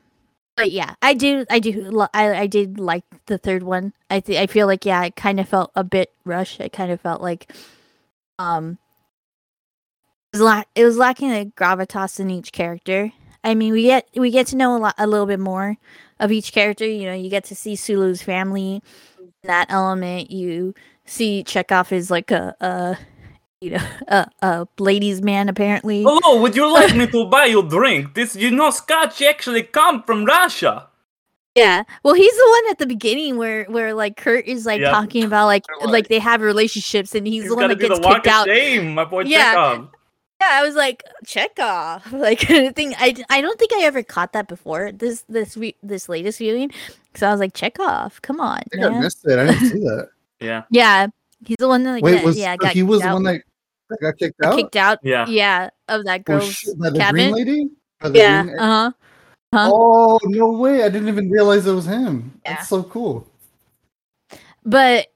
but 0.55 0.71
yeah 0.71 0.95
I 1.01 1.13
do 1.13 1.45
I 1.49 1.59
do 1.59 2.07
I 2.13 2.35
I 2.35 2.47
did 2.47 2.79
like 2.79 3.05
the 3.27 3.37
third 3.37 3.63
one. 3.63 3.93
I 4.09 4.19
think 4.19 4.39
I 4.39 4.47
feel 4.47 4.67
like 4.67 4.85
yeah 4.85 5.03
it 5.05 5.15
kind 5.15 5.39
of 5.39 5.47
felt 5.47 5.71
a 5.75 5.83
bit 5.83 6.11
rushed. 6.25 6.59
It 6.59 6.73
kind 6.73 6.91
of 6.91 6.99
felt 6.99 7.21
like 7.21 7.51
um 8.37 8.77
it 10.33 10.37
was, 10.37 10.41
la- 10.41 10.63
it 10.75 10.85
was 10.85 10.97
lacking 10.97 11.31
a 11.31 11.45
gravitas 11.45 12.19
in 12.19 12.29
each 12.29 12.51
character 12.51 13.11
I 13.43 13.55
mean, 13.55 13.73
we 13.73 13.83
get 13.83 14.07
we 14.15 14.31
get 14.31 14.47
to 14.47 14.55
know 14.57 14.75
a 14.75 14.79
lot, 14.79 14.95
a 14.97 15.07
little 15.07 15.25
bit 15.25 15.39
more 15.39 15.77
of 16.19 16.31
each 16.31 16.51
character. 16.51 16.85
You 16.85 17.05
know, 17.05 17.13
you 17.13 17.29
get 17.29 17.43
to 17.45 17.55
see 17.55 17.75
Sulu's 17.75 18.21
family. 18.21 18.81
That 19.43 19.67
element, 19.69 20.31
you 20.31 20.73
see 21.05 21.43
Chekhov 21.43 21.91
is 21.93 22.11
like 22.11 22.29
a, 22.31 22.55
a 22.59 22.97
you 23.61 23.71
know, 23.71 23.87
a, 24.07 24.27
a 24.41 24.67
ladies' 24.79 25.21
man 25.21 25.47
apparently. 25.49 26.03
Hello, 26.03 26.41
would 26.41 26.55
you 26.55 26.71
like 26.71 26.95
me 26.95 27.07
to 27.11 27.25
buy 27.25 27.45
you 27.45 27.59
a 27.59 27.67
drink? 27.69 28.13
This, 28.15 28.35
you 28.35 28.51
know, 28.51 28.69
Scotch 28.71 29.21
actually 29.21 29.63
come 29.63 30.03
from 30.03 30.25
Russia. 30.25 30.87
Yeah. 31.55 31.83
Well, 32.03 32.13
he's 32.13 32.31
the 32.35 32.47
one 32.63 32.71
at 32.71 32.77
the 32.79 32.85
beginning 32.85 33.37
where 33.37 33.63
where 33.65 33.93
like 33.93 34.17
Kurt 34.17 34.45
is 34.45 34.65
like 34.65 34.81
Yep. 34.81 34.91
talking 34.91 35.23
about 35.23 35.45
like 35.47 35.63
like- 35.79 35.89
like 35.89 36.07
they 36.09 36.19
have 36.19 36.41
relationships 36.41 37.15
and 37.15 37.25
he's, 37.25 37.43
He's 37.43 37.51
the 37.51 37.55
one 37.57 37.69
that 37.69 37.79
gets 37.79 37.99
kicked 37.99 38.27
out. 38.27 38.45
shame, 38.47 38.93
my 38.93 39.05
boy 39.05 39.21
Yeah. 39.23 39.53
Chekhov. 39.53 39.89
Yeah, 40.41 40.49
I 40.51 40.63
was 40.63 40.75
like 40.75 41.03
Chekhov. 41.25 42.11
Like 42.13 42.39
the 42.47 42.71
thing 42.73 42.93
I 42.97 43.15
I 43.29 43.41
don't 43.41 43.59
think 43.59 43.73
I 43.73 43.83
ever 43.83 44.03
caught 44.03 44.33
that 44.33 44.47
before 44.47 44.91
this 44.91 45.23
this 45.29 45.57
re- 45.57 45.75
this 45.83 46.07
latest 46.09 46.37
viewing. 46.39 46.71
So 47.15 47.27
I 47.27 47.31
was 47.31 47.39
like 47.39 47.53
Chekhov, 47.53 48.21
come 48.21 48.39
on, 48.39 48.59
I 48.59 48.63
think 48.71 48.85
I 48.85 48.99
missed 48.99 49.25
it. 49.25 49.37
I 49.39 49.45
didn't 49.47 49.69
see 49.69 49.79
that. 49.79 50.09
Yeah, 50.41 50.63
Yeah, 50.71 51.07
he's 51.45 51.57
the 51.59 51.67
one 51.67 51.83
that 51.83 51.91
like, 51.91 52.03
Wait, 52.03 52.13
that- 52.13 52.23
was 52.23 52.37
yeah 52.37 52.53
so 52.53 52.57
got 52.59 52.71
he 52.73 52.81
was 52.83 52.99
kicked 52.99 53.03
the 53.03 53.09
out, 53.09 53.13
one 53.15 53.23
that, 53.23 53.41
that 53.89 53.97
got 54.01 54.17
kicked 54.17 54.41
out? 54.41 54.55
kicked 54.55 54.75
out. 54.77 54.99
yeah. 55.03 55.27
Yeah, 55.27 55.69
of 55.89 56.05
that 56.05 56.21
Oh, 56.21 56.23
girl's 56.23 56.53
shit, 56.53 56.79
by 56.79 56.89
the 56.91 56.97
cabin. 56.99 57.31
green 57.33 57.45
lady? 57.45 57.69
By 57.99 58.09
the 58.09 58.19
Yeah, 58.19 58.43
green- 58.43 58.59
uh 58.59 58.65
huh. 58.65 58.91
huh. 59.53 59.71
Oh 59.73 60.19
no 60.23 60.51
way! 60.53 60.83
I 60.83 60.87
didn't 60.89 61.09
even 61.09 61.29
realize 61.29 61.67
it 61.67 61.73
was 61.73 61.87
him. 61.87 62.39
Yeah. 62.45 62.55
That's 62.55 62.69
so 62.69 62.83
cool. 62.83 63.27
But 64.63 65.07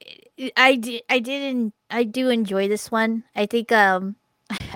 I 0.57 0.75
did 0.75 1.03
I 1.09 1.19
didn't 1.19 1.73
I 1.89 2.03
do 2.03 2.27
enjoy 2.29 2.67
this 2.67 2.91
one. 2.91 3.23
I 3.35 3.45
think 3.45 3.71
um 3.71 4.17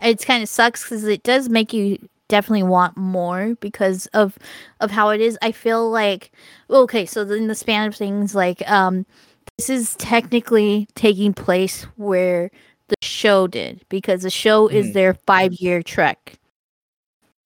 it's 0.03 0.25
kind 0.25 0.43
of 0.43 0.49
sucks 0.49 0.83
because 0.83 1.03
it 1.03 1.23
does 1.23 1.49
make 1.49 1.73
you 1.73 1.97
definitely 2.27 2.63
want 2.63 2.97
more 2.97 3.55
because 3.59 4.05
of 4.07 4.37
of 4.79 4.91
how 4.91 5.09
it 5.09 5.21
is. 5.21 5.37
I 5.41 5.51
feel 5.51 5.89
like 5.89 6.31
okay, 6.69 7.05
so 7.05 7.21
in 7.21 7.47
the 7.47 7.55
span 7.55 7.87
of 7.87 7.95
things 7.95 8.35
like 8.35 8.67
um 8.69 9.05
this 9.57 9.69
is 9.69 9.95
technically 9.95 10.87
taking 10.95 11.33
place 11.33 11.83
where 11.97 12.51
the 12.89 12.95
show 13.01 13.47
did 13.47 13.83
because 13.89 14.21
the 14.23 14.29
show 14.29 14.67
is 14.67 14.87
Mhm. 14.89 14.93
their 14.93 15.13
five 15.13 15.53
year 15.53 15.81
trek. 15.81 16.37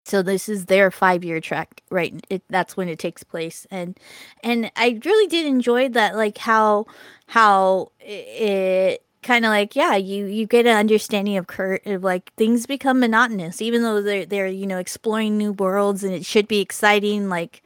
So 0.06 0.22
this 0.24 0.50
is 0.50 0.66
their 0.66 0.90
five 0.92 1.24
year 1.24 1.40
trek, 1.40 1.82
right? 1.92 2.14
It, 2.30 2.44
that's 2.50 2.76
when 2.76 2.90
it 2.90 2.98
takes 3.00 3.24
place, 3.24 3.68
and 3.70 3.98
and 4.44 4.72
I 4.76 5.00
really 5.06 5.28
did 5.28 5.46
enjoy 5.46 5.90
that, 5.90 6.16
like 6.16 6.40
how 6.40 6.86
how 7.28 7.92
it 8.00 9.04
kind 9.24 9.46
of 9.46 9.50
like 9.50 9.76
yeah, 9.76 9.96
you 9.96 10.26
you 10.26 10.46
get 10.48 10.66
an 10.66 10.78
understanding 10.78 11.38
of 11.38 11.48
Kurt 11.48 11.86
of 11.86 12.04
like 12.04 12.34
things 12.36 12.66
become 12.66 13.00
monotonous, 13.00 13.62
even 13.62 13.84
though 13.84 14.02
they're 14.02 14.26
they're 14.26 14.48
you 14.48 14.66
know 14.68 14.78
exploring 14.80 15.38
new 15.38 15.54
worlds 15.54 16.04
and 16.04 16.14
it 16.14 16.26
should 16.26 16.48
be 16.48 16.60
exciting. 16.60 17.30
Like 17.30 17.64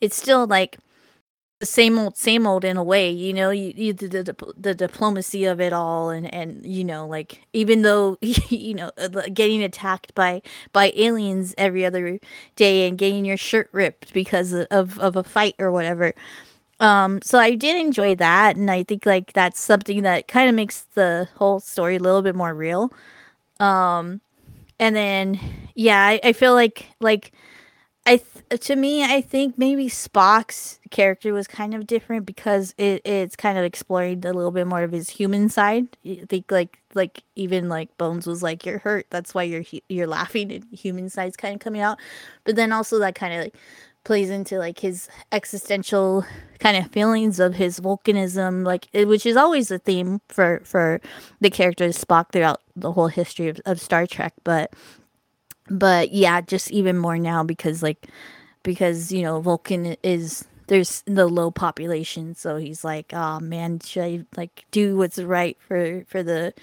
it's 0.00 0.16
still 0.16 0.46
like 0.46 0.78
the 1.60 1.66
same 1.66 1.98
old 1.98 2.16
same 2.18 2.46
old 2.46 2.64
in 2.64 2.76
a 2.76 2.84
way 2.84 3.10
you 3.10 3.32
know 3.32 3.48
you, 3.50 3.72
you 3.76 3.92
the, 3.94 4.08
the, 4.08 4.54
the 4.58 4.74
diplomacy 4.74 5.46
of 5.46 5.58
it 5.60 5.72
all 5.72 6.10
and 6.10 6.32
and 6.34 6.66
you 6.66 6.84
know 6.84 7.06
like 7.06 7.46
even 7.54 7.80
though 7.82 8.18
you 8.22 8.74
know 8.74 8.90
uh, 8.98 9.08
getting 9.32 9.62
attacked 9.64 10.14
by 10.14 10.42
by 10.74 10.92
aliens 10.96 11.54
every 11.56 11.84
other 11.86 12.20
day 12.56 12.86
and 12.86 12.98
getting 12.98 13.24
your 13.24 13.38
shirt 13.38 13.70
ripped 13.72 14.12
because 14.12 14.52
of 14.52 14.66
of, 14.70 14.98
of 14.98 15.16
a 15.16 15.24
fight 15.24 15.54
or 15.58 15.72
whatever 15.72 16.12
um 16.80 17.20
so 17.22 17.38
i 17.38 17.54
did 17.54 17.80
enjoy 17.80 18.14
that 18.14 18.56
and 18.56 18.70
i 18.70 18.82
think 18.82 19.06
like 19.06 19.32
that's 19.32 19.60
something 19.60 20.02
that 20.02 20.28
kind 20.28 20.48
of 20.48 20.54
makes 20.54 20.82
the 20.94 21.28
whole 21.36 21.60
story 21.60 21.96
a 21.96 22.00
little 22.00 22.22
bit 22.22 22.34
more 22.34 22.54
real 22.54 22.92
um 23.60 24.20
and 24.80 24.96
then 24.96 25.40
yeah 25.74 26.00
i, 26.06 26.20
I 26.24 26.32
feel 26.34 26.54
like 26.54 26.86
like 27.00 27.32
I 28.06 28.18
th- 28.50 28.60
to 28.62 28.76
me, 28.76 29.04
I 29.04 29.20
think 29.20 29.58
maybe 29.58 29.88
Spock's 29.88 30.78
character 30.90 31.32
was 31.32 31.48
kind 31.48 31.74
of 31.74 31.86
different 31.88 32.24
because 32.24 32.74
it, 32.78 33.02
it's 33.04 33.36
kind 33.36 33.58
of 33.58 33.64
exploring 33.64 34.24
a 34.24 34.32
little 34.32 34.52
bit 34.52 34.66
more 34.66 34.82
of 34.84 34.92
his 34.92 35.10
human 35.10 35.48
side. 35.48 35.88
I 36.06 36.22
think 36.28 36.52
like 36.52 36.78
like 36.94 37.22
even 37.34 37.68
like 37.68 37.96
Bones 37.98 38.26
was 38.26 38.42
like 38.42 38.64
you're 38.64 38.78
hurt, 38.78 39.06
that's 39.10 39.34
why 39.34 39.42
you're 39.42 39.64
you're 39.88 40.06
laughing, 40.06 40.52
and 40.52 40.64
human 40.72 41.10
side's 41.10 41.36
kind 41.36 41.54
of 41.54 41.60
coming 41.60 41.80
out. 41.82 41.98
But 42.44 42.56
then 42.56 42.72
also 42.72 42.98
that 43.00 43.16
kind 43.16 43.34
of 43.34 43.40
like 43.44 43.54
plays 44.06 44.30
into 44.30 44.56
like 44.56 44.78
his 44.78 45.08
existential 45.32 46.24
kind 46.60 46.76
of 46.76 46.90
feelings 46.92 47.40
of 47.40 47.56
his 47.56 47.80
Vulcanism, 47.80 48.64
like 48.64 48.86
which 48.94 49.26
is 49.26 49.36
always 49.36 49.70
a 49.72 49.80
theme 49.80 50.20
for 50.28 50.62
for 50.64 51.00
the 51.40 51.50
character 51.50 51.88
Spock 51.88 52.30
throughout 52.30 52.62
the 52.76 52.92
whole 52.92 53.08
history 53.08 53.48
of, 53.48 53.60
of 53.66 53.80
Star 53.80 54.06
Trek, 54.06 54.32
but 54.44 54.72
but 55.68 56.12
yeah 56.12 56.40
just 56.40 56.70
even 56.70 56.96
more 56.96 57.18
now 57.18 57.42
because 57.42 57.82
like 57.82 58.06
because 58.62 59.10
you 59.10 59.22
know 59.22 59.40
vulcan 59.40 59.96
is 60.04 60.44
there's 60.68 61.02
the 61.06 61.26
low 61.26 61.50
population 61.50 62.36
so 62.36 62.56
he's 62.56 62.84
like 62.84 63.12
oh 63.12 63.40
man 63.40 63.80
should 63.80 64.04
i 64.04 64.24
like 64.36 64.64
do 64.70 64.96
what's 64.96 65.18
right 65.18 65.56
for 65.60 66.04
for 66.06 66.22
the 66.22 66.54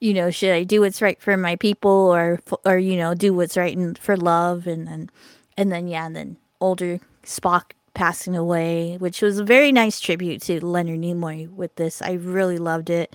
you 0.00 0.14
know 0.14 0.30
should 0.30 0.52
i 0.52 0.64
do 0.64 0.80
what's 0.80 1.02
right 1.02 1.20
for 1.20 1.36
my 1.36 1.56
people 1.56 1.90
or 1.90 2.40
or 2.64 2.78
you 2.78 2.96
know 2.96 3.12
do 3.12 3.34
what's 3.34 3.58
right 3.58 3.76
in, 3.76 3.94
for 3.94 4.16
love? 4.16 4.66
And 4.66 4.88
then 4.88 5.10
and 5.58 5.70
then 5.70 5.86
yeah 5.86 6.06
and 6.06 6.16
then 6.16 6.36
older 6.62 7.00
spock 7.24 7.72
passing 7.94 8.34
away 8.34 8.96
which 8.98 9.20
was 9.20 9.38
a 9.38 9.44
very 9.44 9.70
nice 9.70 10.00
tribute 10.00 10.40
to 10.40 10.64
leonard 10.64 11.00
nimoy 11.00 11.48
with 11.50 11.74
this 11.76 12.00
i 12.00 12.12
really 12.12 12.56
loved 12.58 12.88
it 12.88 13.14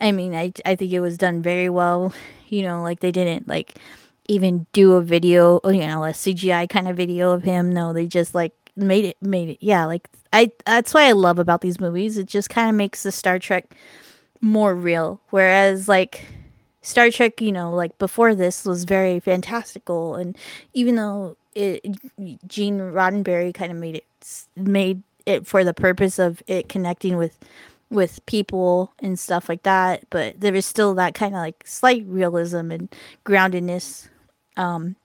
i 0.00 0.12
mean 0.12 0.34
i 0.34 0.52
i 0.66 0.74
think 0.76 0.92
it 0.92 1.00
was 1.00 1.16
done 1.16 1.40
very 1.40 1.70
well 1.70 2.12
you 2.48 2.62
know 2.62 2.82
like 2.82 3.00
they 3.00 3.10
didn't 3.10 3.48
like 3.48 3.78
even 4.30 4.64
do 4.72 4.92
a 4.92 5.02
video, 5.02 5.60
you 5.64 5.80
know, 5.80 6.04
a 6.04 6.10
CGI 6.10 6.68
kind 6.68 6.86
of 6.86 6.96
video 6.96 7.32
of 7.32 7.42
him. 7.42 7.72
No, 7.72 7.92
they 7.92 8.06
just 8.06 8.32
like 8.32 8.54
made 8.76 9.04
it 9.04 9.16
made 9.20 9.50
it. 9.50 9.58
Yeah, 9.60 9.86
like 9.86 10.08
I 10.32 10.52
that's 10.64 10.94
why 10.94 11.08
I 11.08 11.12
love 11.12 11.38
about 11.40 11.62
these 11.62 11.80
movies. 11.80 12.16
It 12.16 12.26
just 12.26 12.48
kind 12.48 12.68
of 12.68 12.76
makes 12.76 13.02
the 13.02 13.10
Star 13.10 13.40
Trek 13.40 13.74
more 14.40 14.74
real. 14.74 15.20
Whereas 15.30 15.88
like 15.88 16.24
Star 16.80 17.10
Trek, 17.10 17.40
you 17.40 17.50
know, 17.50 17.72
like 17.74 17.98
before 17.98 18.36
this 18.36 18.64
was 18.64 18.84
very 18.84 19.18
fantastical 19.18 20.14
and 20.14 20.38
even 20.74 20.94
though 20.94 21.36
it 21.54 21.84
Gene 22.46 22.78
Roddenberry 22.78 23.52
kind 23.52 23.72
of 23.72 23.78
made 23.78 23.96
it 23.96 24.04
made 24.56 25.02
it 25.26 25.46
for 25.46 25.64
the 25.64 25.74
purpose 25.74 26.18
of 26.18 26.42
it 26.46 26.68
connecting 26.68 27.16
with 27.16 27.38
with 27.90 28.24
people 28.26 28.92
and 29.00 29.18
stuff 29.18 29.48
like 29.48 29.64
that, 29.64 30.04
but 30.10 30.40
there 30.40 30.54
is 30.54 30.64
still 30.64 30.94
that 30.94 31.14
kind 31.14 31.34
of 31.34 31.40
like 31.40 31.64
slight 31.66 32.04
realism 32.06 32.70
and 32.70 32.94
groundedness 33.24 34.08
um 34.56 34.96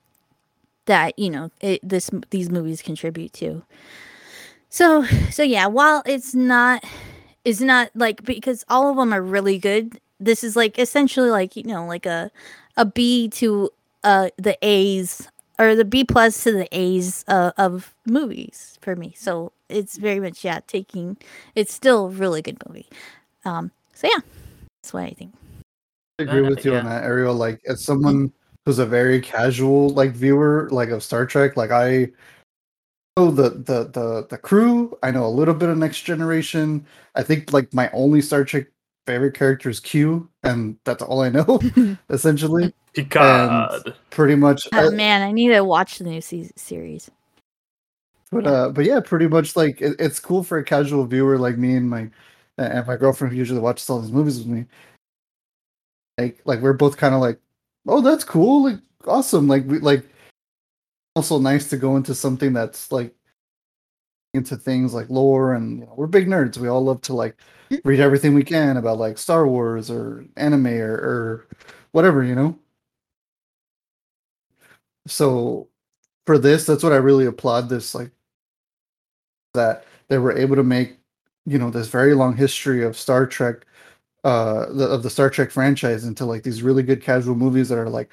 that 0.86 1.18
you 1.18 1.30
know 1.30 1.50
it, 1.60 1.80
this 1.82 2.10
these 2.30 2.50
movies 2.50 2.80
contribute 2.82 3.32
to 3.32 3.62
so 4.68 5.04
so 5.30 5.42
yeah 5.42 5.66
while 5.66 6.02
it's 6.06 6.34
not 6.34 6.84
is 7.46 7.60
not 7.60 7.90
like 7.94 8.24
because 8.24 8.64
all 8.68 8.90
of 8.90 8.96
them 8.96 9.14
are 9.14 9.22
really 9.22 9.56
good. 9.56 10.00
This 10.18 10.42
is 10.42 10.56
like 10.56 10.78
essentially 10.78 11.30
like 11.30 11.56
you 11.56 11.62
know 11.62 11.86
like 11.86 12.04
a 12.04 12.30
a 12.76 12.84
B 12.84 13.28
to 13.30 13.70
uh 14.02 14.30
the 14.36 14.58
A's 14.62 15.28
or 15.58 15.74
the 15.74 15.84
B 15.84 16.04
plus 16.04 16.42
to 16.44 16.52
the 16.52 16.68
A's 16.72 17.24
uh, 17.28 17.52
of 17.56 17.94
movies 18.06 18.78
for 18.80 18.96
me. 18.96 19.14
So 19.16 19.52
it's 19.68 19.96
very 19.96 20.20
much 20.20 20.44
yeah 20.44 20.60
taking. 20.66 21.16
It's 21.54 21.72
still 21.72 22.06
a 22.06 22.10
really 22.10 22.42
good 22.42 22.58
movie. 22.66 22.88
Um. 23.44 23.70
So 23.94 24.08
yeah, 24.08 24.20
that's 24.82 24.92
what 24.92 25.04
I 25.04 25.10
think. 25.10 25.32
I 26.18 26.22
agree 26.22 26.42
with 26.42 26.64
you 26.64 26.74
on 26.76 26.86
that, 26.86 27.04
Ariel. 27.04 27.34
Like, 27.34 27.60
as 27.66 27.84
someone 27.84 28.32
who's 28.64 28.78
a 28.78 28.86
very 28.86 29.20
casual 29.20 29.90
like 29.90 30.12
viewer, 30.12 30.68
like 30.70 30.88
of 30.90 31.02
Star 31.02 31.26
Trek, 31.26 31.56
like 31.56 31.70
I 31.70 32.08
know 33.16 33.30
the 33.30 33.50
the 33.50 33.84
the 33.92 34.26
the 34.28 34.38
crew. 34.38 34.96
I 35.02 35.10
know 35.10 35.26
a 35.26 35.28
little 35.28 35.54
bit 35.54 35.68
of 35.68 35.78
Next 35.78 36.02
Generation. 36.02 36.86
I 37.14 37.22
think 37.22 37.52
like 37.52 37.72
my 37.72 37.90
only 37.90 38.20
Star 38.20 38.44
Trek 38.44 38.66
favorite 39.06 39.34
character 39.34 39.70
is 39.70 39.80
Q, 39.80 40.28
and 40.42 40.76
that's 40.84 41.02
all 41.02 41.22
I 41.22 41.30
know 41.30 41.60
essentially. 42.10 42.74
Picard. 42.92 43.94
Pretty 44.10 44.34
much. 44.34 44.68
Oh 44.72 44.88
uh, 44.88 44.90
man, 44.90 45.22
I 45.22 45.32
need 45.32 45.48
to 45.48 45.62
watch 45.62 45.98
the 45.98 46.04
new 46.04 46.20
se- 46.20 46.52
series. 46.56 47.10
But 48.32 48.46
uh, 48.46 48.70
but 48.70 48.84
yeah, 48.84 49.00
pretty 49.00 49.28
much 49.28 49.54
like 49.54 49.80
it, 49.80 49.96
it's 49.98 50.18
cool 50.20 50.42
for 50.42 50.58
a 50.58 50.64
casual 50.64 51.06
viewer 51.06 51.38
like 51.38 51.56
me 51.58 51.76
and 51.76 51.88
my 51.88 52.10
and 52.58 52.86
my 52.86 52.96
girlfriend 52.96 53.32
who 53.32 53.38
usually 53.38 53.60
watches 53.60 53.88
all 53.88 54.00
these 54.00 54.12
movies 54.12 54.38
with 54.38 54.48
me. 54.48 54.64
Like 56.18 56.40
like 56.44 56.60
we're 56.60 56.72
both 56.72 56.96
kind 56.96 57.14
of 57.14 57.20
like, 57.20 57.38
oh, 57.86 58.00
that's 58.00 58.24
cool, 58.24 58.64
like 58.64 58.80
awesome, 59.06 59.46
like 59.46 59.64
we 59.66 59.78
like. 59.78 60.04
Also 61.14 61.38
nice 61.38 61.70
to 61.70 61.78
go 61.78 61.96
into 61.96 62.14
something 62.14 62.52
that's 62.52 62.92
like 62.92 63.15
into 64.36 64.56
things 64.56 64.94
like 64.94 65.10
lore 65.10 65.54
and 65.54 65.80
you 65.80 65.86
know, 65.86 65.94
we're 65.96 66.06
big 66.06 66.28
nerds. 66.28 66.58
We 66.58 66.68
all 66.68 66.84
love 66.84 67.00
to 67.02 67.14
like 67.14 67.36
read 67.84 68.00
everything 68.00 68.34
we 68.34 68.44
can 68.44 68.76
about 68.76 68.98
like 68.98 69.18
Star 69.18 69.46
Wars 69.46 69.90
or 69.90 70.24
anime 70.36 70.66
or, 70.66 70.94
or 70.94 71.46
whatever, 71.92 72.22
you 72.22 72.34
know. 72.34 72.58
So 75.06 75.68
for 76.26 76.38
this, 76.38 76.66
that's 76.66 76.82
what 76.82 76.92
I 76.92 76.96
really 76.96 77.26
applaud 77.26 77.68
this 77.68 77.94
like 77.94 78.10
that 79.54 79.84
they 80.08 80.18
were 80.18 80.36
able 80.36 80.56
to 80.56 80.62
make 80.62 80.98
you 81.46 81.58
know 81.58 81.70
this 81.70 81.88
very 81.88 82.14
long 82.14 82.36
history 82.36 82.84
of 82.84 82.96
Star 82.96 83.26
Trek 83.26 83.66
uh 84.24 84.66
the, 84.72 84.84
of 84.88 85.02
the 85.02 85.10
Star 85.10 85.30
Trek 85.30 85.50
franchise 85.50 86.04
into 86.04 86.24
like 86.24 86.42
these 86.42 86.62
really 86.62 86.82
good 86.82 87.02
casual 87.02 87.34
movies 87.34 87.68
that 87.68 87.78
are 87.78 87.88
like 87.88 88.10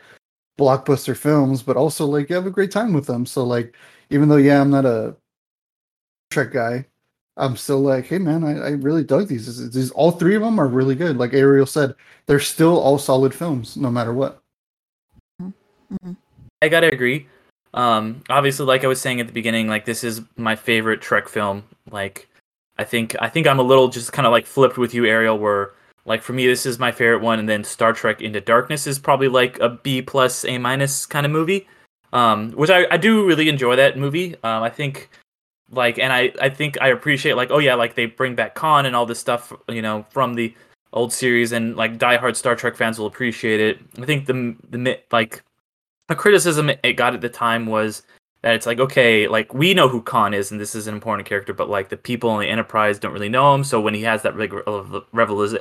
blockbuster 0.58 1.18
films 1.18 1.64
but 1.64 1.78
also 1.78 2.06
like 2.06 2.30
you 2.30 2.36
have 2.36 2.46
a 2.46 2.52
great 2.52 2.72
time 2.72 2.94
with 2.94 3.08
them 3.08 3.26
so 3.26 3.44
like 3.44 3.76
even 4.10 4.30
though 4.30 4.38
yeah 4.38 4.62
I'm 4.62 4.70
not 4.70 4.86
a 4.86 5.16
Trek 6.34 6.52
guy 6.52 6.86
I'm 7.38 7.56
still 7.56 7.80
like 7.80 8.06
hey 8.06 8.18
man 8.20 8.44
I, 8.44 8.54
I 8.60 8.70
really 8.72 9.04
dug 9.04 9.28
these. 9.28 9.46
These- 9.46 9.72
these 9.72 9.92
all 9.92 10.12
three 10.12 10.36
of 10.36 10.42
them 10.42 10.60
are 10.60 10.68
really 10.68 10.96
good 10.96 11.18
like 11.18 11.34
Ariel 11.34 11.66
said 11.66 11.96
they're 12.26 12.40
still 12.40 12.80
all 12.80 12.98
solid 12.98 13.34
films 13.34 13.78
no 13.78 13.90
matter 13.90 14.14
what 14.14 14.42
I 16.62 16.70
gotta 16.70 16.92
agree. 16.92 17.28
Um, 17.74 18.24
obviously, 18.30 18.66
like 18.66 18.84
I 18.84 18.88
was 18.88 19.02
saying 19.02 19.20
at 19.20 19.28
the 19.28 19.34
beginning, 19.34 19.68
like 19.68 19.86
this 19.86 20.04
is 20.04 20.22
my 20.38 20.56
favorite 20.56 21.02
Trek 21.02 21.28
film. 21.28 21.64
Like, 21.90 22.30
I 22.78 22.84
think 22.84 23.16
I 23.20 23.30
think 23.30 23.48
I'm 23.48 23.60
a 23.60 23.64
little 23.64 23.90
just 23.90 24.14
kind 24.14 24.26
of 24.26 24.32
like 24.32 24.46
flipped 24.46 24.78
with 24.78 24.94
you, 24.94 25.06
Ariel. 25.06 25.38
Where 25.38 25.72
like 26.06 26.22
for 26.22 26.34
me, 26.34 26.48
this 26.48 26.66
is 26.66 26.80
my 26.80 26.92
favorite 26.92 27.22
one, 27.22 27.40
and 27.40 27.50
then 27.50 27.64
Star 27.64 27.94
Trek 27.94 28.22
Into 28.22 28.42
Darkness 28.42 28.88
is 28.88 29.00
probably 29.00 29.28
like 29.28 29.60
a 29.60 29.70
B 29.70 30.02
plus, 30.02 30.46
A 30.46 30.58
minus 30.58 31.06
kind 31.06 31.26
of 31.26 31.32
movie. 31.32 31.68
Um, 32.14 32.52
which 32.52 32.70
I, 32.70 32.86
I 32.92 32.98
do 32.98 33.26
really 33.26 33.50
enjoy 33.50 33.76
that 33.76 33.98
movie. 33.98 34.36
Um, 34.44 34.62
I 34.64 34.70
think 34.70 35.10
like, 35.74 36.00
and 36.00 36.12
I 36.14 36.32
I 36.42 36.50
think 36.50 36.78
I 36.82 36.90
appreciate 36.90 37.36
like, 37.36 37.52
oh 37.52 37.60
yeah, 37.60 37.76
like 37.76 37.96
they 37.96 38.06
bring 38.06 38.36
back 38.36 38.56
Khan 38.56 38.86
and 38.86 38.96
all 38.96 39.06
this 39.06 39.20
stuff, 39.20 39.54
you 39.68 39.82
know, 39.82 40.06
from 40.10 40.36
the 40.36 40.54
old 40.92 41.12
series, 41.12 41.52
and 41.52 41.76
like 41.76 41.98
diehard 41.98 42.36
Star 42.36 42.56
Trek 42.56 42.76
fans 42.76 43.00
will 43.00 43.08
appreciate 43.08 43.60
it. 43.60 43.80
I 44.02 44.06
think 44.06 44.26
the 44.26 44.56
the 44.70 45.00
like 45.12 45.44
a 46.10 46.16
criticism 46.16 46.70
it 46.70 46.94
got 46.94 47.14
at 47.14 47.22
the 47.22 47.30
time 47.30 47.66
was 47.66 48.04
that 48.42 48.56
it's 48.56 48.66
like 48.66 48.80
okay 48.80 49.28
like 49.28 49.54
we 49.54 49.74
know 49.74 49.88
who 49.88 50.02
khan 50.02 50.34
is 50.34 50.52
and 50.52 50.60
this 50.60 50.76
is 50.76 50.86
an 50.86 50.94
important 50.94 51.26
character 51.26 51.54
but 51.54 51.70
like 51.70 51.88
the 51.88 51.96
people 51.96 52.30
on 52.30 52.42
the 52.42 52.48
enterprise 52.48 53.00
don't 53.00 53.14
really 53.14 53.30
know 53.30 53.56
him 53.56 53.64
so 53.64 53.80
when 53.80 53.94
he 53.94 54.02
has 54.02 54.22
that 54.22 54.38
like 54.38 54.52
revel- 54.52 55.60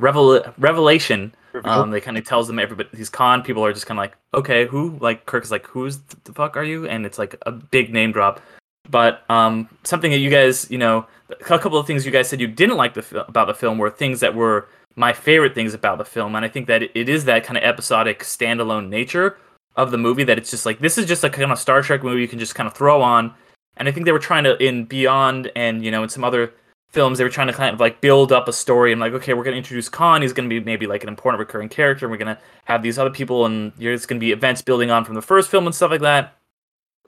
revel- 0.00 0.42
revelation 0.58 1.32
um 1.64 1.90
they 1.90 2.00
kind 2.00 2.18
of 2.18 2.24
tells 2.24 2.48
them 2.48 2.58
everybody 2.58 2.88
he's 2.96 3.08
khan 3.08 3.40
people 3.40 3.64
are 3.64 3.72
just 3.72 3.86
kind 3.86 3.98
of 3.98 4.02
like 4.02 4.16
okay 4.34 4.66
who 4.66 4.98
like 5.00 5.26
Kirk 5.26 5.44
is 5.44 5.50
like 5.50 5.66
who's 5.66 5.98
the 6.24 6.32
fuck 6.32 6.56
are 6.56 6.64
you? 6.64 6.86
And 6.86 7.06
it's 7.06 7.18
like 7.18 7.36
a 7.42 7.52
big 7.52 7.92
name 7.92 8.12
drop 8.12 8.40
but 8.88 9.24
um 9.28 9.68
something 9.84 10.10
that 10.10 10.18
you 10.18 10.30
guys 10.30 10.70
you 10.70 10.78
know 10.78 11.06
a 11.30 11.58
couple 11.58 11.78
of 11.78 11.86
things 11.86 12.04
you 12.04 12.12
guys 12.12 12.28
said 12.28 12.40
you 12.40 12.48
didn't 12.48 12.76
like 12.76 12.94
the 12.94 13.24
about 13.28 13.46
the 13.46 13.54
film 13.54 13.78
were 13.78 13.90
things 13.90 14.20
that 14.20 14.34
were 14.34 14.68
my 14.96 15.12
favorite 15.12 15.54
things 15.54 15.74
about 15.74 15.98
the 15.98 16.04
film. 16.04 16.34
And 16.34 16.44
i 16.44 16.48
think 16.48 16.66
that 16.66 16.82
it 16.82 17.08
is 17.08 17.24
that 17.24 17.44
kind 17.44 17.56
of 17.56 17.64
episodic 17.64 18.20
standalone 18.20 18.88
nature 18.88 19.38
of 19.76 19.90
the 19.90 19.98
movie 19.98 20.24
that 20.24 20.38
it's 20.38 20.50
just 20.50 20.66
like 20.66 20.80
this 20.80 20.98
is 20.98 21.06
just 21.06 21.24
a 21.24 21.30
kind 21.30 21.50
of 21.50 21.58
star 21.58 21.82
trek 21.82 22.02
movie 22.02 22.20
you 22.20 22.28
can 22.28 22.38
just 22.38 22.54
kind 22.54 22.66
of 22.66 22.74
throw 22.74 23.02
on. 23.02 23.34
And 23.76 23.88
i 23.88 23.92
think 23.92 24.06
they 24.06 24.12
were 24.12 24.18
trying 24.18 24.44
to 24.44 24.56
in 24.62 24.84
beyond 24.84 25.50
and 25.54 25.84
you 25.84 25.90
know 25.90 26.02
in 26.02 26.08
some 26.08 26.24
other 26.24 26.52
films 26.90 27.18
they 27.18 27.24
were 27.24 27.30
trying 27.30 27.46
to 27.46 27.52
kind 27.52 27.72
of 27.72 27.78
like 27.78 28.00
build 28.00 28.32
up 28.32 28.48
a 28.48 28.52
story 28.52 28.90
and 28.90 29.00
like 29.00 29.12
okay 29.12 29.32
we're 29.32 29.44
going 29.44 29.54
to 29.54 29.58
introduce 29.58 29.88
khan. 29.88 30.22
He's 30.22 30.32
going 30.32 30.48
to 30.48 30.60
be 30.60 30.64
maybe 30.64 30.86
like 30.86 31.02
an 31.02 31.08
important 31.08 31.38
recurring 31.38 31.68
character 31.68 32.06
and 32.06 32.10
we're 32.10 32.18
going 32.18 32.34
to 32.34 32.42
have 32.64 32.82
these 32.82 32.98
other 32.98 33.10
people 33.10 33.46
and 33.46 33.72
there's 33.78 34.06
going 34.06 34.18
to 34.18 34.24
be 34.24 34.32
events 34.32 34.62
building 34.62 34.90
on 34.90 35.04
from 35.04 35.14
the 35.14 35.22
first 35.22 35.50
film 35.50 35.66
and 35.66 35.74
stuff 35.74 35.92
like 35.92 36.00
that 36.00 36.34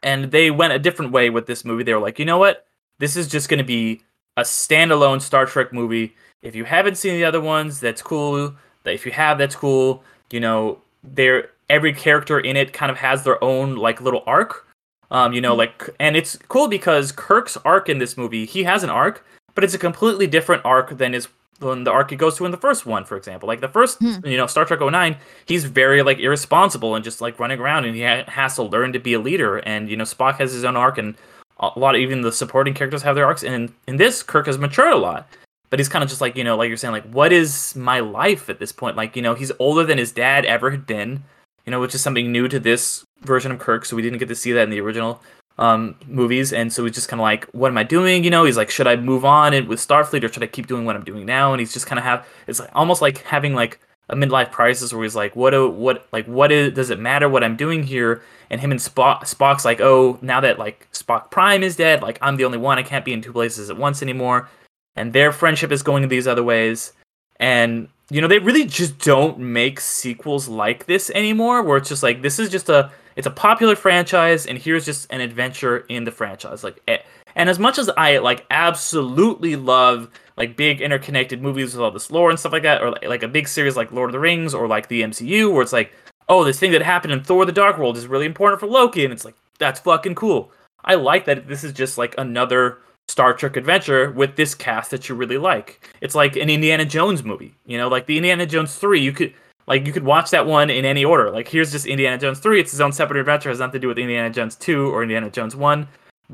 and 0.03 0.31
they 0.31 0.51
went 0.51 0.73
a 0.73 0.79
different 0.79 1.13
way 1.13 1.31
with 1.31 1.47
this 1.47 1.65
movie. 1.65 1.85
They 1.85 1.95
were 1.95 2.01
like 2.01 2.19
you 2.19 2.25
know 2.25 2.39
what? 2.39 2.67
This 2.99 3.17
is 3.17 3.29
just 3.29 3.49
going 3.49 3.59
to 3.59 3.65
be 3.65 4.03
a 4.37 4.43
standalone 4.43 5.21
star 5.21 5.47
trek 5.47 5.73
movie. 5.73 6.15
If 6.43 6.55
you 6.55 6.65
haven't 6.65 6.97
seen 6.97 7.15
the 7.15 7.25
other 7.25 7.41
ones 7.41 7.81
that's 7.81 8.03
cool. 8.03 8.55
If 8.85 9.07
you 9.07 9.13
have 9.13 9.39
that's 9.39 9.57
cool. 9.57 10.03
You 10.31 10.41
know 10.41 10.79
they're 11.03 11.51
every 11.69 11.93
character 11.93 12.39
in 12.39 12.57
it 12.57 12.73
kind 12.73 12.91
of 12.91 12.99
has 12.99 13.25
their 13.25 13.43
own 13.43 13.77
like 13.77 14.01
little 14.01 14.23
arc 14.27 14.67
um 15.11 15.33
you 15.33 15.41
know 15.41 15.55
like 15.55 15.89
and 15.99 16.17
it's 16.17 16.37
cool 16.49 16.69
because 16.69 17.13
kirk's 17.13 17.57
arc 17.65 17.89
in 17.89 17.99
this 17.99 18.17
movie 18.17 18.45
he 18.45 18.63
has 18.63 18.85
an 18.85 18.91
arc 18.91 19.25
but 19.55 19.65
it's 19.65 19.75
a 19.75 19.79
completely 19.79 20.27
different 20.27 20.63
arc 20.65 20.97
than 20.99 21.13
his 21.13 21.29
than 21.71 21.85
the 21.85 21.91
arc 21.91 22.11
he 22.11 22.17
goes 22.17 22.37
to 22.37 22.45
in 22.45 22.51
the 22.51 22.57
first 22.57 22.85
one 22.87 23.05
for 23.05 23.17
example. 23.17 23.47
Like 23.47 23.61
the 23.61 23.69
first 23.69 23.99
Hmm. 24.01 24.25
you 24.25 24.37
know 24.37 24.47
star 24.47 24.65
trek 24.65 24.81
09 24.81 25.17
he's 25.47 25.65
very 25.65 26.03
like 26.03 26.19
irresponsible 26.19 26.95
and 26.95 27.05
just 27.05 27.21
like 27.21 27.39
running 27.39 27.61
around 27.61 27.85
and 27.85 27.95
he 27.95 28.03
ha- 28.03 28.25
has 28.29 28.57
to 28.57 28.63
learn 28.63 28.93
to 28.93 28.99
be 28.99 29.15
a 29.15 29.19
leader. 29.21 29.59
And 29.59 29.89
you 29.89 29.97
know 29.97 30.05
spock 30.05 30.37
has 30.37 30.53
his 30.53 30.65
own 30.65 30.77
arc 30.77 30.99
and 30.99 31.15
a 31.61 31.79
lot 31.79 31.95
of 31.95 32.01
even 32.01 32.23
the 32.23 32.33
supporting 32.33 32.75
characters 32.75 33.03
have 33.03 33.15
their 33.15 33.27
arcs. 33.27 33.45
And 33.45 33.73
in 33.87 33.97
this 33.97 34.23
kirk 34.23 34.47
has 34.47 34.59
matured 34.59 34.93
a 34.93 34.97
lot. 34.97 35.29
But 35.71 35.79
he's 35.79 35.89
kind 35.89 36.03
of 36.03 36.09
just 36.11 36.21
like 36.21 36.37
you 36.37 36.45
know 36.45 36.57
like 36.57 36.69
you're 36.69 36.77
saying 36.77 36.93
like 36.93 37.09
what 37.11 37.33
is 37.33 37.75
my 37.77 38.01
life 38.01 38.51
at 38.51 38.59
this 38.59 38.73
point? 38.73 38.97
Like 38.97 39.17
you 39.17 39.23
know 39.23 39.35
he's 39.35 39.53
older 39.59 39.85
than 39.85 39.99
his 39.99 40.13
dad 40.13 40.45
ever 40.45 40.71
had 40.71 40.87
been 40.87 41.23
you 41.65 41.71
know 41.71 41.81
which 41.81 41.95
is 41.95 42.01
something 42.03 42.33
new 42.33 42.49
to 42.49 42.59
this 42.59 43.05
version 43.23 43.53
of 43.53 43.59
kirk. 43.59 43.85
So 43.85 43.95
we 43.97 44.03
didn't 44.03 44.19
get 44.19 44.29
to 44.29 44.35
see 44.35 44.53
that 44.53 44.65
in 44.65 44.71
the 44.71 44.81
original 44.81 45.23
um 45.59 45.95
movies. 46.07 46.53
And 46.53 46.73
so 46.73 46.85
he's 46.85 46.95
just 46.95 47.09
kind 47.09 47.21
of 47.21 47.25
like 47.25 47.45
what 47.53 47.69
am 47.69 47.79
i 47.79 47.83
doing? 47.83 48.25
You 48.25 48.31
know 48.31 48.45
he's 48.45 48.57
like 48.57 48.71
should 48.71 48.87
i 48.87 48.97
move 48.97 49.25
on 49.25 49.55
and 49.55 49.69
with 49.69 49.79
starfleet 49.79 50.25
or 50.25 50.33
should 50.33 50.43
i 50.43 50.47
keep 50.47 50.67
doing 50.67 50.85
what 50.85 50.97
i'm 50.97 51.05
doing 51.05 51.27
now? 51.27 51.53
And 51.53 51.61
he's 51.61 51.73
just 51.73 51.87
kind 51.87 51.99
of 51.99 52.05
have 52.05 52.27
it's 52.47 52.61
like 52.61 52.71
almost 52.75 53.03
like 53.03 53.19
having 53.19 53.55
like 53.55 53.81
a 54.09 54.17
midlife 54.17 54.51
crisis 54.51 54.93
where 54.93 55.03
he's 55.03 55.17
like 55.17 55.37
what 55.37 55.51
do 55.51 55.69
what 55.71 56.07
like 56.13 56.27
what 56.27 56.51
is 56.53 56.73
does 56.75 56.91
it 56.91 56.99
matter 56.99 57.29
what 57.29 57.45
i'm 57.45 57.57
doing 57.57 57.83
here? 57.83 58.23
And 58.51 58.61
him 58.61 58.71
and 58.71 58.81
Spock, 58.81 59.23
spock's 59.23 59.65
like 59.65 59.81
oh 59.81 60.19
now 60.23 60.41
that 60.41 60.59
like 60.59 60.89
spock 60.93 61.31
prime 61.31 61.63
is 61.63 61.77
dead 61.77 62.03
like 62.03 62.19
i'm 62.21 62.37
the 62.37 62.45
only 62.45 62.59
one 62.59 62.79
i 62.79 62.83
can't 62.83 63.05
be 63.05 63.13
in 63.13 63.23
two 63.23 63.33
places 63.33 63.71
at 63.71 63.77
once 63.77 64.03
anymore. 64.03 64.49
And 64.95 65.13
their 65.13 65.33
friendship 65.33 65.73
is 65.73 65.83
going 65.83 66.07
these 66.09 66.27
other 66.27 66.43
ways. 66.43 66.93
And 67.37 67.89
you 68.11 68.21
know 68.21 68.29
they 68.29 68.39
really 68.39 68.67
just 68.67 68.99
don't 68.99 69.39
make 69.39 69.81
sequels 69.81 70.47
like 70.47 70.85
this 70.85 71.11
anymore 71.11 71.63
where 71.63 71.79
it's 71.79 71.89
just 71.89 72.03
like 72.03 72.21
this 72.21 72.39
is 72.39 72.51
just 72.51 72.69
a 72.69 72.91
it's 73.17 73.27
a 73.27 73.31
popular 73.31 73.77
franchise 73.77 74.47
and 74.47 74.59
here's 74.59 74.85
just 74.85 75.11
an 75.13 75.21
adventure 75.21 75.79
in 75.89 76.05
the 76.05 76.11
franchise 76.11 76.65
like 76.65 76.81
eh, 76.89 76.99
and 77.35 77.49
as 77.49 77.59
much 77.59 77.79
as 77.79 77.89
i 77.97 78.19
like 78.19 78.47
absolutely 78.51 79.57
love 79.57 80.09
like 80.37 80.57
big 80.57 80.81
interconnected 80.81 81.43
movies 81.43 81.75
with 81.75 81.83
all 81.83 81.91
this 81.91 82.11
lore 82.11 82.31
and 82.31 82.39
stuff 82.39 82.53
like 82.53 82.63
that 82.63 82.83
or 82.83 82.91
like, 82.91 83.05
like 83.05 83.23
a 83.23 83.29
big 83.29 83.49
series 83.49 83.77
like 83.77 83.93
lord 83.93 84.11
of 84.11 84.13
the 84.13 84.19
rings 84.19 84.55
or 84.55 84.67
like 84.67 84.89
the 84.89 85.03
mcu 85.03 85.53
where 85.53 85.63
it's 85.63 85.73
like 85.73 85.93
oh 86.29 86.45
this 86.45 86.59
thing 86.59 86.73
that 86.73 86.83
happened 86.83 87.13
in 87.13 87.23
thor 87.23 87.45
the 87.45 87.53
dark 87.53 87.79
world 87.79 87.97
is 87.97 88.07
really 88.07 88.27
important 88.27 88.61
for 88.61 88.67
loki 88.67 89.05
and 89.05 89.13
it's 89.13 89.25
like 89.25 89.37
that's 89.59 89.81
fucking 89.81 90.15
cool 90.15 90.51
i 90.85 90.95
like 90.95 91.25
that 91.25 91.49
this 91.49 91.65
is 91.65 91.73
just 91.73 91.99
like 91.99 92.15
another 92.19 92.79
Star 93.09 93.35
Trek 93.35 93.57
adventure 93.57 94.11
with 94.11 94.37
this 94.37 94.55
cast 94.55 94.91
that 94.91 95.09
you 95.09 95.15
really 95.15 95.37
like. 95.37 95.87
It's 96.01 96.15
like 96.15 96.37
an 96.37 96.49
Indiana 96.49 96.85
Jones 96.85 97.23
movie, 97.23 97.55
you 97.67 97.77
know, 97.77 97.89
like 97.89 98.07
the 98.07 98.17
Indiana 98.17 98.47
Jones 98.47 98.77
3, 98.77 99.01
you 99.01 99.13
could 99.13 99.35
like 99.67 99.87
you 99.87 99.93
could 99.93 100.05
watch 100.05 100.31
that 100.31 100.47
one 100.47 100.71
in 100.71 100.85
any 100.85 101.05
order. 101.05 101.31
Like 101.31 101.49
here's 101.49 101.73
just 101.73 101.87
Indiana 101.87 102.19
Jones 102.19 102.39
3, 102.41 102.61
it's 102.61 102.71
his 102.71 102.81
own 102.81 102.93
separate 102.93 103.21
adventure, 103.21 103.49
it 103.49 103.53
has 103.53 103.61
nothing 103.61 103.73
to 103.75 103.79
do 103.81 103.89
with 103.89 103.99
Indiana 103.99 104.31
Jones 104.31 104.57
2 104.57 104.93
or 104.93 105.03
Indiana 105.03 105.31
Jones 105.31 105.55
1. 105.57 105.87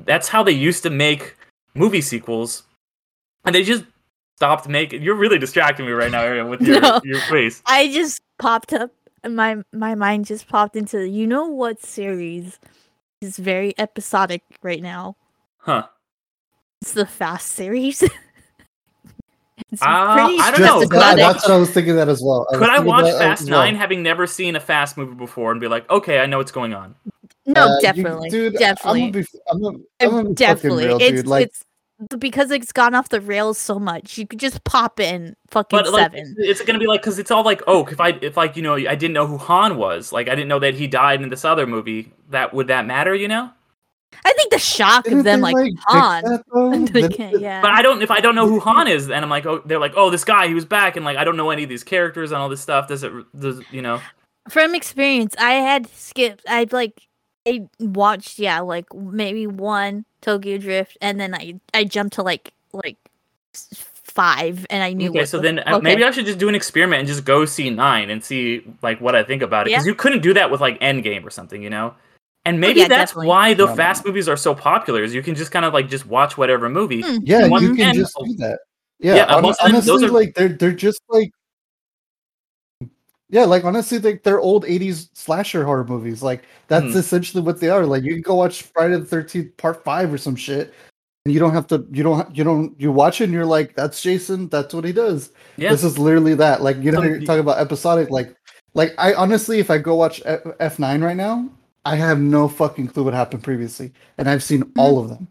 That's 0.04 0.28
how 0.28 0.42
they 0.42 0.52
used 0.52 0.82
to 0.84 0.90
make 0.90 1.36
movie 1.74 2.00
sequels. 2.00 2.62
And 3.44 3.54
they 3.54 3.62
just 3.62 3.84
stopped 4.36 4.68
making 4.68 5.02
You're 5.02 5.14
really 5.16 5.38
distracting 5.38 5.86
me 5.86 5.92
right 5.92 6.10
now 6.10 6.22
Ariel, 6.22 6.48
with 6.48 6.60
your 6.62 6.80
No. 6.82 7.00
your 7.04 7.20
face. 7.22 7.62
I 7.66 7.92
just 7.92 8.20
popped 8.38 8.72
up. 8.72 8.90
My 9.28 9.56
my 9.72 9.94
mind 9.94 10.26
just 10.26 10.48
popped 10.48 10.76
into. 10.76 11.08
You 11.08 11.26
know 11.26 11.46
what 11.46 11.82
series 11.82 12.58
is 13.20 13.36
very 13.36 13.74
episodic 13.78 14.42
right 14.62 14.80
now? 14.82 15.16
Huh. 15.58 15.86
It's 16.82 16.92
the 16.92 17.06
Fast 17.06 17.48
series. 17.48 18.04
It's 19.70 19.82
Uh, 19.82 20.14
pretty 20.14 20.38
I 20.40 20.50
don't 20.50 20.60
know. 20.60 20.80
that- 20.86 21.16
that's 21.16 21.48
what 21.48 21.54
I 21.54 21.58
was 21.58 21.70
thinking 21.70 21.96
that 21.96 22.08
as 22.08 22.22
well. 22.22 22.46
I 22.52 22.56
Could 22.56 22.68
I 22.70 22.78
watch 22.80 23.04
that 23.04 23.18
Fast 23.18 23.42
as 23.42 23.50
well. 23.50 23.60
Nine 23.60 23.74
having 23.76 24.02
never 24.02 24.26
seen 24.26 24.56
a 24.56 24.60
Fast 24.60 24.96
movie 24.96 25.14
before 25.14 25.52
and 25.52 25.60
be 25.60 25.68
like, 25.68 25.88
okay, 25.90 26.20
I 26.20 26.26
know 26.26 26.38
what's 26.38 26.52
going 26.52 26.74
on? 26.74 26.94
No, 27.46 27.62
Uh, 27.62 27.74
you- 27.76 27.80
definitely, 27.82 28.30
dude. 28.30 28.54
definitely, 28.54 29.04
I'm 29.04 29.10
gonna 29.12 29.24
be, 29.24 29.38
I'm 29.50 29.62
gonna, 29.62 29.78
I'm 30.00 30.10
gonna 30.10 30.28
be 30.30 30.34
definitely. 30.34 30.86
real, 30.86 30.98
it's. 31.00 31.26
Like, 31.26 31.46
it's 31.46 31.64
because 32.18 32.50
it's 32.52 32.70
gone 32.72 32.94
off 32.94 33.08
the 33.08 33.20
rails 33.20 33.58
so 33.58 33.78
much. 33.78 34.18
You 34.18 34.26
could 34.26 34.38
just 34.38 34.62
pop 34.64 35.00
in 35.00 35.34
fucking 35.50 35.76
But 35.76 35.90
like, 35.92 36.12
seven. 36.12 36.36
it's 36.38 36.60
gonna 36.62 36.78
be 36.78 36.86
like 36.86 37.00
because 37.02 37.18
it's 37.18 37.30
all 37.32 37.42
like, 37.44 37.60
oh, 37.66 37.84
if 37.86 38.00
I 38.00 38.10
if 38.22 38.36
like 38.36 38.56
you 38.56 38.62
know 38.62 38.74
I 38.76 38.94
didn't 38.94 39.14
know 39.14 39.26
who 39.26 39.36
Han 39.38 39.76
was, 39.78 40.12
like 40.12 40.28
I 40.28 40.34
didn't 40.36 40.48
know 40.48 40.60
that 40.60 40.74
he 40.74 40.86
died 40.86 41.22
in 41.22 41.28
this 41.30 41.44
other 41.44 41.66
movie. 41.66 42.12
That 42.30 42.54
would 42.54 42.68
that 42.68 42.86
matter, 42.86 43.14
you 43.14 43.26
know? 43.28 43.50
I 44.24 44.32
think 44.32 44.50
the 44.50 44.58
shock 44.58 45.04
didn't 45.04 45.20
of 45.20 45.24
them 45.24 45.40
they, 45.40 45.52
like, 45.52 45.74
Han. 45.86 46.24
that, 46.24 46.44
though? 46.52 46.70
they 46.86 47.00
Didn't 47.02 47.12
can't, 47.16 47.34
they- 47.34 47.40
yeah. 47.40 47.60
But 47.62 47.70
I 47.72 47.82
don't 47.82 48.02
if 48.02 48.10
I 48.10 48.20
don't 48.20 48.34
know 48.34 48.48
who 48.48 48.60
Han 48.60 48.88
is, 48.88 49.10
and 49.10 49.24
I'm 49.24 49.30
like, 49.30 49.46
oh, 49.46 49.62
they're 49.64 49.78
like, 49.78 49.92
oh, 49.96 50.10
this 50.10 50.24
guy, 50.24 50.48
he 50.48 50.54
was 50.54 50.64
back, 50.64 50.96
and 50.96 51.04
like 51.04 51.16
I 51.16 51.24
don't 51.24 51.36
know 51.36 51.50
any 51.50 51.62
of 51.62 51.68
these 51.68 51.84
characters 51.84 52.32
and 52.32 52.40
all 52.40 52.48
this 52.48 52.60
stuff. 52.60 52.88
Does 52.88 53.02
it 53.02 53.12
does 53.38 53.60
you 53.70 53.82
know? 53.82 54.00
From 54.48 54.74
experience, 54.74 55.34
I 55.38 55.52
had 55.52 55.86
skipped. 55.88 56.42
I 56.48 56.66
like 56.70 57.06
I 57.46 57.68
watched 57.80 58.38
yeah 58.38 58.60
like 58.60 58.92
maybe 58.94 59.46
one 59.46 60.04
Tokyo 60.20 60.58
Drift, 60.58 60.96
and 61.00 61.20
then 61.20 61.34
I 61.34 61.60
I 61.74 61.84
jumped 61.84 62.14
to 62.14 62.22
like 62.22 62.52
like 62.72 62.96
five, 63.52 64.66
and 64.70 64.82
I 64.82 64.92
knew. 64.94 65.10
Okay, 65.10 65.20
what 65.20 65.28
so 65.28 65.36
the- 65.36 65.42
then 65.42 65.58
uh, 65.60 65.76
okay. 65.76 65.80
maybe 65.82 66.04
I 66.04 66.10
should 66.10 66.26
just 66.26 66.38
do 66.38 66.48
an 66.48 66.54
experiment 66.54 67.00
and 67.00 67.08
just 67.08 67.24
go 67.24 67.44
see 67.44 67.70
nine 67.70 68.10
and 68.10 68.24
see 68.24 68.64
like 68.82 69.00
what 69.00 69.14
I 69.14 69.22
think 69.22 69.42
about 69.42 69.66
it 69.66 69.70
because 69.70 69.86
you 69.86 69.94
couldn't 69.94 70.20
do 70.22 70.34
that 70.34 70.50
with 70.50 70.60
like 70.60 70.80
Endgame 70.80 71.24
or 71.24 71.30
something, 71.30 71.62
you 71.62 71.70
know. 71.70 71.94
And 72.44 72.60
maybe 72.60 72.80
Oh, 72.80 72.82
yeah, 72.84 72.88
that's 72.88 73.10
definitely. 73.12 73.28
why 73.28 73.54
the 73.54 73.64
No, 73.64 73.70
no, 73.70 73.76
fast 73.76 74.06
movies 74.06 74.28
are 74.28 74.36
so 74.36 74.54
popular. 74.54 75.02
Is 75.02 75.14
you 75.14 75.22
can 75.22 75.34
just 75.34 75.50
kind 75.50 75.64
of 75.66 75.74
like 75.74 75.88
just 75.88 76.06
watch 76.06 76.38
whatever 76.38 76.68
movie. 76.70 77.02
Mm, 77.02 77.20
Yeah, 77.24 77.46
you 77.46 77.74
can 77.74 77.88
and- 77.90 77.98
just 77.98 78.16
do 78.24 78.34
that. 78.38 78.58
Yeah, 79.00 79.14
Yeah, 79.16 79.26
hon- 79.26 79.42
most 79.42 79.60
of 79.62 79.70
them- 79.72 79.84
those 79.84 80.02
are- 80.02 80.08
like 80.10 80.34
they're 80.34 80.48
they're 80.48 80.72
just 80.72 81.00
like 81.08 81.30
yeah, 83.30 83.44
like 83.44 83.64
honestly, 83.64 83.98
like 83.98 84.22
they're 84.22 84.40
old 84.40 84.64
'80s 84.64 85.10
slasher 85.12 85.62
horror 85.64 85.84
movies. 85.84 86.22
Like 86.22 86.44
that's 86.68 86.86
Mhm. 86.86 86.96
essentially 86.96 87.42
what 87.42 87.60
they 87.60 87.68
are. 87.68 87.84
Like 87.84 88.02
you 88.02 88.14
can 88.14 88.22
go 88.22 88.34
watch 88.36 88.62
Friday 88.62 88.96
the 88.96 89.04
Thirteenth 89.04 89.54
Part 89.58 89.84
Five 89.84 90.10
or 90.12 90.16
some 90.16 90.34
shit, 90.34 90.72
and 91.26 91.34
you 91.34 91.38
don't 91.38 91.52
have 91.52 91.66
to. 91.66 91.86
You 91.92 92.02
don't. 92.02 92.34
You 92.34 92.42
don't. 92.44 92.80
You 92.80 92.90
watch 92.90 93.20
it, 93.20 93.24
and 93.24 93.32
you're 93.34 93.44
like, 93.44 93.74
"That's 93.76 94.00
Jason. 94.00 94.48
That's 94.48 94.72
what 94.72 94.84
he 94.86 94.92
does." 94.94 95.30
Yeah, 95.58 95.70
This 95.70 95.84
is 95.84 95.98
literally 95.98 96.34
that. 96.36 96.62
Like 96.62 96.78
you 96.82 96.90
know, 96.90 97.02
you're 97.02 97.20
talking 97.20 97.40
about 97.40 97.58
episodic. 97.58 98.08
Like, 98.10 98.34
like 98.72 98.94
I 98.96 99.12
honestly, 99.12 99.58
if 99.58 99.70
I 99.70 99.76
go 99.76 99.94
watch 99.94 100.22
F 100.24 100.78
nine 100.78 101.02
right 101.04 101.16
now, 101.16 101.50
I 101.88 101.96
have 101.96 102.20
no 102.20 102.48
fucking 102.48 102.88
clue 102.88 103.04
what 103.04 103.14
happened 103.14 103.42
previously, 103.42 103.92
and 104.18 104.28
I've 104.28 104.42
seen 104.42 104.70
all 104.76 104.98
of 104.98 105.08
them. 105.08 105.28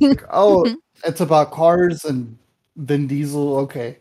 Like, 0.00 0.24
oh, 0.32 0.74
it's 1.04 1.20
about 1.20 1.50
cars 1.50 2.06
and 2.06 2.38
Vin 2.76 3.06
Diesel. 3.06 3.58
Okay, 3.58 3.98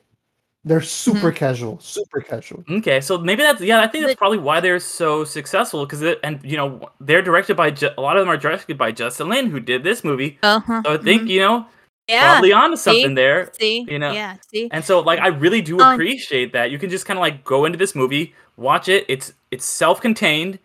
they're 0.64 0.82
super 0.82 1.34
casual, 1.34 1.80
super 1.82 2.22
casual. 2.22 2.64
Okay, 2.70 3.02
so 3.02 3.18
maybe 3.18 3.44
that's 3.44 3.60
yeah. 3.60 3.82
I 3.82 3.88
think 3.88 4.06
that's 4.06 4.18
probably 4.18 4.38
why 4.38 4.62
they're 4.62 4.80
so 4.80 5.26
successful 5.26 5.86
because 5.86 6.16
and 6.24 6.40
you 6.46 6.56
know 6.56 6.90
they're 7.02 7.22
directed 7.22 7.58
by 7.58 7.76
a 7.98 8.02
lot 8.02 8.16
of 8.16 8.22
them 8.22 8.30
are 8.30 8.38
directed 8.38 8.78
by 8.78 8.94
Justin 8.94 9.28
Lin 9.28 9.50
who 9.50 9.60
did 9.60 9.84
this 9.84 10.06
movie. 10.06 10.40
Uh-huh. 10.44 10.82
So 10.86 10.94
I 10.94 10.98
think 10.98 11.24
mhm. 11.24 11.28
you 11.28 11.40
know 11.42 11.66
yeah. 12.08 12.32
probably 12.32 12.54
onto 12.54 12.78
see? 12.78 12.84
something 12.84 13.16
there. 13.16 13.52
See, 13.60 13.86
you 13.90 14.00
know, 14.00 14.14
yeah, 14.14 14.38
see. 14.50 14.70
And 14.72 14.86
so 14.86 15.02
like 15.02 15.20
I 15.20 15.28
really 15.28 15.62
do 15.62 15.78
Um, 15.82 15.94
appreciate 15.94 16.54
that 16.54 16.72
you 16.72 16.80
can 16.80 16.90
just 16.90 17.06
kind 17.06 17.18
of 17.18 17.22
like 17.22 17.44
go 17.44 17.66
into 17.66 17.78
this 17.78 17.96
movie, 17.96 18.34
watch 18.56 18.88
it. 18.88 19.04
It's 19.10 19.34
it's 19.52 19.66
self-contained, 19.66 20.60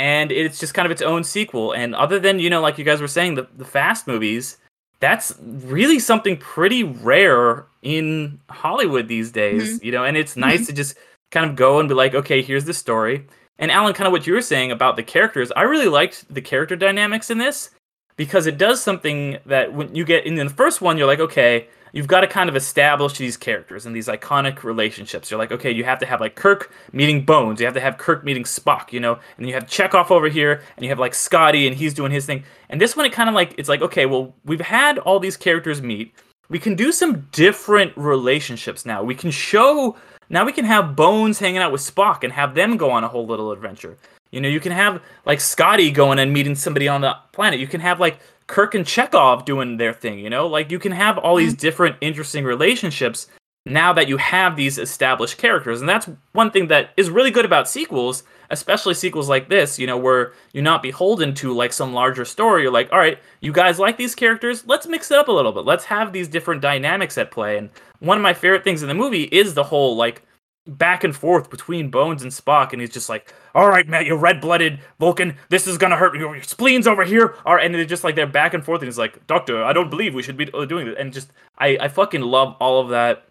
and 0.00 0.32
it's 0.32 0.58
just 0.58 0.72
kind 0.72 0.86
of 0.86 0.90
its 0.90 1.02
own 1.02 1.22
sequel. 1.22 1.72
And 1.72 1.94
other 1.94 2.18
than 2.18 2.38
you 2.38 2.48
know 2.48 2.62
like 2.62 2.78
you 2.78 2.84
guys 2.84 3.02
were 3.02 3.06
saying 3.06 3.34
the 3.34 3.46
the 3.54 3.66
Fast 3.66 4.06
movies, 4.06 4.56
that's 4.98 5.34
really 5.42 5.98
something 5.98 6.38
pretty 6.38 6.82
rare 6.82 7.66
in 7.82 8.40
Hollywood 8.48 9.08
these 9.08 9.30
days. 9.30 9.76
Mm-hmm. 9.76 9.84
You 9.84 9.92
know, 9.92 10.04
and 10.04 10.16
it's 10.16 10.36
nice 10.36 10.66
to 10.66 10.72
just 10.72 10.96
kind 11.30 11.48
of 11.48 11.54
go 11.54 11.78
and 11.78 11.88
be 11.88 11.94
like, 11.94 12.14
okay, 12.14 12.40
here's 12.40 12.64
the 12.64 12.72
story. 12.72 13.26
And 13.58 13.70
Alan, 13.70 13.92
kind 13.92 14.06
of 14.06 14.12
what 14.12 14.26
you 14.26 14.32
were 14.32 14.40
saying 14.40 14.72
about 14.72 14.96
the 14.96 15.02
characters, 15.02 15.52
I 15.54 15.62
really 15.62 15.88
liked 15.88 16.32
the 16.32 16.40
character 16.40 16.76
dynamics 16.76 17.28
in 17.28 17.36
this 17.36 17.70
because 18.16 18.46
it 18.46 18.56
does 18.56 18.82
something 18.82 19.36
that 19.44 19.74
when 19.74 19.94
you 19.94 20.06
get 20.06 20.24
in 20.24 20.34
the 20.36 20.48
first 20.48 20.80
one, 20.80 20.96
you're 20.96 21.06
like, 21.06 21.20
okay, 21.20 21.68
you've 21.92 22.06
got 22.06 22.20
to 22.20 22.26
kind 22.26 22.48
of 22.48 22.56
establish 22.56 23.18
these 23.18 23.36
characters 23.36 23.86
and 23.86 23.94
these 23.94 24.08
iconic 24.08 24.62
relationships. 24.62 25.30
You're 25.30 25.38
like, 25.38 25.52
okay, 25.52 25.70
you 25.70 25.84
have 25.84 25.98
to 26.00 26.06
have 26.06 26.20
like 26.20 26.34
Kirk 26.34 26.72
meeting 26.92 27.24
Bones, 27.24 27.60
you 27.60 27.66
have 27.66 27.74
to 27.74 27.80
have 27.80 27.98
Kirk 27.98 28.24
meeting 28.24 28.44
Spock, 28.44 28.92
you 28.92 29.00
know, 29.00 29.18
and 29.36 29.46
you 29.46 29.54
have 29.54 29.68
Chekhov 29.68 30.10
over 30.10 30.28
here, 30.28 30.62
and 30.76 30.84
you 30.84 30.88
have 30.90 30.98
like 30.98 31.14
Scotty, 31.14 31.66
and 31.66 31.76
he's 31.76 31.94
doing 31.94 32.12
his 32.12 32.26
thing. 32.26 32.44
And 32.68 32.80
this 32.80 32.96
one, 32.96 33.06
it 33.06 33.12
kind 33.12 33.28
of 33.28 33.34
like 33.34 33.54
it's 33.58 33.68
like, 33.68 33.82
okay, 33.82 34.06
well, 34.06 34.34
we've 34.44 34.60
had 34.60 34.98
all 34.98 35.18
these 35.18 35.36
characters 35.36 35.82
meet. 35.82 36.14
We 36.48 36.58
can 36.58 36.74
do 36.74 36.90
some 36.90 37.28
different 37.32 37.92
relationships 37.96 38.84
now. 38.84 39.02
We 39.02 39.14
can 39.14 39.30
show 39.30 39.96
now 40.28 40.44
we 40.44 40.52
can 40.52 40.64
have 40.64 40.94
Bones 40.94 41.40
hanging 41.40 41.58
out 41.58 41.72
with 41.72 41.80
Spock 41.80 42.22
and 42.22 42.32
have 42.32 42.54
them 42.54 42.76
go 42.76 42.90
on 42.90 43.02
a 43.02 43.08
whole 43.08 43.26
little 43.26 43.50
adventure. 43.50 43.98
You 44.30 44.40
know, 44.40 44.48
you 44.48 44.60
can 44.60 44.70
have 44.70 45.02
like 45.26 45.40
Scotty 45.40 45.90
going 45.90 46.20
and 46.20 46.32
meeting 46.32 46.54
somebody 46.54 46.86
on 46.86 47.00
the 47.00 47.16
planet. 47.32 47.58
You 47.58 47.66
can 47.66 47.80
have 47.80 47.98
like 47.98 48.20
Kirk 48.50 48.74
and 48.74 48.84
Chekhov 48.84 49.44
doing 49.44 49.76
their 49.76 49.92
thing, 49.94 50.18
you 50.18 50.28
know? 50.28 50.48
Like 50.48 50.72
you 50.72 50.80
can 50.80 50.90
have 50.90 51.16
all 51.16 51.36
these 51.36 51.52
mm-hmm. 51.52 51.60
different 51.60 51.96
interesting 52.00 52.44
relationships 52.44 53.28
now 53.64 53.92
that 53.92 54.08
you 54.08 54.16
have 54.16 54.56
these 54.56 54.76
established 54.76 55.38
characters. 55.38 55.80
And 55.80 55.88
that's 55.88 56.08
one 56.32 56.50
thing 56.50 56.66
that 56.66 56.90
is 56.96 57.10
really 57.10 57.30
good 57.30 57.44
about 57.44 57.68
sequels, 57.68 58.24
especially 58.50 58.94
sequels 58.94 59.28
like 59.28 59.48
this, 59.48 59.78
you 59.78 59.86
know, 59.86 59.96
where 59.96 60.32
you're 60.52 60.64
not 60.64 60.82
beholden 60.82 61.32
to 61.34 61.52
like 61.52 61.72
some 61.72 61.92
larger 61.92 62.24
story. 62.24 62.62
You're 62.62 62.72
like, 62.72 62.90
all 62.90 62.98
right, 62.98 63.20
you 63.40 63.52
guys 63.52 63.78
like 63.78 63.96
these 63.96 64.16
characters? 64.16 64.66
Let's 64.66 64.88
mix 64.88 65.12
it 65.12 65.18
up 65.18 65.28
a 65.28 65.32
little 65.32 65.52
bit. 65.52 65.64
Let's 65.64 65.84
have 65.84 66.12
these 66.12 66.26
different 66.26 66.60
dynamics 66.60 67.16
at 67.18 67.30
play. 67.30 67.56
And 67.56 67.70
one 68.00 68.18
of 68.18 68.22
my 68.22 68.34
favorite 68.34 68.64
things 68.64 68.82
in 68.82 68.88
the 68.88 68.94
movie 68.94 69.24
is 69.24 69.54
the 69.54 69.62
whole 69.62 69.94
like 69.94 70.22
back 70.66 71.04
and 71.04 71.14
forth 71.16 71.50
between 71.50 71.90
Bones 71.90 72.22
and 72.22 72.30
Spock, 72.30 72.72
and 72.72 72.80
he's 72.80 72.90
just 72.90 73.08
like, 73.08 73.32
"All 73.54 73.68
right, 73.68 73.88
Matt, 73.88 74.06
you're 74.06 74.18
red-blooded 74.18 74.80
Vulcan, 74.98 75.36
this 75.48 75.66
is 75.66 75.78
gonna 75.78 75.96
hurt 75.96 76.16
your, 76.16 76.36
spleen's 76.36 76.86
over 76.86 77.04
here." 77.04 77.34
All 77.44 77.54
right, 77.54 77.64
and 77.64 77.74
they're 77.74 77.84
just 77.84 78.04
like 78.04 78.14
they're 78.14 78.26
back 78.26 78.54
and 78.54 78.64
forth, 78.64 78.80
and 78.80 78.88
he's 78.88 78.98
like, 78.98 79.26
"Doctor, 79.26 79.64
I 79.64 79.72
don't 79.72 79.90
believe 79.90 80.14
we 80.14 80.22
should 80.22 80.36
be 80.36 80.46
doing 80.46 80.86
this," 80.86 80.96
and 80.98 81.12
just 81.12 81.32
I 81.58 81.78
I 81.80 81.88
fucking 81.88 82.22
love 82.22 82.56
all 82.60 82.80
of 82.80 82.90
that. 82.90 83.24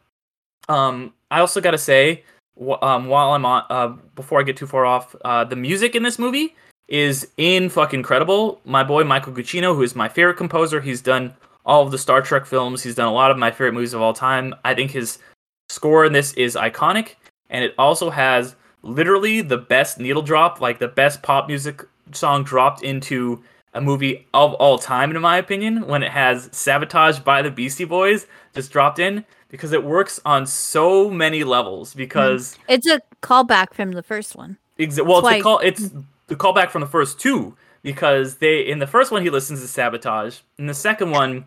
Um, 0.67 1.13
I 1.31 1.39
also 1.39 1.61
gotta 1.61 1.77
say, 1.77 2.23
um, 2.81 3.07
while 3.07 3.31
I'm 3.31 3.45
on, 3.45 3.63
uh, 3.69 3.87
before 4.15 4.39
I 4.39 4.43
get 4.43 4.57
too 4.57 4.67
far 4.67 4.85
off, 4.85 5.15
uh, 5.23 5.43
the 5.43 5.55
music 5.55 5.95
in 5.95 6.03
this 6.03 6.19
movie 6.19 6.55
is 6.87 7.27
in 7.37 7.69
fucking 7.69 7.99
incredible. 7.99 8.59
My 8.65 8.83
boy 8.83 9.03
Michael 9.03 9.33
Giacchino, 9.33 9.75
who 9.75 9.83
is 9.83 9.95
my 9.95 10.09
favorite 10.09 10.37
composer, 10.37 10.81
he's 10.81 11.01
done 11.01 11.33
all 11.65 11.83
of 11.83 11.91
the 11.91 11.97
Star 11.97 12.21
Trek 12.21 12.45
films. 12.45 12.81
He's 12.81 12.95
done 12.95 13.07
a 13.07 13.13
lot 13.13 13.31
of 13.31 13.37
my 13.37 13.51
favorite 13.51 13.73
movies 13.73 13.93
of 13.93 14.01
all 14.01 14.13
time. 14.13 14.55
I 14.65 14.73
think 14.73 14.91
his 14.91 15.19
score 15.69 16.03
in 16.03 16.13
this 16.13 16.33
is 16.33 16.55
iconic, 16.55 17.15
and 17.49 17.63
it 17.63 17.73
also 17.77 18.09
has 18.09 18.55
literally 18.81 19.41
the 19.41 19.57
best 19.57 19.99
needle 19.99 20.21
drop, 20.21 20.61
like 20.61 20.79
the 20.79 20.87
best 20.87 21.21
pop 21.21 21.47
music 21.47 21.83
song 22.11 22.43
dropped 22.43 22.81
into 22.83 23.43
a 23.73 23.81
movie 23.81 24.27
of 24.33 24.53
all 24.55 24.79
time, 24.79 25.15
in 25.15 25.21
my 25.21 25.37
opinion, 25.37 25.87
when 25.87 26.03
it 26.03 26.11
has 26.11 26.49
Sabotage 26.51 27.19
by 27.19 27.41
the 27.41 27.51
Beastie 27.51 27.85
Boys 27.85 28.25
just 28.53 28.71
dropped 28.71 28.99
in 28.99 29.25
because 29.49 29.73
it 29.73 29.83
works 29.83 30.19
on 30.25 30.45
so 30.45 31.09
many 31.09 31.43
levels. 31.43 31.93
Hmm. 31.93 31.99
Because 31.99 32.57
It's 32.67 32.87
a 32.87 33.01
callback 33.21 33.73
from 33.73 33.91
the 33.91 34.03
first 34.03 34.35
one. 34.35 34.57
Exa- 34.79 35.05
well, 35.05 35.19
it's 35.19 35.27
That's 35.27 35.39
a 35.39 35.43
call. 35.43 35.59
It's 35.59 35.87
hmm. 35.89 35.99
the 36.27 36.35
callback 36.35 36.69
from 36.69 36.81
the 36.81 36.87
first 36.87 37.19
two 37.19 37.55
because 37.81 38.37
they 38.37 38.61
in 38.61 38.79
the 38.79 38.87
first 38.87 39.11
one 39.11 39.21
he 39.21 39.29
listens 39.29 39.61
to 39.61 39.67
Sabotage. 39.67 40.39
In 40.57 40.67
the 40.67 40.73
second 40.73 41.11
one, 41.11 41.45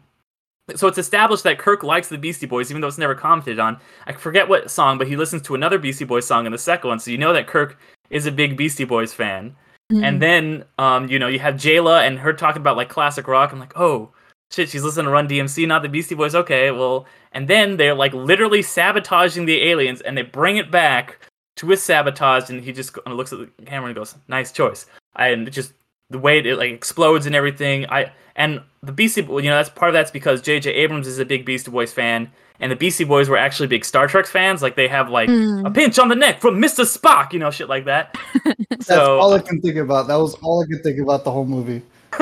so 0.77 0.87
it's 0.87 0.99
established 0.99 1.45
that 1.45 1.59
Kirk 1.59 1.83
likes 1.83 2.09
the 2.09 2.19
Beastie 2.19 2.47
Boys, 2.47 2.71
even 2.71 2.81
though 2.81 2.89
it's 2.89 2.99
never 2.99 3.15
commented 3.15 3.59
on. 3.59 3.79
I 4.07 4.13
forget 4.13 4.49
what 4.49 4.71
song, 4.71 4.97
but 4.97 5.09
he 5.09 5.17
listens 5.17 5.43
to 5.43 5.55
another 5.55 5.79
Beastie 5.79 6.05
Boys 6.05 6.27
song 6.27 6.47
in 6.47 6.53
the 6.53 6.59
second 6.59 6.89
one, 6.89 7.01
so 7.01 7.11
you 7.11 7.19
know 7.19 7.33
that 7.33 7.47
Kirk 7.47 7.79
is 8.11 8.27
a 8.27 8.33
big 8.33 8.57
Beastie 8.57 8.85
Boys 8.85 9.13
fan. 9.13 9.57
Mm-hmm. 9.91 10.05
And 10.05 10.23
then, 10.23 10.65
um, 10.79 11.09
you 11.09 11.19
know, 11.19 11.29
you 11.29 11.41
have 11.41 11.57
Jaylah 11.57 12.07
and 12.07 12.19
her 12.19 12.33
talking 12.33 12.63
about 12.63 12.77
like 12.77 12.89
classic 12.89 13.27
rock. 13.27 13.53
I'm 13.53 13.59
like, 13.59 13.77
oh 13.77 14.13
shit, 14.51 14.69
she's 14.69 14.85
listening 14.85 15.07
to 15.07 15.11
Run 15.11 15.29
DMC, 15.29 15.67
not 15.67 15.83
the 15.83 15.89
Beastie 15.89 16.15
Boys. 16.15 16.35
Okay, 16.35 16.71
well, 16.71 17.07
and 17.33 17.49
then 17.49 17.77
they're 17.77 17.95
like 17.95 18.13
literally 18.15 18.63
sabotaging 18.63 19.47
the 19.47 19.63
aliens, 19.63 20.01
and 20.01 20.17
they 20.17 20.23
bring 20.23 20.57
it 20.59 20.71
back 20.71 21.19
to 21.57 21.69
his 21.69 21.83
sabotage, 21.83 22.51
and 22.51 22.63
he 22.63 22.73
just 22.73 22.97
looks 23.07 23.33
at 23.33 23.41
the 23.41 23.65
camera 23.65 23.89
and 23.89 23.97
goes, 23.97 24.15
"Nice 24.29 24.53
choice." 24.53 24.87
And 25.17 25.49
it 25.49 25.51
just 25.51 25.73
the 26.13 26.19
way 26.19 26.39
it 26.39 26.57
like 26.57 26.71
explodes 26.73 27.27
and 27.27 27.35
everything. 27.35 27.87
I 27.89 28.13
and 28.37 28.61
the 28.83 28.93
Beastie, 28.93 29.23
Boys, 29.23 29.45
you 29.45 29.51
know, 29.51 29.57
that's 29.57 29.69
part 29.69 29.89
of 29.91 29.93
that's 29.93 30.11
because 30.11 30.41
J.J. 30.41 30.71
Abrams 30.73 31.07
is 31.07 31.19
a 31.19 31.25
big 31.25 31.45
Beastie 31.45 31.71
Boys 31.71 31.93
fan, 31.93 32.31
and 32.61 32.73
the 32.73 32.77
Beastie 32.77 33.05
Boys 33.05 33.29
were 33.29 33.37
actually 33.37 33.67
big 33.67 33.85
Star 33.85 34.07
Trek 34.07 34.27
fans. 34.27 34.63
Like 34.63 34.77
they 34.77 34.89
have 34.89 35.11
like 35.11 35.29
Mm. 35.29 35.67
a 35.67 35.71
pinch 35.71 35.99
on 35.99 36.09
the 36.09 36.15
neck 36.17 36.41
from 36.41 36.59
Mister 36.61 36.83
Spock, 36.85 37.33
you 37.33 37.39
know, 37.39 37.51
shit 37.51 37.69
like 37.69 37.85
that. 37.87 38.17
That's 38.71 38.87
so 38.87 39.19
all 39.19 39.35
I 39.35 39.41
can 39.41 39.61
think 39.61 39.77
about. 39.77 40.09
That 40.09 40.17
was 40.17 40.35
all 40.43 40.63
I 40.63 40.67
could 40.67 40.83
think 40.83 40.99
about 40.99 41.25
the 41.25 41.31
whole 41.31 41.45
movie. 41.45 41.83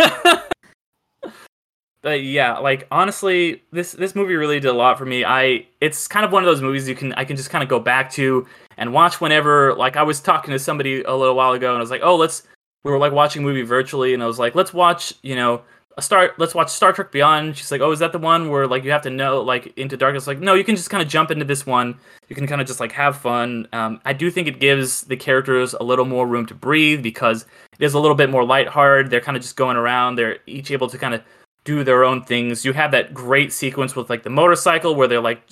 but 2.02 2.22
yeah, 2.22 2.58
like 2.58 2.86
honestly, 2.90 3.62
this 3.72 3.92
this 3.92 4.14
movie 4.14 4.34
really 4.34 4.58
did 4.60 4.68
a 4.68 4.72
lot 4.72 4.96
for 4.98 5.04
me. 5.04 5.24
I 5.24 5.66
it's 5.80 6.08
kind 6.08 6.24
of 6.24 6.32
one 6.32 6.42
of 6.42 6.46
those 6.46 6.62
movies 6.62 6.88
you 6.88 6.94
can 6.94 7.12
I 7.14 7.24
can 7.24 7.36
just 7.36 7.50
kind 7.50 7.62
of 7.62 7.68
go 7.68 7.78
back 7.78 8.10
to 8.12 8.46
and 8.76 8.92
watch 8.92 9.20
whenever. 9.20 9.74
Like 9.74 9.96
I 9.96 10.02
was 10.02 10.20
talking 10.20 10.52
to 10.52 10.58
somebody 10.58 11.02
a 11.02 11.14
little 11.14 11.34
while 11.34 11.52
ago, 11.52 11.68
and 11.68 11.76
I 11.76 11.80
was 11.80 11.90
like, 11.90 12.02
oh, 12.02 12.16
let's. 12.16 12.42
We 12.84 12.90
were 12.90 12.98
like 12.98 13.12
watching 13.12 13.42
a 13.42 13.44
movie 13.44 13.62
virtually, 13.62 14.14
and 14.14 14.22
I 14.22 14.26
was 14.26 14.38
like, 14.38 14.54
let's 14.54 14.72
watch, 14.72 15.12
you 15.22 15.36
know, 15.36 15.62
a 15.96 16.02
Star. 16.02 16.32
Let's 16.38 16.54
watch 16.54 16.70
Star 16.70 16.92
Trek 16.92 17.12
Beyond. 17.12 17.56
She's 17.56 17.70
like, 17.70 17.80
oh, 17.80 17.92
is 17.92 17.98
that 17.98 18.12
the 18.12 18.18
one 18.18 18.48
where 18.48 18.66
like 18.66 18.84
you 18.84 18.90
have 18.90 19.02
to 19.02 19.10
know 19.10 19.42
like 19.42 19.76
into 19.76 19.96
darkness? 19.96 20.26
Like, 20.26 20.40
no, 20.40 20.54
you 20.54 20.64
can 20.64 20.76
just 20.76 20.88
kind 20.88 21.02
of 21.02 21.08
jump 21.08 21.30
into 21.30 21.44
this 21.44 21.66
one. 21.66 21.98
You 22.28 22.36
can 22.36 22.46
kind 22.46 22.60
of 22.60 22.66
just 22.66 22.80
like 22.80 22.92
have 22.92 23.16
fun. 23.16 23.68
Um, 23.72 24.00
I 24.04 24.12
do 24.12 24.30
think 24.30 24.48
it 24.48 24.60
gives 24.60 25.02
the 25.02 25.16
characters 25.16 25.74
a 25.74 25.82
little 25.82 26.06
more 26.06 26.26
room 26.26 26.46
to 26.46 26.54
breathe 26.54 27.02
because 27.02 27.44
it 27.78 27.84
is 27.84 27.94
a 27.94 28.00
little 28.00 28.16
bit 28.16 28.30
more 28.30 28.44
lighthearted. 28.44 29.10
They're 29.10 29.20
kind 29.20 29.36
of 29.36 29.42
just 29.42 29.56
going 29.56 29.76
around. 29.76 30.16
They're 30.16 30.38
each 30.46 30.70
able 30.70 30.88
to 30.88 30.98
kind 30.98 31.14
of 31.14 31.22
do 31.64 31.84
their 31.84 32.04
own 32.04 32.22
things. 32.24 32.64
You 32.64 32.72
have 32.72 32.92
that 32.92 33.12
great 33.12 33.52
sequence 33.52 33.94
with 33.94 34.08
like 34.08 34.22
the 34.22 34.30
motorcycle 34.30 34.94
where 34.94 35.08
they're 35.08 35.20
like 35.20 35.42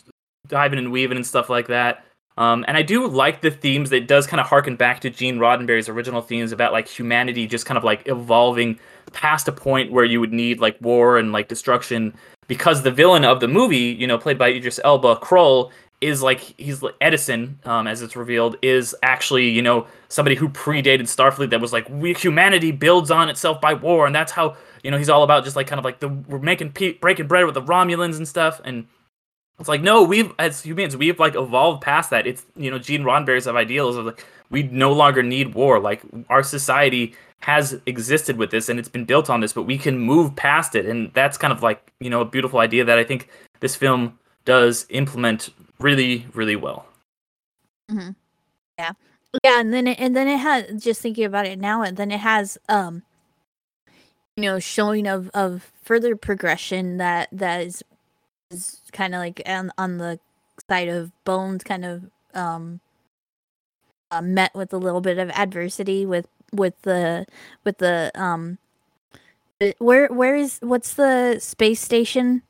diving 0.47 0.79
and 0.79 0.91
weaving 0.91 1.17
and 1.17 1.27
stuff 1.27 1.51
like 1.51 1.67
that. 1.69 2.05
Um, 2.39 2.65
and 2.69 2.77
I 2.77 2.83
do 2.83 3.07
like 3.07 3.41
the 3.41 3.51
themes. 3.51 3.91
That 3.91 4.07
does 4.07 4.27
kind 4.27 4.41
of 4.41 4.47
harken 4.47 4.77
back 4.77 5.01
to 5.01 5.11
Gene 5.11 5.39
Roddenberry's 5.39 5.89
original 5.89 6.23
themes 6.23 6.53
about 6.53 6.73
like 6.73 6.89
humanity 6.89 7.47
just 7.47 7.67
kind 7.67 7.77
of 7.77 7.85
like 7.85 8.07
evolving 8.07 8.79
past 9.13 9.49
a 9.49 9.53
point 9.53 9.91
where 9.91 10.05
you 10.05 10.21
would 10.21 10.33
need 10.33 10.61
like 10.61 10.77
war 10.81 11.19
and 11.19 11.33
like 11.33 11.49
destruction 11.49 12.15
because 12.47 12.83
the 12.83 12.93
villain 12.93 13.25
of 13.25 13.41
the 13.41 13.49
movie, 13.49 13.77
you 13.99 14.07
know, 14.07 14.19
played 14.19 14.39
by 14.39 14.49
Idris 14.49 14.79
Elba, 14.85 15.17
Krall, 15.17 15.71
is 16.01 16.23
like 16.23 16.41
he's 16.59 16.81
like 16.81 16.95
Edison, 17.01 17.59
um, 17.65 17.89
as 17.89 18.03
it's 18.03 18.15
revealed, 18.15 18.57
is 18.63 18.95
actually 19.03 19.49
you 19.49 19.61
know 19.61 19.87
somebody 20.09 20.37
who 20.37 20.49
predated 20.49 21.03
Starfleet 21.03 21.51
that 21.51 21.61
was 21.61 21.73
like 21.73 21.89
we 21.91 22.15
humanity 22.15 22.71
builds 22.71 23.11
on 23.11 23.29
itself 23.29 23.61
by 23.61 23.75
war, 23.75 24.07
and 24.07 24.15
that's 24.15 24.31
how 24.31 24.57
you 24.85 24.93
know 24.93 24.99
he's 24.99 25.09
all 25.09 25.25
about 25.25 25.43
just 25.43 25.57
like 25.57 25.67
kind 25.67 25.81
of 25.81 25.85
like 25.85 25.99
the 25.99 26.09
we're 26.09 26.39
making 26.39 26.71
pe- 26.71 26.93
breaking 26.93 27.27
bread 27.27 27.47
with 27.47 27.55
the 27.55 27.63
Romulans 27.63 28.17
and 28.17 28.29
stuff, 28.29 28.61
and 28.65 28.87
it's 29.59 29.69
like 29.69 29.83
no, 29.83 30.03
we've 30.03 30.33
as 30.39 30.63
humans 30.63 30.97
we've 30.97 31.19
like 31.19 31.35
evolved 31.35 31.83
past 31.83 32.11
that. 32.11 32.27
It's 32.27 32.45
you 32.57 32.71
know 32.71 32.79
Gene 32.79 33.03
Roddenberry's 33.03 33.47
of 33.47 33.57
ideals 33.57 33.97
of 33.97 34.07
like 34.07 34.25
we 34.51 34.63
no 34.65 34.93
longer 34.93 35.23
need 35.23 35.55
war. 35.55 35.81
Like 35.81 36.03
our 36.29 36.43
society 36.43 37.15
has 37.41 37.81
existed 37.87 38.37
with 38.37 38.51
this 38.51 38.69
and 38.69 38.79
it's 38.79 38.89
been 38.89 39.05
built 39.05 39.31
on 39.31 39.41
this, 39.41 39.53
but 39.53 39.63
we 39.63 39.79
can 39.79 39.99
move 39.99 40.35
past 40.37 40.75
it, 40.75 40.87
and 40.87 41.13
that's 41.13 41.37
kind 41.39 41.53
of 41.53 41.63
like 41.63 41.93
you 42.01 42.11
know 42.11 42.21
a 42.21 42.25
beautiful 42.25 42.61
idea 42.61 42.85
that 42.85 42.99
I 42.99 43.05
think 43.05 43.29
this 43.61 43.75
film 43.75 44.19
does 44.45 44.87
implement 44.91 45.51
really 45.81 46.27
really 46.35 46.57
well. 46.57 46.87
Mm-hmm. 47.91 48.11
Yeah, 48.79 48.93
yeah, 49.43 49.61
and 49.61 49.73
then 49.73 49.89
it, 49.89 49.99
and 49.99 50.15
then 50.15 50.29
it 50.29 50.39
has 50.39 50.83
just 50.83 51.01
thinking 51.01 51.25
about 51.25 51.47
it 51.47 51.59
now, 51.59 51.83
and 51.83 51.97
then 51.97 52.13
it 52.13 52.21
has 52.21 52.59
um, 52.69 53.03
you 54.39 54.43
know, 54.43 54.61
showing 54.61 55.09
of 55.09 55.31
of 55.35 55.73
further 55.83 56.15
progression 56.15 56.99
that 56.99 57.29
that 57.33 57.61
is 57.61 57.83
is 58.51 58.81
kind 58.93 59.15
of 59.15 59.19
like 59.21 59.43
on 59.47 59.71
on 59.79 59.99
the 59.99 60.19
side 60.69 60.89
of 60.89 61.13
Bones, 61.25 61.65
kind 61.65 61.85
of 61.85 62.11
um, 62.35 62.81
uh, 64.11 64.23
met 64.23 64.55
with 64.55 64.73
a 64.73 64.79
little 64.79 65.01
bit 65.01 65.19
of 65.19 65.31
adversity 65.31 66.07
with 66.07 66.27
with 66.53 66.81
the 66.83 67.27
with 67.65 67.79
the 67.79 68.11
um, 68.15 68.59
where 69.79 70.09
where 70.09 70.37
is 70.37 70.59
what's 70.63 70.95
the 70.95 71.39
space 71.41 71.81
station? 71.81 72.43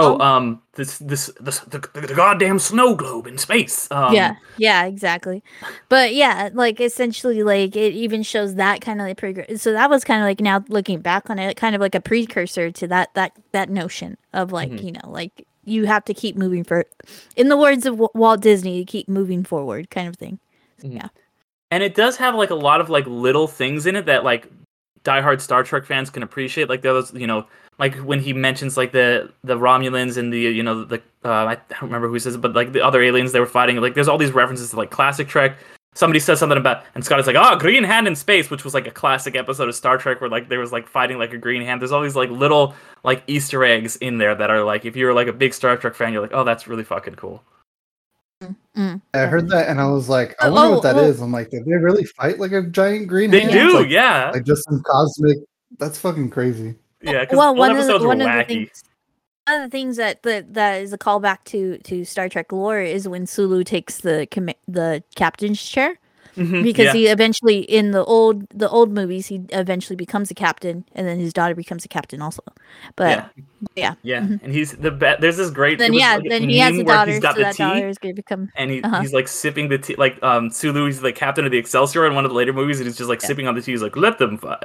Oh, 0.00 0.18
um, 0.20 0.62
this 0.74 0.98
this 0.98 1.28
this 1.40 1.58
the, 1.60 1.80
the, 1.92 2.00
the 2.06 2.14
goddamn 2.14 2.58
snow 2.60 2.94
globe 2.94 3.26
in 3.26 3.36
space. 3.36 3.88
Um, 3.90 4.14
yeah, 4.14 4.36
yeah, 4.56 4.84
exactly. 4.86 5.42
But 5.88 6.14
yeah, 6.14 6.50
like 6.52 6.80
essentially, 6.80 7.42
like 7.42 7.74
it 7.74 7.94
even 7.94 8.22
shows 8.22 8.54
that 8.54 8.80
kind 8.80 9.00
of 9.00 9.06
like. 9.08 9.58
So 9.58 9.72
that 9.72 9.90
was 9.90 10.04
kind 10.04 10.22
of 10.22 10.26
like 10.26 10.40
now 10.40 10.64
looking 10.68 11.00
back 11.00 11.28
on 11.30 11.38
it, 11.40 11.56
kind 11.56 11.74
of 11.74 11.80
like 11.80 11.96
a 11.96 12.00
precursor 12.00 12.70
to 12.70 12.86
that 12.86 13.12
that 13.14 13.32
that 13.52 13.70
notion 13.70 14.16
of 14.32 14.52
like 14.52 14.70
Mhm. 14.70 14.84
you 14.84 14.92
know 14.92 15.10
like 15.10 15.44
you 15.64 15.84
have 15.86 16.04
to 16.06 16.14
keep 16.14 16.34
moving 16.36 16.64
for, 16.64 16.86
in 17.36 17.48
the 17.50 17.56
words 17.56 17.84
of 17.84 17.98
Wa- 17.98 18.08
Walt 18.14 18.40
Disney, 18.40 18.78
to 18.78 18.84
keep 18.90 19.06
moving 19.08 19.44
forward, 19.44 19.90
kind 19.90 20.08
of 20.08 20.16
thing. 20.16 20.38
Yeah. 20.80 21.08
And 21.70 21.82
it 21.82 21.94
does 21.94 22.16
have 22.16 22.34
like 22.34 22.48
a 22.48 22.54
lot 22.54 22.80
of 22.80 22.88
like 22.88 23.06
little 23.06 23.46
things 23.46 23.84
in 23.84 23.94
it 23.96 24.06
that 24.06 24.24
like 24.24 24.46
diehard 25.08 25.40
Star 25.40 25.62
Trek 25.62 25.84
fans 25.84 26.10
can 26.10 26.22
appreciate. 26.22 26.68
Like 26.68 26.82
those, 26.82 27.12
you 27.14 27.26
know, 27.26 27.46
like 27.78 27.94
when 27.96 28.20
he 28.20 28.32
mentions 28.32 28.76
like 28.76 28.92
the 28.92 29.32
the 29.44 29.56
Romulans 29.56 30.16
and 30.16 30.32
the 30.32 30.40
you 30.40 30.62
know 30.62 30.84
the 30.84 31.00
uh, 31.24 31.46
I 31.46 31.54
don't 31.70 31.82
remember 31.82 32.08
who 32.08 32.18
says, 32.18 32.34
it, 32.34 32.38
but 32.38 32.54
like 32.54 32.72
the 32.72 32.84
other 32.84 33.02
aliens 33.02 33.32
they 33.32 33.40
were 33.40 33.46
fighting. 33.46 33.76
Like 33.76 33.94
there's 33.94 34.08
all 34.08 34.18
these 34.18 34.32
references 34.32 34.70
to 34.70 34.76
like 34.76 34.90
classic 34.90 35.28
Trek. 35.28 35.56
Somebody 35.94 36.20
says 36.20 36.38
something 36.38 36.58
about, 36.58 36.84
and 36.94 37.04
Scott 37.04 37.18
is 37.18 37.26
like, 37.26 37.34
"Oh, 37.36 37.56
Green 37.56 37.82
Hand 37.82 38.06
in 38.06 38.14
space," 38.14 38.50
which 38.50 38.62
was 38.62 38.74
like 38.74 38.86
a 38.86 38.90
classic 38.90 39.34
episode 39.34 39.68
of 39.68 39.74
Star 39.74 39.98
Trek 39.98 40.20
where 40.20 40.30
like 40.30 40.48
there 40.48 40.60
was 40.60 40.70
like 40.70 40.86
fighting 40.86 41.18
like 41.18 41.32
a 41.32 41.38
green 41.38 41.62
hand. 41.62 41.80
There's 41.80 41.90
all 41.90 42.02
these 42.02 42.14
like 42.14 42.30
little 42.30 42.74
like 43.02 43.24
Easter 43.26 43.64
eggs 43.64 43.96
in 43.96 44.18
there 44.18 44.34
that 44.34 44.50
are 44.50 44.62
like, 44.62 44.84
if 44.84 44.94
you're 44.94 45.14
like 45.14 45.26
a 45.26 45.32
big 45.32 45.54
Star 45.54 45.76
Trek 45.76 45.94
fan, 45.94 46.12
you're 46.12 46.22
like, 46.22 46.34
"Oh, 46.34 46.44
that's 46.44 46.68
really 46.68 46.84
fucking 46.84 47.16
cool." 47.16 47.42
Mm, 48.76 49.00
I 49.14 49.18
heard 49.26 49.48
that 49.48 49.68
and 49.68 49.80
I 49.80 49.88
was 49.88 50.08
like, 50.08 50.36
I 50.40 50.46
Oh, 50.46 50.52
wonder 50.52 50.74
what 50.74 50.82
that 50.84 50.96
oh. 50.96 51.00
is. 51.04 51.20
I'm 51.20 51.32
like, 51.32 51.50
did 51.50 51.64
they 51.64 51.72
really 51.72 52.04
fight 52.04 52.38
like 52.38 52.52
a 52.52 52.62
giant 52.62 53.08
green 53.08 53.30
They 53.30 53.40
hand? 53.40 53.52
do, 53.52 53.78
Like, 53.80 53.88
yeah, 53.88 54.30
like 54.32 54.44
just 54.44 54.64
some 54.64 54.80
cosmic. 54.86 55.38
That's 55.78 55.98
fucking 55.98 56.30
crazy. 56.30 56.76
yeah. 57.02 57.24
Well, 57.32 57.54
one 57.54 57.72
of 57.76 57.84
the, 57.84 57.98
one 58.06 58.20
of 58.20 58.28
the 58.32 58.44
things. 58.44 58.82
One 59.48 59.62
of 59.62 59.70
the 59.70 59.70
things 59.76 59.96
that, 59.96 60.22
that 60.24 60.54
that 60.54 60.82
is 60.82 60.92
a 60.92 60.98
callback 60.98 61.38
to 61.46 61.78
to 61.78 62.04
Star 62.04 62.28
Trek 62.28 62.52
lore 62.52 62.80
is 62.80 63.08
when 63.08 63.26
Sulu 63.26 63.64
takes 63.64 63.98
the 63.98 64.28
commi- 64.30 64.54
the 64.68 65.02
captain's 65.16 65.62
chair. 65.62 65.98
Mhm, 66.38 66.62
because 66.62 66.86
yeah. 66.86 66.92
he 66.92 67.06
eventually 67.08 67.58
in 67.60 67.90
the 67.90 68.04
old 68.04 68.46
the 68.54 68.68
old 68.68 68.92
movies 68.94 69.26
he 69.26 69.40
eventually 69.50 69.96
becomes 69.96 70.30
a 70.30 70.34
captain 70.34 70.84
and 70.94 71.06
then 71.06 71.18
his 71.18 71.32
daughter 71.32 71.54
becomes 71.54 71.84
a 71.84 71.88
captain 71.88 72.22
also 72.22 72.42
but 72.96 73.10
yeah. 73.10 73.44
yeah. 73.76 73.94
Yeah, 74.02 74.20
Mhm. 74.20 74.40
and 74.44 74.52
he's 74.52 74.72
the 74.72 74.90
be- 74.92 75.16
there's 75.20 75.36
this 75.36 75.50
great. 75.50 75.78
then 75.78 75.92
yeah 75.94 76.16
like 76.16 76.28
then 76.28 76.48
he 76.48 76.58
has 76.58 76.78
a 76.78 76.84
daughter 76.84 77.10
He's 77.10 77.20
got 77.20 77.34
so 77.34 77.38
the 77.40 77.44
that 77.44 77.56
tea, 77.56 77.62
daughter 77.64 77.88
is 77.88 77.98
to 77.98 78.14
become 78.14 78.50
and 78.56 78.70
he, 78.70 78.82
uh-huh. 78.82 79.00
he's 79.00 79.12
like 79.12 79.26
sipping 79.28 79.68
the 79.68 79.78
tea. 79.78 79.96
Like 79.96 80.22
um, 80.22 80.50
Sulu, 80.50 80.86
he's 80.86 81.00
the 81.00 81.12
captain 81.12 81.44
of 81.44 81.50
the 81.50 81.58
Excelsior 81.58 82.06
in 82.06 82.14
one 82.14 82.24
of 82.24 82.30
the 82.30 82.36
later 82.36 82.52
movies, 82.52 82.78
and 82.80 82.86
he's 82.86 82.96
just 82.96 83.08
like 83.10 83.20
Yeah. 83.22 83.28
sipping 83.28 83.48
on 83.48 83.54
the 83.56 83.62
tea. 83.62 83.72
He's 83.72 83.82
like, 83.82 83.96
"Let 83.96 84.18
them 84.18 84.38
fight." 84.38 84.62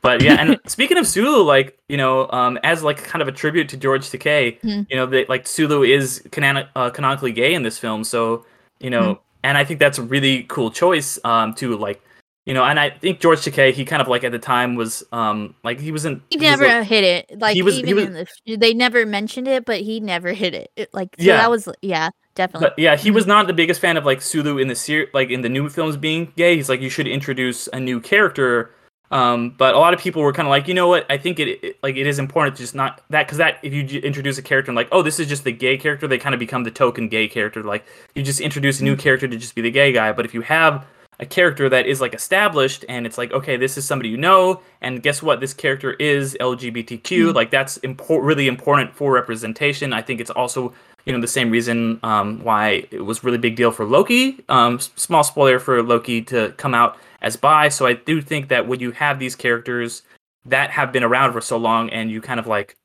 But 0.00 0.22
yeah, 0.22 0.36
and 0.38 0.58
speaking 0.66 0.96
of 0.96 1.06
Sulu, 1.06 1.42
like 1.42 1.76
you 1.88 1.96
know, 1.96 2.28
um, 2.30 2.58
as 2.62 2.82
like 2.84 3.02
kind 3.02 3.20
of 3.22 3.28
a 3.28 3.32
tribute 3.32 3.68
to 3.70 3.76
George 3.76 4.08
Takei, 4.10 4.60
Mhm. 4.60 4.86
you 4.90 4.96
know, 4.96 5.06
that 5.06 5.28
like 5.28 5.46
Sulu 5.46 5.82
is 5.82 6.22
canon- 6.30 6.68
uh, 6.76 6.90
canonically 6.90 7.32
gay 7.32 7.52
in 7.54 7.62
this 7.64 7.78
film, 7.78 8.04
so 8.04 8.44
you 8.80 8.90
know, 8.90 9.00
Mm-hmm. 9.14 9.27
And 9.42 9.56
I 9.58 9.64
think 9.64 9.80
that's 9.80 9.98
a 9.98 10.02
really 10.02 10.44
cool 10.44 10.70
choice 10.70 11.18
um, 11.24 11.54
to 11.54 11.76
like. 11.76 12.02
You 12.46 12.54
know, 12.54 12.64
and 12.64 12.80
I 12.80 12.88
think 12.88 13.20
George 13.20 13.40
Takei, 13.40 13.74
he 13.74 13.84
kind 13.84 14.00
of 14.00 14.08
like 14.08 14.24
at 14.24 14.32
the 14.32 14.38
time 14.38 14.74
was 14.74 15.04
um 15.12 15.54
like 15.64 15.78
he 15.78 15.92
wasn't 15.92 16.22
he 16.30 16.38
he 16.38 16.46
was, 16.46 16.58
never 16.60 16.66
like- 16.78 16.86
hit 16.86 17.04
it 17.04 17.38
like 17.38 17.54
he 17.54 17.60
was- 17.60 17.76
he 17.76 17.92
was- 17.92 18.04
in 18.06 18.14
the 18.46 18.56
they 18.56 18.72
never 18.72 19.04
mentioned 19.04 19.46
it 19.46 19.66
but 19.66 19.80
he 19.82 20.00
never 20.00 20.32
hit 20.32 20.54
it, 20.54 20.70
It- 20.74 20.88
like 20.94 21.10
so 21.18 21.24
Yeah. 21.26 21.36
that 21.36 21.50
was 21.50 21.68
yeah 21.82 22.08
definitely 22.36 22.68
But 22.70 22.78
yeah, 22.78 22.96
he 22.96 23.08
Mm-hmm. 23.10 23.16
was 23.16 23.26
not 23.26 23.48
the 23.48 23.52
biggest 23.52 23.82
fan 23.82 23.98
of 23.98 24.06
like 24.06 24.22
Sulu 24.22 24.56
in 24.56 24.68
the 24.68 24.74
ser- 24.74 25.08
like 25.12 25.28
in 25.28 25.42
the 25.42 25.50
new 25.50 25.68
films 25.68 25.98
being 25.98 26.32
gay. 26.38 26.56
He's 26.56 26.70
like, 26.70 26.80
you 26.80 26.88
should 26.88 27.06
introduce 27.06 27.68
a 27.74 27.80
new 27.80 28.00
character. 28.00 28.70
Um, 29.10 29.50
but 29.56 29.74
a 29.74 29.78
lot 29.78 29.94
of 29.94 30.00
people 30.00 30.22
were 30.22 30.32
kind 30.32 30.46
of 30.46 30.50
like, 30.50 30.68
you 30.68 30.74
know 30.74 30.88
what? 30.88 31.06
I 31.10 31.16
think 31.16 31.38
it, 31.38 31.64
it 31.64 31.78
like 31.82 31.96
it 31.96 32.06
is 32.06 32.18
important 32.18 32.56
to 32.56 32.62
just 32.62 32.74
not 32.74 33.02
that 33.10 33.26
because 33.26 33.38
that 33.38 33.58
if 33.62 33.72
you 33.72 34.00
introduce 34.00 34.38
a 34.38 34.42
character 34.42 34.70
and 34.70 34.76
like, 34.76 34.88
oh, 34.92 35.02
this 35.02 35.18
is 35.18 35.26
just 35.26 35.44
the 35.44 35.52
gay 35.52 35.78
character, 35.78 36.06
they 36.06 36.18
kind 36.18 36.34
of 36.34 36.38
become 36.38 36.64
the 36.64 36.70
token 36.70 37.08
gay 37.08 37.28
character. 37.28 37.62
Like 37.62 37.86
you 38.14 38.22
just 38.22 38.40
introduce 38.40 38.80
a 38.80 38.84
new 38.84 38.96
character 38.96 39.26
to 39.26 39.36
just 39.36 39.54
be 39.54 39.62
the 39.62 39.70
gay 39.70 39.92
guy. 39.92 40.12
But 40.12 40.24
if 40.24 40.34
you 40.34 40.42
have 40.42 40.86
a 41.20 41.26
character 41.26 41.68
that 41.68 41.86
is 41.86 42.00
like 42.00 42.14
established 42.14 42.84
and 42.88 43.06
it's 43.06 43.18
like, 43.18 43.32
okay, 43.32 43.56
this 43.56 43.76
is 43.76 43.84
somebody 43.84 44.08
you 44.08 44.16
know, 44.16 44.60
and 44.80 45.02
guess 45.02 45.22
what? 45.22 45.40
This 45.40 45.52
character 45.52 45.94
is 45.94 46.36
LGBTQ. 46.40 47.34
Like 47.34 47.50
that's 47.50 47.78
really 48.08 48.46
important 48.46 48.94
for 48.94 49.12
representation. 49.12 49.92
I 49.92 50.02
think 50.02 50.20
it's 50.20 50.30
also 50.30 50.74
you 51.04 51.12
know 51.14 51.20
the 51.20 51.26
same 51.26 51.50
reason 51.50 51.98
um, 52.02 52.44
why 52.44 52.86
it 52.90 53.04
was 53.04 53.24
really 53.24 53.38
big 53.38 53.56
deal 53.56 53.70
for 53.70 53.84
Loki. 53.84 54.44
Um, 54.48 54.78
small 54.78 55.24
spoiler 55.24 55.58
for 55.58 55.82
Loki 55.82 56.20
to 56.22 56.52
come 56.58 56.74
out 56.74 56.98
as 57.22 57.36
bi. 57.36 57.68
So 57.68 57.86
I 57.86 57.94
do 57.94 58.20
think 58.20 58.48
that 58.48 58.66
when 58.66 58.80
you 58.80 58.92
have 58.92 59.18
these 59.18 59.34
characters 59.34 60.02
that 60.44 60.70
have 60.70 60.92
been 60.92 61.02
around 61.02 61.32
for 61.32 61.40
so 61.40 61.56
long, 61.56 61.90
and 61.90 62.10
you 62.10 62.20
kind 62.20 62.40
of 62.40 62.46
like 62.46 62.76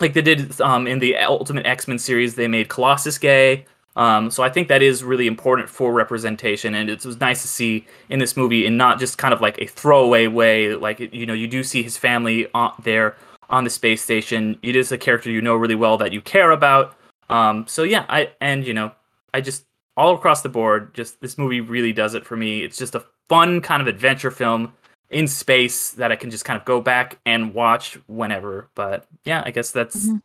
like 0.00 0.12
they 0.12 0.22
did 0.22 0.60
um, 0.60 0.86
in 0.86 0.98
the 0.98 1.16
Ultimate 1.16 1.66
X 1.66 1.88
Men 1.88 1.98
series, 1.98 2.34
they 2.34 2.48
made 2.48 2.68
Colossus 2.68 3.18
gay. 3.18 3.66
Um, 3.96 4.30
so 4.30 4.42
I 4.42 4.50
think 4.50 4.66
that 4.68 4.82
is 4.82 5.04
really 5.04 5.28
important 5.28 5.68
for 5.68 5.92
representation, 5.92 6.74
and 6.74 6.90
it 6.90 7.04
was 7.04 7.20
nice 7.20 7.42
to 7.42 7.48
see 7.48 7.86
in 8.08 8.18
this 8.18 8.36
movie, 8.36 8.66
and 8.66 8.76
not 8.76 8.98
just 8.98 9.18
kind 9.18 9.32
of 9.32 9.40
like 9.40 9.58
a 9.60 9.66
throwaway 9.66 10.26
way. 10.26 10.74
Like 10.74 10.98
you 11.00 11.26
know, 11.26 11.34
you 11.34 11.46
do 11.46 11.62
see 11.62 11.82
his 11.82 11.96
family 11.96 12.48
on, 12.54 12.72
there 12.82 13.16
on 13.50 13.64
the 13.64 13.70
space 13.70 14.02
station. 14.02 14.58
It 14.62 14.74
is 14.74 14.90
a 14.90 14.98
character 14.98 15.30
you 15.30 15.40
know 15.40 15.54
really 15.54 15.76
well 15.76 15.96
that 15.98 16.12
you 16.12 16.20
care 16.20 16.50
about. 16.50 16.96
Um, 17.30 17.66
so 17.68 17.84
yeah, 17.84 18.04
I 18.08 18.32
and 18.40 18.66
you 18.66 18.74
know, 18.74 18.92
I 19.32 19.40
just 19.40 19.64
all 19.96 20.14
across 20.14 20.42
the 20.42 20.48
board, 20.48 20.92
just 20.92 21.20
this 21.20 21.38
movie 21.38 21.60
really 21.60 21.92
does 21.92 22.14
it 22.14 22.26
for 22.26 22.36
me. 22.36 22.64
It's 22.64 22.76
just 22.76 22.96
a 22.96 23.04
fun 23.28 23.60
kind 23.60 23.80
of 23.82 23.88
adventure 23.88 24.30
film 24.30 24.72
in 25.10 25.28
space 25.28 25.90
that 25.92 26.10
I 26.10 26.16
can 26.16 26.30
just 26.30 26.44
kind 26.44 26.58
of 26.58 26.64
go 26.64 26.80
back 26.80 27.18
and 27.24 27.54
watch 27.54 27.98
whenever. 28.06 28.68
But 28.74 29.06
yeah, 29.24 29.42
I 29.44 29.50
guess 29.50 29.70
that's 29.70 30.06
Mhm. 30.08 30.22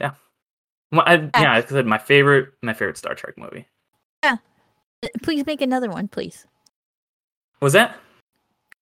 yeah. 0.00 0.12
Well, 0.92 1.02
I, 1.06 1.14
yeah, 1.40 1.52
I 1.52 1.62
said 1.64 1.86
my 1.86 1.98
favorite, 1.98 2.52
my 2.62 2.72
favorite 2.74 2.96
Star 2.96 3.14
Trek 3.14 3.36
movie. 3.38 3.66
Yeah, 4.22 4.36
please 5.22 5.44
make 5.46 5.60
another 5.60 5.88
one 5.90 6.08
please 6.08 6.46
Was 7.60 7.72
that? 7.74 7.96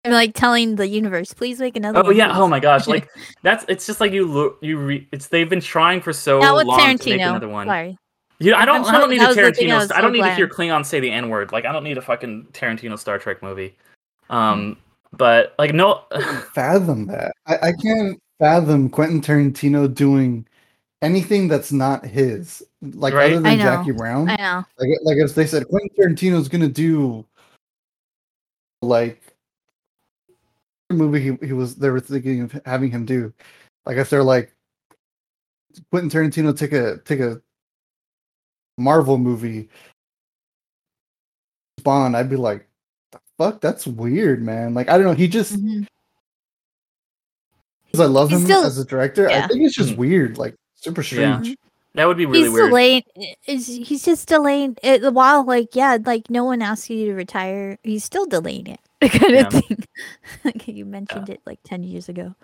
i'm 0.07 0.13
like 0.13 0.35
telling 0.35 0.77
the 0.77 0.87
universe 0.87 1.33
please 1.33 1.59
make 1.59 1.77
another 1.77 1.99
Oh 2.01 2.03
one 2.05 2.17
yeah! 2.17 2.29
please. 2.29 2.39
Oh 2.39 2.47
my 2.49 2.61
gosh! 2.61 2.87
Like 2.87 3.09
that's 3.43 3.65
it's 3.69 3.87
just 3.87 4.01
like 4.01 4.13
you 4.13 4.27
look 4.27 4.59
you 4.61 4.77
re, 4.79 5.09
it's 5.13 5.29
they've 5.29 5.49
been 5.49 5.61
trying 5.63 6.01
for 6.03 6.13
so 6.13 6.41
long 6.41 6.99
to 6.99 7.11
make 7.11 7.21
another 7.21 7.49
one. 7.49 7.67
sorry 7.67 7.97
You 8.39 8.51
know, 8.51 8.57
I 8.57 8.65
don't. 8.65 8.85
I'm 8.85 8.95
I 8.95 8.99
don't 8.99 9.11
need 9.11 9.21
that 9.21 9.25
a 9.25 9.29
was 9.29 9.37
the 9.37 9.53
thing 9.53 9.71
I 9.71 9.79
Tarantino. 9.79 9.93
I 9.93 10.01
don't 10.01 10.13
need 10.13 10.23
to 10.23 10.35
hear 10.35 10.47
glad. 10.47 10.59
Klingon 10.59 10.87
say 10.87 11.01
the 11.01 11.11
N 11.11 11.29
word. 11.29 11.53
Like 11.53 11.65
I 11.65 11.73
don't 11.73 11.85
need 11.85 11.99
a 11.99 12.03
fucking 12.03 12.49
Tarantino 12.53 12.99
Star 12.99 13.19
Trek 13.19 13.43
movie. 13.43 13.77
Um, 14.29 14.77
but 15.13 15.55
like 15.59 15.75
no, 15.75 16.03
fathom 16.53 17.07
that. 17.07 17.33
I, 17.47 17.69
I 17.69 17.73
can't. 17.73 18.21
fathom 18.41 18.91
Quentin 18.91 19.21
Tarantino 19.21 19.93
doing 19.93 20.47
anything 21.03 21.47
that's 21.49 21.71
not 21.71 22.05
his, 22.05 22.63
like 22.83 23.15
Right. 23.15 23.33
other 23.33 23.41
than 23.41 23.47
I 23.47 23.57
know. 23.57 23.63
Jackie 23.63 23.93
Brown. 23.93 24.29
I 24.29 24.37
know. 24.37 24.65
like 24.79 24.89
like 25.03 25.19
if 25.19 25.35
they 25.35 25.47
said 25.47 25.69
Quentin 25.69 25.91
Tarantino's 25.97 26.49
gonna 26.49 26.69
do 26.69 27.25
like 28.83 29.23
the 30.89 30.97
movie 30.97 31.21
he, 31.21 31.47
he 31.47 31.53
was 31.53 31.77
they 31.77 31.91
were 31.91 32.01
thinking 32.01 32.43
of 32.43 32.61
having 32.67 32.91
him 32.91 33.07
do 33.07 33.33
like 33.87 33.97
if 33.97 34.11
they're 34.11 34.25
like 34.25 34.55
Quentin 35.91 36.11
Tarantino 36.11 36.57
take 36.57 36.73
a 36.73 36.99
take 36.99 37.21
a 37.21 37.41
Marvel 38.77 39.19
movie 39.19 39.69
Bond 41.83 42.17
I'd 42.17 42.31
be 42.31 42.37
like 42.37 42.67
the 43.13 43.19
fuck 43.39 43.61
that's 43.61 43.87
weird 43.87 44.43
man 44.43 44.75
like 44.75 44.89
I 44.89 44.97
don't 44.97 45.07
know 45.07 45.13
he 45.13 45.29
just 45.29 45.55
Mhm. 45.55 45.87
because 47.87 48.01
I 48.01 48.07
love 48.07 48.31
He's 48.31 48.41
him 48.41 48.45
still- 48.47 48.65
as 48.65 48.79
a 48.79 48.85
director 48.85 49.29
yeah. 49.29 49.45
I 49.45 49.49
think 49.49 49.63
it's 49.63 49.75
just 49.75 49.93
Mhm. 49.95 49.97
weird 49.99 50.39
like 50.39 50.55
super 50.77 51.03
Yeah. 51.03 51.41
strange 51.41 51.57
That 51.95 52.07
would 52.07 52.17
be 52.17 52.27
really 52.27 52.45
he's 52.45 52.53
weird. 52.53 52.71
delaying. 52.71 53.03
He's 53.43 54.05
just 54.05 54.27
delaying 54.27 54.77
it 54.83 55.13
while 55.15 55.45
like 55.45 55.77
yeah, 55.77 55.99
like 56.05 56.29
no 56.29 56.43
one 56.45 56.61
asks 56.61 56.91
you 56.91 57.07
to 57.07 57.15
retire. 57.15 57.79
He's 57.85 58.03
still 58.03 58.27
delaying 58.27 58.67
it, 58.67 58.81
kind 59.13 59.33
Yeah. 59.35 59.47
of 59.47 59.53
thing. 59.53 59.85
like 60.45 60.67
you 60.67 60.85
mentioned 60.87 61.29
it 61.29 61.41
like 61.47 61.61
ten 61.63 61.85
years 61.85 62.09
ago. 62.09 62.35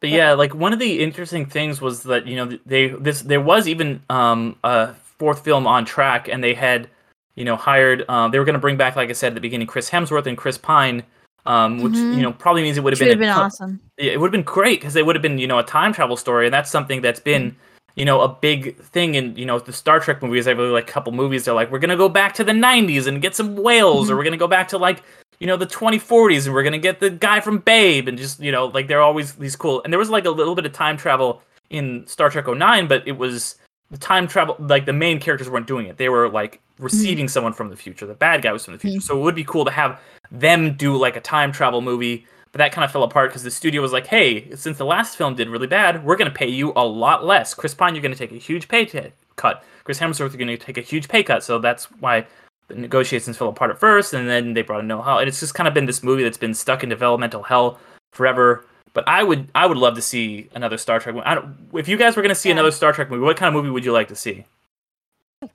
But 0.00 0.10
yeah, 0.10 0.34
like 0.34 0.54
one 0.54 0.74
of 0.74 0.78
the 0.78 1.00
interesting 1.00 1.46
things 1.46 1.80
was 1.80 2.02
that 2.02 2.26
you 2.26 2.36
know 2.36 2.58
they 2.66 2.88
this 2.88 3.22
there 3.22 3.40
was 3.40 3.66
even 3.66 4.02
um 4.10 4.56
a 4.62 4.92
fourth 5.18 5.44
film 5.44 5.66
on 5.66 5.84
track, 5.84 6.28
and 6.28 6.42
they 6.42 6.54
had 6.54 6.88
you 7.34 7.44
know 7.44 7.56
hired 7.56 8.04
um 8.08 8.30
they 8.32 8.38
were 8.38 8.44
going 8.44 8.54
to 8.54 8.60
bring 8.60 8.76
back 8.76 8.96
like 8.96 9.08
I 9.10 9.12
said 9.12 9.28
at 9.28 9.34
the 9.34 9.40
beginning 9.40 9.66
Chris 9.66 9.90
Hemsworth 9.90 10.26
and 10.26 10.36
Chris 10.36 10.58
Pine, 10.58 11.02
um 11.46 11.80
which 11.82 11.92
Mhm. 11.94 12.16
you 12.16 12.22
know 12.22 12.32
probably 12.32 12.62
means 12.62 12.76
it 12.78 12.82
would 12.84 12.92
have 12.92 12.98
been, 13.00 13.18
been 13.18 13.32
co- 13.34 13.42
awesome. 13.42 13.80
it 13.96 14.18
would 14.20 14.26
have 14.28 14.32
been 14.32 14.42
great 14.42 14.80
because 14.80 14.96
it 14.96 15.06
would 15.06 15.14
have 15.16 15.22
been 15.22 15.38
you 15.38 15.46
know 15.46 15.58
a 15.58 15.62
time 15.64 15.92
travel 15.92 16.16
story, 16.16 16.46
and 16.46 16.54
that's 16.54 16.70
something 16.70 17.00
that's 17.00 17.20
been 17.20 17.54
you 17.94 18.04
know 18.04 18.20
a 18.20 18.28
big 18.28 18.76
thing 18.78 19.14
in 19.16 19.36
you 19.36 19.46
know 19.46 19.58
the 19.58 19.72
Star 19.72 20.00
Trek 20.00 20.22
movies. 20.22 20.46
I 20.48 20.52
really 20.52 20.70
like 20.70 20.88
a 20.88 20.92
couple 20.92 21.12
movies. 21.12 21.44
They're 21.44 21.54
like 21.54 21.70
we're 21.70 21.78
gonna 21.80 21.96
go 21.96 22.08
back 22.08 22.34
to 22.34 22.44
the 22.44 22.52
'90s 22.52 23.06
and 23.06 23.20
get 23.22 23.34
some 23.34 23.56
whales, 23.56 24.10
or 24.10 24.16
we're 24.16 24.24
gonna 24.24 24.36
go 24.36 24.48
back 24.48 24.68
to 24.68 24.78
like 24.78 25.02
you 25.40 25.46
know 25.46 25.56
the 25.56 25.66
2040s 25.66 26.46
and 26.46 26.54
we're 26.54 26.64
gonna 26.64 26.78
get 26.78 26.98
the 27.00 27.10
guy 27.10 27.38
from 27.40 27.58
Babe, 27.58 28.08
and 28.08 28.18
just 28.18 28.40
you 28.40 28.50
know 28.52 28.66
like 28.66 28.88
they're 28.88 29.02
always 29.02 29.34
these 29.34 29.54
cool. 29.56 29.80
And 29.84 29.92
there 29.92 29.98
was 29.98 30.10
like 30.10 30.24
a 30.26 30.30
little 30.30 30.54
bit 30.56 30.66
of 30.66 30.72
time 30.72 30.96
travel 30.96 31.42
in 31.70 32.04
Star 32.08 32.30
Trek 32.30 32.46
09, 32.48 32.86
but 32.88 33.06
it 33.06 33.16
was 33.16 33.56
the 33.90 33.98
time 33.98 34.26
travel 34.26 34.56
like 34.58 34.86
the 34.86 34.92
main 34.92 35.18
characters 35.18 35.48
weren't 35.48 35.66
doing 35.66 35.86
it. 35.86 35.96
They 35.96 36.08
were 36.08 36.28
like 36.28 36.60
receiving 36.78 37.26
hmm. 37.26 37.30
someone 37.30 37.52
from 37.52 37.70
the 37.70 37.76
future. 37.76 38.06
The 38.06 38.14
bad 38.14 38.42
guy 38.42 38.52
was 38.52 38.64
from 38.64 38.74
the 38.74 38.80
future. 38.80 38.96
Hmm. 38.96 39.00
So 39.00 39.18
it 39.18 39.22
would 39.22 39.34
be 39.34 39.44
cool 39.44 39.64
to 39.64 39.70
have 39.70 40.00
them 40.30 40.74
do 40.74 40.96
like 40.96 41.16
a 41.16 41.20
time 41.20 41.52
travel 41.52 41.80
movie. 41.80 42.26
But 42.50 42.58
that 42.58 42.72
kind 42.72 42.84
of 42.84 42.90
fell 42.90 43.02
apart 43.02 43.30
because 43.30 43.42
the 43.42 43.50
studio 43.50 43.82
was 43.82 43.92
like, 43.92 44.06
"Hey, 44.06 44.54
since 44.56 44.78
the 44.78 44.84
last 44.84 45.16
film 45.16 45.34
did 45.34 45.48
really 45.48 45.66
bad, 45.66 46.04
we're 46.04 46.16
going 46.16 46.30
to 46.30 46.36
pay 46.36 46.48
you 46.48 46.72
a 46.76 46.84
lot 46.84 47.24
less. 47.24 47.52
Chris 47.52 47.74
Pine, 47.74 47.94
you're 47.94 48.02
going 48.02 48.14
to 48.14 48.18
take 48.18 48.32
a 48.32 48.36
huge 48.36 48.68
pay 48.68 48.86
t- 48.86 49.12
cut. 49.36 49.64
Chris 49.84 49.98
Hemsworth, 50.00 50.30
you're 50.32 50.38
going 50.38 50.48
to 50.48 50.56
take 50.56 50.78
a 50.78 50.82
huge 50.82 51.08
pay 51.08 51.22
cut." 51.22 51.44
So 51.44 51.58
that's 51.58 51.86
why 52.00 52.26
the 52.68 52.74
negotiations 52.74 53.36
fell 53.36 53.48
apart 53.48 53.70
at 53.70 53.78
first, 53.78 54.14
and 54.14 54.28
then 54.28 54.54
they 54.54 54.62
brought 54.62 54.80
in 54.80 54.86
Noah 54.86 55.02
Hawley. 55.02 55.22
And 55.22 55.28
it's 55.28 55.40
just 55.40 55.54
kind 55.54 55.68
of 55.68 55.74
been 55.74 55.84
this 55.84 56.02
movie 56.02 56.22
that's 56.22 56.38
been 56.38 56.54
stuck 56.54 56.82
in 56.82 56.88
developmental 56.88 57.42
hell 57.42 57.78
forever. 58.12 58.64
But 58.94 59.08
I 59.08 59.22
would, 59.22 59.48
I 59.54 59.66
would 59.66 59.78
love 59.78 59.94
to 59.96 60.02
see 60.02 60.48
another 60.54 60.78
Star 60.78 61.00
Trek. 61.00 61.14
movie. 61.14 61.26
I 61.26 61.34
don't, 61.34 61.56
if 61.74 61.88
you 61.88 61.96
guys 61.96 62.16
were 62.16 62.22
going 62.22 62.34
to 62.34 62.40
see 62.40 62.48
Yeah. 62.48 62.54
another 62.54 62.70
Star 62.70 62.92
Trek 62.92 63.10
movie, 63.10 63.22
what 63.22 63.36
kind 63.36 63.48
of 63.48 63.54
movie 63.54 63.70
would 63.70 63.84
you 63.84 63.92
like 63.92 64.08
to 64.08 64.16
see? 64.16 64.44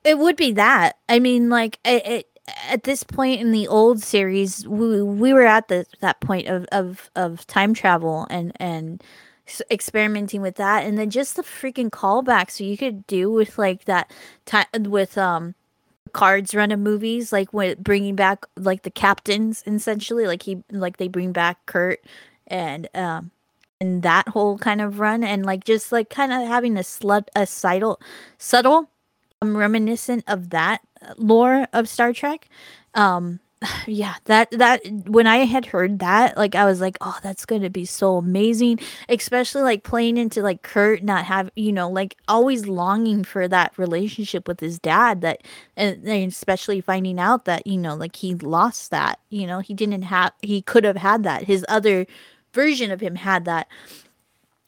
It 0.03 0.17
would 0.17 0.35
be 0.37 0.51
that. 0.53 0.97
I 1.09 1.19
mean, 1.19 1.49
like 1.49 1.79
it, 1.85 2.05
it, 2.05 2.27
at 2.69 2.83
this 2.83 3.03
point 3.03 3.41
in 3.41 3.51
the 3.51 3.67
old 3.67 4.01
series, 4.01 4.67
we 4.67 5.01
we 5.01 5.33
were 5.33 5.45
at 5.45 5.67
the 5.67 5.85
that 5.99 6.19
point 6.21 6.47
of 6.47 6.65
of 6.71 7.09
of 7.15 7.45
time 7.47 7.73
travel 7.73 8.27
and 8.29 8.53
and 8.57 9.03
experimenting 9.69 10.41
with 10.41 10.55
that, 10.55 10.85
and 10.85 10.97
then 10.97 11.09
just 11.09 11.35
the 11.35 11.41
freaking 11.43 11.89
callbacks 11.89 12.51
So 12.51 12.63
you 12.63 12.77
could 12.77 13.05
do 13.07 13.29
with 13.31 13.57
like 13.57 13.85
that 13.85 14.11
time 14.45 14.65
with 14.85 15.17
um 15.17 15.55
cards 16.13 16.53
run 16.53 16.71
of 16.71 16.79
movies 16.79 17.33
like 17.33 17.51
with 17.53 17.77
bringing 17.79 18.15
back 18.15 18.45
like 18.55 18.83
the 18.83 18.91
captains 18.91 19.63
essentially 19.65 20.27
like 20.27 20.43
he 20.43 20.63
like 20.71 20.97
they 20.97 21.07
bring 21.07 21.31
back 21.31 21.65
Kirk 21.65 21.99
and 22.53 22.87
um 22.95 23.31
and 23.81 24.01
that 24.03 24.29
whole 24.29 24.57
kind 24.57 24.79
of 24.79 24.99
run 24.99 25.25
and 25.25 25.45
like 25.45 25.65
just 25.65 25.91
like 25.91 26.09
kind 26.09 26.31
of 26.31 26.47
having 26.47 26.77
a 26.77 26.81
slut 26.81 27.27
a 27.35 27.45
subtle 27.45 27.99
subtle 28.37 28.89
um, 29.43 29.57
reminiscent 29.57 30.23
of 30.27 30.51
that 30.51 30.81
uh, 31.01 31.13
lore 31.17 31.67
of 31.73 31.89
Star 31.89 32.13
Trek. 32.13 32.47
Um, 32.93 33.41
yeah, 33.87 34.15
that 34.25 34.51
that 34.51 34.81
when 35.05 35.27
I 35.27 35.39
had 35.39 35.65
heard 35.65 35.99
that, 35.99 36.37
like 36.37 36.55
I 36.55 36.65
was 36.65 36.79
like, 36.79 36.97
oh, 37.01 37.17
that's 37.21 37.45
going 37.45 37.61
to 37.61 37.69
be 37.69 37.85
so 37.85 38.17
amazing. 38.17 38.79
Especially 39.09 39.61
like 39.61 39.83
playing 39.83 40.17
into 40.17 40.41
like 40.41 40.61
Kirk 40.61 41.03
not 41.03 41.25
have 41.25 41.51
you 41.55 41.73
know 41.73 41.89
like 41.89 42.15
always 42.27 42.67
longing 42.67 43.23
for 43.23 43.47
that 43.47 43.77
relationship 43.77 44.47
with 44.47 44.59
his 44.59 44.79
dad. 44.79 45.21
That 45.21 45.41
and, 45.75 46.07
and 46.07 46.31
especially 46.31 46.81
finding 46.81 47.19
out 47.19 47.45
that 47.45 47.67
you 47.67 47.77
know 47.77 47.95
like 47.95 48.15
he 48.15 48.35
lost 48.35 48.91
that. 48.91 49.19
You 49.29 49.45
know 49.47 49.59
he 49.59 49.73
didn't 49.73 50.03
have 50.03 50.31
he 50.41 50.61
could 50.61 50.83
have 50.85 50.97
had 50.97 51.23
that. 51.23 51.43
His 51.43 51.65
other 51.67 52.05
version 52.53 52.91
of 52.91 53.01
him 53.01 53.15
had 53.15 53.45
that. 53.45 53.67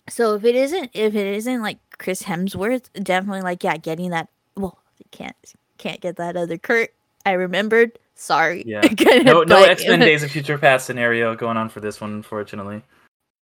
So 0.09 0.35
if 0.35 0.43
it 0.43 0.55
isn't 0.55 0.91
if 0.93 1.15
it 1.15 1.35
isn't 1.35 1.61
like 1.61 1.79
Chris 1.97 2.23
Hemsworth, 2.23 2.89
definitely 3.01 3.41
like 3.41 3.63
yeah, 3.63 3.77
getting 3.77 4.11
that. 4.11 4.29
Well, 4.55 4.77
you 4.99 5.05
can't 5.11 5.35
can't 5.77 6.01
get 6.01 6.17
that 6.17 6.37
other 6.37 6.57
Kirk. 6.57 6.93
I 7.25 7.31
remembered. 7.31 7.97
Sorry. 8.15 8.63
Yeah. 8.65 8.81
No, 9.23 9.43
no 9.43 9.63
X 9.63 9.85
Men 9.87 9.99
Days 10.01 10.23
of 10.23 10.31
Future 10.31 10.57
Past 10.57 10.85
scenario 10.85 11.35
going 11.35 11.57
on 11.57 11.69
for 11.69 11.79
this 11.79 11.99
one, 11.99 12.13
unfortunately. 12.13 12.83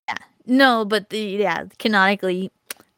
Yeah. 0.08 0.18
No, 0.46 0.86
but 0.86 1.10
the 1.10 1.20
yeah, 1.20 1.66
canonically, 1.80 2.52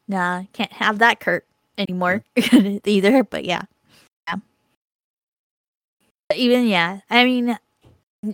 nah, 0.08 0.44
can't 0.52 0.72
have 0.72 0.98
that 1.00 1.20
Kirk 1.20 1.44
anymore 1.76 2.22
mm-hmm. 2.36 2.78
either. 2.88 3.24
But 3.24 3.44
yeah, 3.44 3.62
yeah. 4.28 4.36
But 6.28 6.38
even 6.38 6.66
yeah, 6.66 7.00
I 7.10 7.24
mean, 7.24 7.58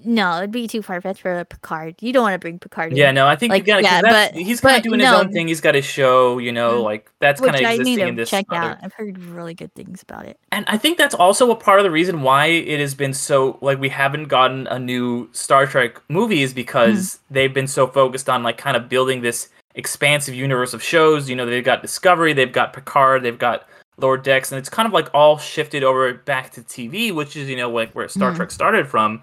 no, 0.05 0.38
it'd 0.38 0.51
be 0.51 0.66
too 0.66 0.82
far 0.82 1.01
fetched 1.01 1.20
for 1.22 1.38
a 1.40 1.45
Picard. 1.45 1.95
You 2.01 2.12
don't 2.12 2.22
want 2.22 2.34
to 2.34 2.38
bring 2.38 2.59
Picard. 2.59 2.93
in. 2.93 2.97
Yeah, 2.99 3.11
no, 3.12 3.26
I 3.26 3.36
think 3.36 3.51
Like, 3.51 3.62
you 3.62 3.66
got 3.66 3.82
yeah, 3.82 4.01
but- 4.03 4.34
he's 4.34 4.61
kind 4.61 4.76
of 4.76 4.82
doing 4.82 5.01
his 5.01 5.09
own 5.11 5.30
thing. 5.32 5.49
He's 5.49 5.61
got 5.61 5.74
his 5.74 5.84
show, 5.84 6.38
you 6.38 6.53
know, 6.53 6.80
Mm. 6.80 6.84
like 6.84 7.11
that's 7.20 7.40
kind 7.40 7.55
of 7.55 7.61
existing 7.61 7.97
to 7.99 8.07
in 8.07 8.14
this. 8.16 8.30
check 8.30 8.47
other- 8.51 8.61
out. 8.61 8.78
I've 8.82 8.93
heard 8.95 9.18
really 9.18 9.55
good 9.55 9.74
things 9.74 10.03
about 10.03 10.26
it. 10.26 10.38
And 10.51 10.64
I 10.68 10.76
think 10.78 10.99
that's 10.99 11.14
also 11.14 11.51
a 11.51 11.57
part 11.57 11.78
of 11.78 11.84
the 11.84 11.90
reason 11.90 12.22
why 12.22 12.47
it 12.47 12.80
has 12.80 12.95
been 12.95 13.12
so 13.14 13.59
like 13.61 13.78
we 13.80 13.88
haven't 13.88 14.24
gotten 14.28 14.66
a 14.68 14.78
new 14.78 15.28
Star 15.32 15.66
Trek 15.66 16.01
movie 16.09 16.43
is 16.43 16.53
because 16.55 17.18
they've 17.30 17.53
been 17.53 17.66
so 17.68 17.86
focused 17.86 18.28
on 18.28 18.43
like 18.43 18.59
kind 18.59 18.76
of 18.76 18.88
building 18.88 19.22
this 19.22 19.49
expansive 19.74 20.34
universe 20.34 20.74
of 20.74 20.82
shows. 20.82 21.30
You 21.30 21.36
know, 21.36 21.47
they've 21.47 21.64
got 21.64 21.82
Discovery, 21.82 22.32
they've 22.32 22.53
got 22.53 22.72
Picard, 22.72 23.22
they've 23.22 23.38
got 23.38 23.66
Lower 23.99 24.16
Decks, 24.16 24.51
and 24.51 24.59
it's 24.59 24.68
kind 24.68 24.86
of 24.86 24.93
like 24.93 25.09
all 25.14 25.38
shifted 25.38 25.84
over 25.84 26.12
back 26.14 26.51
to 26.53 26.62
TV, 26.62 27.12
which 27.12 27.36
is 27.36 27.49
you 27.49 27.57
know 27.57 27.70
like 27.70 27.93
where 27.93 28.09
Star 28.09 28.32
Mhm. 28.32 28.36
Trek 28.36 28.51
started 28.51 28.86
from. 28.88 29.22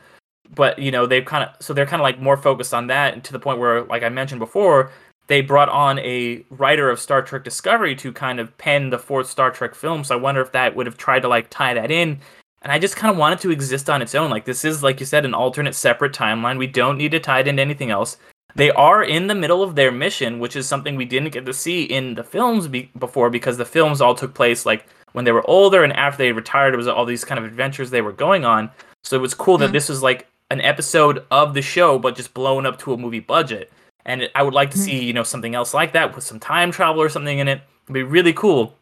But 0.56 0.80
you 0.80 0.92
know 0.92 1.06
they've 1.06 1.26
kind 1.26 1.44
of 1.44 1.56
so 1.64 1.74
they're 1.74 1.86
kind 1.86 2.02
of 2.02 2.04
like 2.04 2.20
more 2.20 2.38
focused 2.38 2.74
on 2.74 2.88
that, 2.88 3.14
and 3.14 3.24
to 3.24 3.32
the 3.32 3.40
point 3.40 3.60
where, 3.60 3.84
like 3.84 4.04
I 4.04 4.10
mentioned 4.10 4.40
before, 4.40 4.92
they 5.28 5.42
brought 5.42 5.70
on 5.70 6.00
a 6.00 6.44
writer 6.50 6.90
of 6.90 7.00
Star 7.00 7.22
Trek 7.22 7.44
Discovery 7.44 7.96
to 7.98 8.12
kind 8.12 8.40
of 8.40 8.58
pen 8.58 8.90
the 8.90 8.98
fourth 8.98 9.30
Star 9.30 9.52
Trek 9.52 9.76
film. 9.76 10.04
So 10.04 10.16
I 10.16 10.20
wonder 10.20 10.42
if 10.42 10.52
that 10.54 10.76
would 10.76 10.88
have 10.88 10.98
tried 10.98 11.22
to 11.22 11.28
like 11.28 11.50
tie 11.52 11.76
that 11.76 11.92
in. 11.92 12.20
And 12.64 12.72
I 12.74 12.80
just 12.80 12.96
kind 12.98 13.12
of 13.12 13.18
want 13.18 13.34
it 13.40 13.42
to 13.44 13.52
exist 13.52 13.90
on 13.90 14.02
its 14.02 14.16
own. 14.16 14.30
Like 14.32 14.44
this 14.46 14.66
is, 14.66 14.82
like 14.84 15.00
you 15.00 15.06
said, 15.06 15.24
an 15.24 15.34
alternate, 15.36 15.76
separate 15.76 16.14
timeline. 16.14 16.58
We 16.58 16.68
don't 16.68 16.98
need 16.98 17.12
to 17.12 17.20
tie 17.20 17.40
it 17.42 17.48
into 17.48 17.62
anything 17.62 17.92
else. 17.92 18.18
They 18.56 18.72
are 18.72 19.04
in 19.04 19.28
the 19.28 19.36
middle 19.36 19.62
of 19.62 19.76
their 19.76 19.92
mission, 19.92 20.40
which 20.40 20.56
is 20.56 20.68
something 20.68 20.96
we 20.96 21.06
didn't 21.06 21.32
get 21.32 21.46
to 21.46 21.54
see 21.54 21.84
in 21.84 22.16
the 22.16 22.24
films 22.24 22.68
be- 22.68 22.90
before 22.98 23.30
because 23.30 23.58
the 23.58 23.66
films 23.66 24.02
all 24.02 24.16
took 24.16 24.34
place 24.34 24.66
like 24.66 24.88
when 25.14 25.24
they 25.24 25.32
were 25.32 25.48
older 25.48 25.84
and 25.84 25.94
after 25.94 26.18
they 26.18 26.32
retired. 26.32 26.74
It 26.74 26.78
was 26.78 26.88
all 26.88 27.06
these 27.06 27.24
kind 27.24 27.38
of 27.38 27.46
adventures 27.46 27.92
they 27.92 28.02
were 28.02 28.12
going 28.12 28.44
on. 28.46 28.72
So 29.04 29.16
it 29.16 29.22
was 29.22 29.36
cool 29.36 29.60
that 29.60 29.70
Mhm. 29.70 29.74
this 29.74 29.88
was 29.88 30.02
like 30.04 30.28
an 30.50 30.62
episode 30.62 31.26
of 31.32 31.54
the 31.54 31.62
show, 31.62 32.00
but 32.00 32.16
just 32.16 32.34
blown 32.34 32.66
up 32.66 32.80
to 32.80 32.94
a 32.94 32.98
movie 32.98 33.20
budget. 33.20 33.72
And 34.06 34.30
I 34.34 34.44
would 34.44 34.54
like 34.54 34.72
to 34.72 34.78
Mhm. 34.78 34.82
see, 34.82 35.04
you 35.04 35.14
know, 35.14 35.24
something 35.24 35.54
else 35.56 35.74
like 35.74 35.92
that 35.94 36.16
with 36.16 36.24
some 36.24 36.40
time 36.40 36.72
travel 36.72 37.02
or 37.02 37.10
something 37.10 37.38
in 37.40 37.48
it. 37.48 37.62
It'd 37.84 37.94
be 37.94 38.04
really 38.04 38.34
cool. 38.34 38.76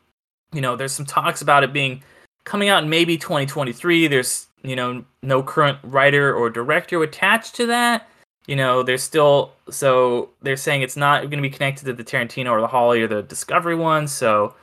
You 0.54 0.62
know, 0.62 0.76
there's 0.76 0.94
some 0.94 1.06
talks 1.06 1.42
about 1.42 1.64
it 1.64 1.74
being 1.74 2.02
coming 2.46 2.70
out 2.70 2.84
in 2.84 2.90
maybe 2.90 3.18
2023. 3.18 4.08
There's, 4.08 4.48
you 4.64 4.76
know, 4.76 5.04
no 5.22 5.44
current 5.44 5.80
writer 5.84 6.34
or 6.34 6.50
director 6.50 7.04
attached 7.04 7.56
to 7.56 7.66
that. 7.66 8.08
You 8.46 8.56
know, 8.56 8.82
there's 8.82 9.04
still 9.04 9.52
so 9.70 10.30
they're 10.42 10.56
saying 10.56 10.82
it's 10.82 10.96
not 10.96 11.24
going 11.24 11.32
to 11.32 11.42
be 11.42 11.50
connected 11.50 11.84
to 11.86 11.94
the 11.94 12.04
Tarantino 12.04 12.52
or 12.52 12.62
the 12.62 12.68
Hawley 12.68 13.02
or 13.02 13.08
the 13.08 13.22
Discovery 13.24 13.76
one. 13.76 14.08
So 14.08 14.56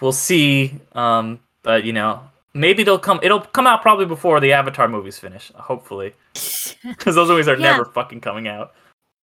we'll 0.00 0.12
see. 0.12 0.80
Um, 0.92 1.40
but 1.62 1.84
you 1.84 1.92
know, 1.92 2.22
maybe 2.58 2.82
they'll 2.82 2.98
come. 2.98 3.20
It'll 3.22 3.40
come 3.40 3.66
out 3.66 3.82
probably 3.82 4.06
before 4.06 4.40
the 4.40 4.52
Avatar 4.52 4.88
movies 4.88 5.18
finish. 5.18 5.50
Hopefully, 5.54 6.14
because 6.84 7.14
those 7.14 7.28
movies 7.28 7.48
are 7.48 7.56
Yeah. 7.56 7.72
never 7.72 7.84
fucking 7.84 8.20
coming 8.20 8.48
out. 8.48 8.72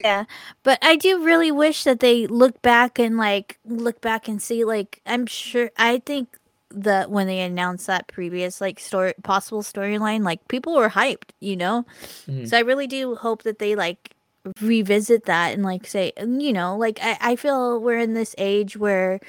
Yeah, 0.01 0.25
but 0.63 0.79
I 0.83 0.97
do 0.97 1.23
really 1.23 1.53
wish 1.53 1.85
that 1.85 2.01
they 2.01 2.27
look 2.27 2.63
back 2.63 2.99
and 2.99 3.17
like 3.19 3.59
look 3.67 4.01
back 4.01 4.29
and 4.29 4.41
see 4.41 4.65
like 4.65 5.01
I'm 5.07 5.27
sure 5.27 5.71
I 5.77 5.99
think 6.07 6.37
that 6.71 7.11
when 7.11 7.27
they 7.27 7.41
announced 7.41 7.87
that 7.89 8.07
previous 8.09 8.61
like 8.61 8.81
story 8.81 9.13
possible 9.23 9.63
storyline, 9.63 10.23
like 10.23 10.47
people 10.49 10.75
were 10.75 10.89
hyped, 10.89 11.31
you 11.41 11.57
know. 11.57 11.85
Mhm. 12.27 12.49
So 12.49 12.57
I 12.57 12.61
really 12.61 12.87
do 12.87 13.15
hope 13.15 13.43
that 13.43 13.59
they 13.59 13.75
like 13.75 14.15
revisit 14.63 15.27
that 15.27 15.53
and 15.53 15.63
like 15.63 15.87
say 15.87 16.13
you 16.17 16.51
know 16.51 16.75
like 16.75 16.99
I, 17.03 17.19
I 17.21 17.37
feel 17.37 17.79
we're 17.79 17.99
in 17.99 18.15
this 18.15 18.35
age 18.39 18.75
where 18.75 19.21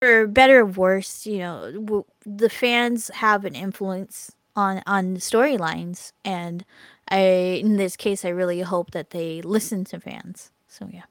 for 0.00 0.26
better 0.26 0.60
or 0.60 0.66
worse 0.66 1.26
you 1.26 1.38
know 1.38 1.72
w- 1.72 2.04
the 2.24 2.48
fans 2.50 3.08
have 3.14 3.44
an 3.44 3.54
influence 3.54 4.32
on 4.56 4.82
on 4.86 5.16
storylines 5.16 6.12
and 6.24 6.64
i 7.10 7.18
in 7.62 7.76
this 7.76 7.96
case 7.96 8.24
i 8.24 8.28
really 8.28 8.60
hope 8.60 8.90
that 8.92 9.10
they 9.10 9.42
listen 9.42 9.84
to 9.84 9.98
fans 10.00 10.50
so 10.68 10.88
yeah 10.92 11.04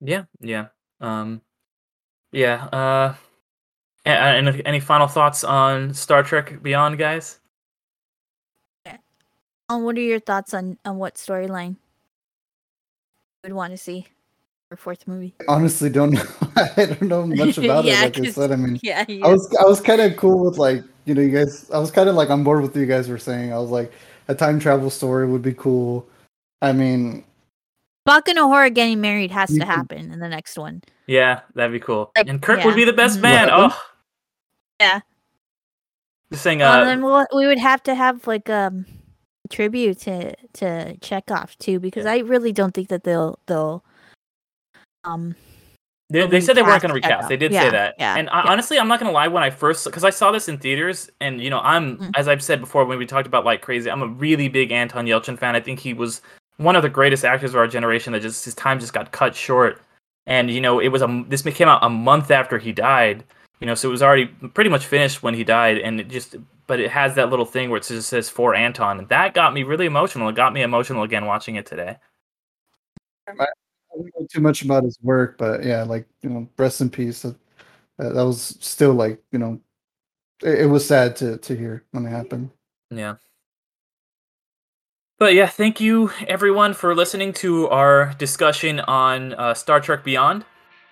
Yeah, 0.00 0.24
yeah. 0.40 0.66
Um, 1.00 1.40
yeah. 2.32 2.66
Uh, 2.72 3.14
a- 4.04 4.10
a- 4.10 4.36
and 4.38 4.62
any 4.66 4.80
final 4.80 5.06
thoughts 5.08 5.44
on 5.44 5.94
Star 5.94 6.22
Trek 6.22 6.62
Beyond, 6.62 6.98
guys? 6.98 7.40
um, 9.70 9.84
what 9.84 9.96
are 9.96 10.00
your 10.00 10.20
thoughts 10.20 10.52
on 10.52 10.76
on 10.84 10.98
what 10.98 11.14
storyline 11.14 11.70
you 11.70 11.76
would 13.44 13.52
want 13.54 13.72
to 13.72 13.78
see 13.78 14.06
for 14.76 14.82
fourth 14.94 15.06
movie 15.08 15.34
Honestly, 15.48 15.88
don't 15.90 16.10
know. 16.10 16.22
I 16.56 16.86
don't 16.86 17.02
know 17.02 17.26
much 17.26 17.58
about 17.64 17.84
Yeah, 17.84 18.02
it. 18.04 18.16
Like 18.16 18.18
I 18.18 18.24
'cause- 18.24 18.34
said, 18.34 18.52
I 18.52 18.56
mean, 18.56 18.78
yeah, 18.82 19.04
I 19.08 19.28
was 19.28 19.56
I 19.60 19.64
was 19.64 19.80
kind 19.80 20.00
of 20.00 20.16
cool 20.16 20.44
with 20.44 20.58
like 20.58 20.82
you 21.04 21.14
know 21.14 21.20
you 21.22 21.30
guys. 21.30 21.70
I 21.70 21.78
was 21.78 21.90
kind 21.90 22.08
of 22.08 22.14
like 22.14 22.30
on 22.30 22.44
board 22.44 22.62
with 22.62 22.72
what 22.74 22.80
you 22.80 22.86
guys 22.86 23.08
were 23.08 23.18
saying. 23.18 23.52
I 23.52 23.58
was 23.58 23.70
like 23.70 23.92
a 24.28 24.34
time 24.34 24.58
travel 24.58 24.90
story 24.90 25.26
would 25.26 25.42
be 25.42 25.52
cool. 25.54 26.06
I 26.62 26.72
mean, 26.72 27.24
Spock 28.08 28.28
and 28.28 28.38
Uhura 28.38 28.72
getting 28.74 29.00
married 29.00 29.30
has 29.30 29.50
to 29.54 29.64
happen 29.64 30.10
in 30.12 30.18
the 30.18 30.28
next 30.28 30.56
one. 30.58 30.82
Yeah, 31.06 31.40
that'd 31.54 31.72
be 31.72 31.80
cool. 31.80 32.10
Like, 32.16 32.28
and 32.28 32.40
Kirk 32.40 32.60
yeah. 32.60 32.66
would 32.66 32.74
be 32.76 32.84
the 32.84 32.92
best 32.94 33.18
Mhm. 33.18 33.22
man. 33.22 33.48
What? 33.48 33.72
Oh, 33.72 33.80
Yeah. 34.80 35.00
just 36.32 36.42
saying. 36.42 36.58
Well, 36.60 36.82
Uh, 36.82 36.84
then 36.84 37.02
we'll, 37.02 37.26
we 37.34 37.46
would 37.46 37.58
have 37.58 37.82
to 37.84 37.94
have 37.94 38.26
like 38.26 38.48
um 38.48 38.86
tribute 39.50 39.98
to 40.00 40.34
to 40.54 40.96
Chekov 41.00 41.56
too, 41.58 41.78
because 41.78 42.06
I 42.06 42.18
really 42.18 42.52
don't 42.52 42.72
think 42.72 42.88
that 42.88 43.04
they'll 43.04 43.38
they'll 43.46 43.83
um 45.04 45.34
They, 46.10 46.26
they 46.26 46.40
said 46.40 46.56
they 46.56 46.62
weren't 46.62 46.82
going 46.82 46.90
to 46.90 46.94
recast 46.94 47.12
recast. 47.12 47.28
They 47.28 47.36
did 47.36 47.52
Yeah, 47.52 47.60
say 47.62 47.70
that. 47.70 47.94
yeah, 47.98 48.16
and 48.16 48.28
I, 48.30 48.44
yeah. 48.44 48.50
honestly, 48.52 48.78
I'm 48.78 48.88
not 48.88 49.00
going 49.00 49.08
to 49.10 49.14
lie. 49.14 49.28
When 49.28 49.42
I 49.42 49.50
first, 49.50 49.84
because 49.84 50.04
I 50.04 50.10
saw 50.10 50.30
this 50.30 50.48
in 50.48 50.58
theaters, 50.58 51.10
and 51.20 51.40
you 51.42 51.50
know, 51.50 51.60
I'm 51.60 51.96
Mm. 51.98 52.10
as 52.16 52.28
I've 52.28 52.42
said 52.42 52.60
before 52.60 52.84
when 52.84 52.98
we 52.98 53.06
talked 53.06 53.26
about 53.26 53.44
like 53.44 53.62
crazy, 53.62 53.90
I'm 53.90 54.02
a 54.02 54.06
really 54.06 54.48
big 54.48 54.70
Anton 54.70 55.06
Yelchin 55.06 55.38
fan. 55.38 55.56
I 55.56 55.60
think 55.60 55.80
he 55.80 55.94
was 55.94 56.20
one 56.58 56.76
of 56.76 56.82
the 56.82 56.88
greatest 56.88 57.24
actors 57.24 57.50
of 57.50 57.56
our 57.56 57.66
generation. 57.66 58.12
That 58.12 58.22
just 58.22 58.44
his 58.44 58.54
time 58.54 58.78
just 58.78 58.92
got 58.92 59.12
cut 59.12 59.34
short. 59.34 59.80
And 60.26 60.50
you 60.50 60.60
know, 60.60 60.78
it 60.78 60.88
was 60.88 61.02
a 61.02 61.24
this 61.28 61.42
came 61.42 61.68
out 61.68 61.82
a 61.82 61.90
month 61.90 62.30
after 62.30 62.58
he 62.58 62.72
died. 62.72 63.24
You 63.60 63.66
know, 63.66 63.74
so 63.74 63.88
it 63.88 63.92
was 63.92 64.02
already 64.02 64.26
pretty 64.26 64.70
much 64.70 64.84
finished 64.86 65.22
when 65.22 65.34
he 65.34 65.44
died, 65.44 65.78
and 65.78 66.00
it 66.00 66.08
just 66.08 66.36
but 66.66 66.80
it 66.80 66.90
has 66.90 67.14
that 67.14 67.30
little 67.30 67.44
thing 67.44 67.70
where 67.70 67.78
it 67.78 67.84
just 67.84 68.08
says 68.08 68.28
for 68.28 68.54
Anton, 68.54 68.98
and 68.98 69.08
that 69.08 69.34
got 69.34 69.52
me 69.54 69.62
really 69.62 69.86
emotional. 69.86 70.28
It 70.28 70.34
got 70.34 70.52
me 70.52 70.62
emotional 70.62 71.02
again 71.02 71.24
watching 71.26 71.56
it 71.56 71.66
today. 71.66 71.96
I 73.28 73.46
don't 73.96 74.20
know 74.20 74.26
too 74.30 74.40
much 74.40 74.62
about 74.62 74.84
his 74.84 74.98
work, 75.02 75.38
but 75.38 75.64
yeah, 75.64 75.82
like 75.82 76.06
you 76.22 76.30
know, 76.30 76.48
rest 76.58 76.80
in 76.80 76.90
peace. 76.90 77.22
That, 77.22 77.36
that 77.98 78.24
was 78.24 78.56
still 78.60 78.94
like 78.94 79.22
you 79.32 79.38
know, 79.38 79.60
it, 80.42 80.62
it 80.62 80.66
was 80.66 80.86
sad 80.86 81.16
to 81.16 81.38
to 81.38 81.56
hear 81.56 81.84
when 81.92 82.06
it 82.06 82.10
happened. 82.10 82.50
Yeah. 82.90 83.16
But 85.18 85.34
yeah, 85.34 85.46
thank 85.46 85.80
you 85.80 86.10
everyone 86.26 86.74
for 86.74 86.94
listening 86.94 87.32
to 87.34 87.68
our 87.68 88.14
discussion 88.18 88.80
on 88.80 89.34
uh, 89.34 89.54
Star 89.54 89.80
Trek 89.80 90.04
Beyond. 90.04 90.44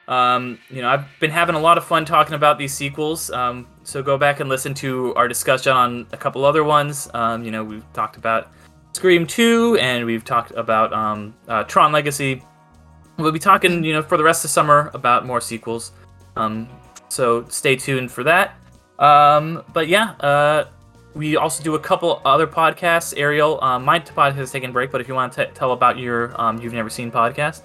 Um, 0.08 0.58
you 0.70 0.82
know, 0.82 0.88
I've 0.88 1.06
been 1.20 1.30
having 1.30 1.54
a 1.54 1.60
lot 1.60 1.78
of 1.78 1.84
fun 1.84 2.04
talking 2.04 2.34
about 2.34 2.58
these 2.58 2.72
sequels. 2.72 3.30
Um, 3.30 3.66
so 3.82 4.02
go 4.02 4.18
back 4.18 4.40
and 4.40 4.48
listen 4.48 4.74
to 4.74 5.14
our 5.14 5.26
discussion 5.26 5.72
on 5.72 6.06
a 6.12 6.16
couple 6.16 6.44
other 6.44 6.64
ones. 6.64 7.08
Um, 7.14 7.44
you 7.44 7.50
know, 7.50 7.64
we've 7.64 7.84
talked 7.92 8.16
about 8.16 8.52
Scream 8.92 9.26
2 9.26 9.78
and 9.80 10.04
we've 10.04 10.24
talked 10.24 10.52
about 10.52 10.92
um, 10.92 11.34
uh, 11.48 11.64
Tron 11.64 11.92
Legacy. 11.92 12.42
We'll 13.18 13.32
be 13.32 13.38
talking, 13.38 13.84
you 13.84 13.92
know, 13.92 14.02
for 14.02 14.16
the 14.16 14.24
rest 14.24 14.44
of 14.44 14.50
summer 14.50 14.90
about 14.94 15.26
more 15.26 15.40
sequels. 15.40 15.92
Um, 16.36 16.68
so 17.08 17.44
stay 17.48 17.76
tuned 17.76 18.10
for 18.10 18.24
that. 18.24 18.56
Um, 18.98 19.64
but 19.72 19.88
yeah, 19.88 20.12
uh, 20.20 20.66
we 21.14 21.36
also 21.36 21.62
do 21.62 21.74
a 21.74 21.78
couple 21.78 22.22
other 22.24 22.46
podcasts. 22.46 23.12
Ariel, 23.16 23.62
um, 23.62 23.84
my 23.84 24.00
podcast 24.00 24.34
has 24.36 24.50
taken 24.50 24.70
a 24.70 24.72
break, 24.72 24.90
but 24.90 25.00
if 25.00 25.08
you 25.08 25.14
want 25.14 25.32
to 25.34 25.46
tell 25.52 25.72
about 25.72 25.98
your 25.98 26.38
um, 26.40 26.60
You've 26.60 26.72
Never 26.72 26.88
Seen 26.88 27.10
podcast. 27.10 27.62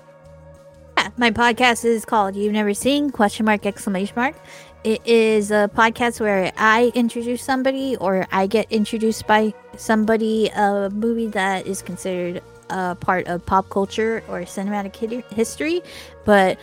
Yeah, 0.98 1.10
my 1.18 1.32
podcast 1.32 1.86
is 1.86 2.04
called 2.06 2.36
You've 2.36 2.54
Never 2.54 2.74
Seen 2.74 3.10
question 3.10 3.46
mark 3.46 3.66
exclamation 3.66 4.14
mark. 4.16 4.36
It 4.84 5.06
is 5.06 5.52
a 5.52 5.70
podcast 5.74 6.20
where 6.20 6.52
I 6.58 6.92
introduce 6.94 7.44
somebody 7.44 7.96
or 7.98 8.26
I 8.32 8.48
get 8.48 8.72
introduced 8.72 9.28
by 9.28 9.54
somebody 9.76 10.48
a 10.50 10.90
movie 10.90 11.28
that 11.28 11.68
is 11.68 11.82
considered 11.82 12.42
a 12.70 12.96
part 12.96 13.28
of 13.28 13.46
pop 13.46 13.70
culture 13.70 14.24
or 14.28 14.42
cinematic 14.42 14.96
hi- 14.96 15.36
history, 15.36 15.82
but 16.26 16.58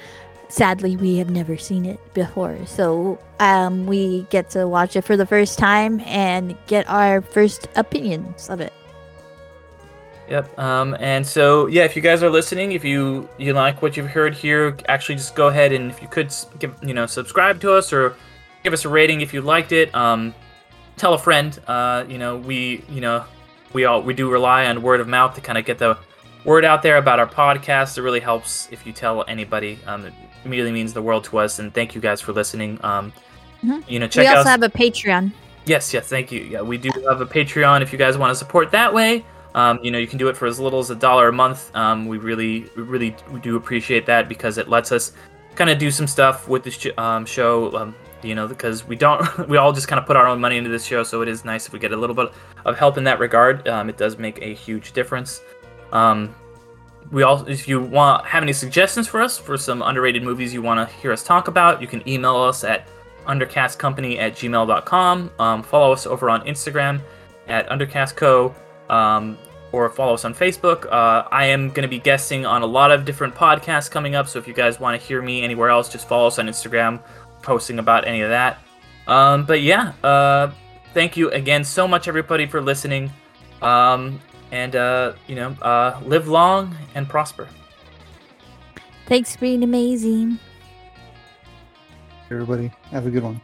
sadly 0.49 0.97
we 0.97 1.17
have 1.17 1.31
never 1.31 1.57
seen 1.57 1.85
it 1.85 1.99
before. 2.15 2.59
So 2.67 3.19
um, 3.41 3.87
we 3.87 4.27
get 4.31 4.51
to 4.51 4.69
watch 4.69 4.97
it 4.97 5.03
for 5.03 5.17
the 5.17 5.27
first 5.27 5.59
time 5.59 6.01
and 6.01 6.57
get 6.67 6.89
our 6.89 7.23
first 7.23 7.69
opinions 7.77 8.49
of 8.49 8.61
it. 8.61 8.73
Yep. 10.29 10.59
Um, 10.59 10.97
and 11.01 11.27
so 11.27 11.67
yeah, 11.67 11.85
if 11.85 11.97
you 11.97 12.03
guys 12.03 12.23
are 12.23 12.31
listening, 12.31 12.73
if 12.73 12.85
you 12.85 13.29
you 13.37 13.53
like 13.53 13.83
what 13.83 13.97
you've 13.97 14.09
heard 14.09 14.35
here, 14.35 14.77
actually 14.89 15.17
just 15.17 15.35
go 15.35 15.49
ahead 15.49 15.73
and 15.73 15.91
if 15.91 16.01
you 16.01 16.09
could 16.09 16.33
give 16.59 16.75
you 16.83 16.95
know 16.95 17.07
subscribe 17.07 17.61
to 17.61 17.73
us 17.73 17.93
or 17.93 18.17
give 18.63 18.73
us 18.73 18.85
a 18.87 18.89
rating 18.89 19.21
if 19.21 19.35
you 19.35 19.43
liked 19.43 19.73
it. 19.73 19.95
Um, 19.95 20.35
tell 20.97 21.13
a 21.13 21.19
friend. 21.19 21.59
Uh, 21.67 22.05
you 22.09 22.17
know 22.17 22.39
we 22.39 22.83
you 22.89 23.03
know 23.03 23.25
we 23.75 23.85
all 23.85 24.01
we 24.03 24.15
do 24.15 24.31
rely 24.31 24.67
on 24.67 24.81
word 24.81 25.01
of 25.01 25.09
mouth 25.09 25.35
to 25.35 25.41
kind 25.43 25.59
of 25.59 25.65
get 25.67 25.79
the 25.79 25.99
word 26.45 26.65
out 26.65 26.83
there 26.83 26.97
about 26.97 27.19
our 27.19 27.27
podcast. 27.27 27.99
It 27.99 28.03
really 28.03 28.21
helps 28.21 28.69
if 28.71 28.87
you 28.87 28.93
tell 28.93 29.25
anybody. 29.29 29.79
Um, 29.87 30.07
it 30.07 30.15
immediately 30.45 30.73
means 30.73 30.93
the 30.95 31.03
world 31.03 31.25
to 31.25 31.39
us. 31.39 31.59
And 31.59 31.73
thank 31.75 31.95
you 31.95 32.01
guys 32.01 32.21
for 32.21 32.33
listening. 32.33 32.79
Um, 32.83 33.13
Mhm. 33.65 33.83
you 33.89 33.99
know 33.99 34.07
check 34.07 34.23
we 34.25 34.27
out 34.29 34.39
also 34.39 34.51
have 34.51 34.63
a 34.63 34.69
Patreon. 34.69 35.33
Yes, 35.65 35.93
yes, 35.95 36.07
thank 36.07 36.31
you. 36.31 36.41
Yeah, 36.43 36.61
we 36.61 36.77
do 36.77 36.91
have 37.09 37.21
a 37.23 37.27
Patreon 37.27 37.81
if 37.81 37.93
you 37.93 37.99
guys 37.99 38.19
want 38.19 38.31
to 38.31 38.35
support 38.35 38.71
that 38.73 38.93
way. 38.93 39.25
Um, 39.55 39.79
you 39.83 39.91
know, 39.91 39.99
you 39.99 40.07
can 40.07 40.19
do 40.19 40.29
it 40.29 40.37
for 40.37 40.47
as 40.47 40.61
little 40.61 40.81
as 40.81 40.91
a 40.91 40.95
dollar 40.95 41.29
a 41.29 41.33
month. 41.33 41.75
Um, 41.75 42.07
we 42.07 42.19
really, 42.19 42.67
we 42.77 42.83
really, 42.83 43.17
we 43.31 43.41
do 43.41 43.57
appreciate 43.57 44.05
that 44.07 44.29
because 44.29 44.59
it 44.59 44.69
lets 44.69 44.93
us 44.93 45.13
kind 45.55 45.71
of 45.71 45.79
do 45.79 45.91
some 45.91 46.07
stuff 46.07 46.49
with 46.49 46.65
this 46.65 46.75
sh- 46.75 46.89
um, 46.99 47.25
show. 47.25 47.95
You 48.25 48.35
know, 48.35 48.49
because 48.49 48.87
we 48.87 48.97
don't, 48.97 49.49
we 49.49 49.59
all 49.59 49.73
just 49.73 49.87
kind 49.87 50.01
of 50.01 50.07
put 50.07 50.17
our 50.17 50.27
own 50.27 50.41
money 50.41 50.57
into 50.57 50.71
this 50.71 50.85
show, 50.85 51.03
so 51.03 51.23
it 51.23 51.29
is 51.29 51.45
nice 51.45 51.67
if 51.67 51.73
we 51.73 51.79
get 51.79 51.93
a 51.93 51.97
little 51.97 52.17
bit 52.17 52.33
of 52.65 52.79
help 52.79 52.99
in 52.99 53.05
that 53.05 53.19
regard. 53.19 53.69
Um, 53.69 53.89
it 53.89 53.97
does 53.97 54.19
make 54.19 54.41
a 54.41 54.55
huge 54.55 54.93
difference. 54.93 55.43
Um, 55.93 56.35
we 57.11 57.23
all, 57.23 57.47
if 57.47 57.69
you 57.69 57.81
want 57.81 58.27
have 58.27 58.43
any 58.43 58.53
suggestions 58.53 59.07
for 59.07 59.21
us 59.21 59.39
for 59.39 59.57
some 59.57 59.83
underrated 59.83 60.23
movies 60.23 60.55
you 60.55 60.63
want 60.63 60.89
to 60.89 60.97
hear 60.97 61.13
us 61.13 61.23
talk 61.23 61.49
about, 61.49 61.81
you 61.81 61.87
can 61.87 62.07
email 62.09 62.37
us 62.37 62.65
at 62.65 62.89
undercastcompany 63.27 64.19
at 64.19 64.35
gmail.com. 64.35 65.31
Um, 65.39 65.63
follow 65.63 65.93
us 65.93 66.07
over 66.07 66.31
on 66.31 66.43
Instagram 66.47 67.01
at 67.47 67.69
undercastco, 67.69 68.55
um, 68.91 69.39
or 69.73 69.89
follow 69.91 70.15
us 70.15 70.25
on 70.25 70.35
Facebook. 70.35 70.87
Uh, 70.87 71.27
I 71.31 71.47
am 71.47 71.69
going 71.69 71.83
to 71.83 71.89
be 71.89 71.99
guesting 71.99 72.47
on 72.47 72.63
a 72.63 72.67
lot 72.67 72.91
of 72.91 73.05
different 73.05 73.35
podcasts 73.35 73.91
coming 73.91 74.15
up, 74.15 74.29
so 74.29 74.39
if 74.39 74.47
you 74.47 74.55
guys 74.55 74.81
want 74.81 75.01
to 75.01 75.07
hear 75.07 75.21
me 75.21 75.43
anywhere 75.43 75.69
else, 75.69 75.89
just 75.89 76.09
follow 76.09 76.27
us 76.27 76.39
on 76.39 76.47
Instagram, 76.47 77.01
posting 77.45 77.79
about 77.79 78.07
any 78.07 78.23
of 78.23 78.31
that. 78.31 78.59
Um, 79.07 79.45
but 79.45 79.61
yeah, 79.63 79.93
uh, 80.03 80.51
thank 80.95 81.17
you 81.17 81.31
again 81.31 81.63
so 81.63 81.87
much, 81.87 82.09
everybody, 82.09 82.47
for 82.47 82.61
listening. 82.61 83.13
Um, 83.63 84.21
and, 84.51 84.75
uh, 84.75 85.13
you 85.27 85.35
know, 85.35 85.57
uh, 85.63 86.01
live 86.05 86.27
long 86.29 86.77
and 86.95 87.09
prosper. 87.09 87.49
Thanks 89.07 89.35
for 89.35 89.41
being 89.43 89.63
amazing. 89.63 90.39
Everybody, 92.31 92.73
have 92.91 93.07
a 93.07 93.11
good 93.11 93.23
one. 93.23 93.41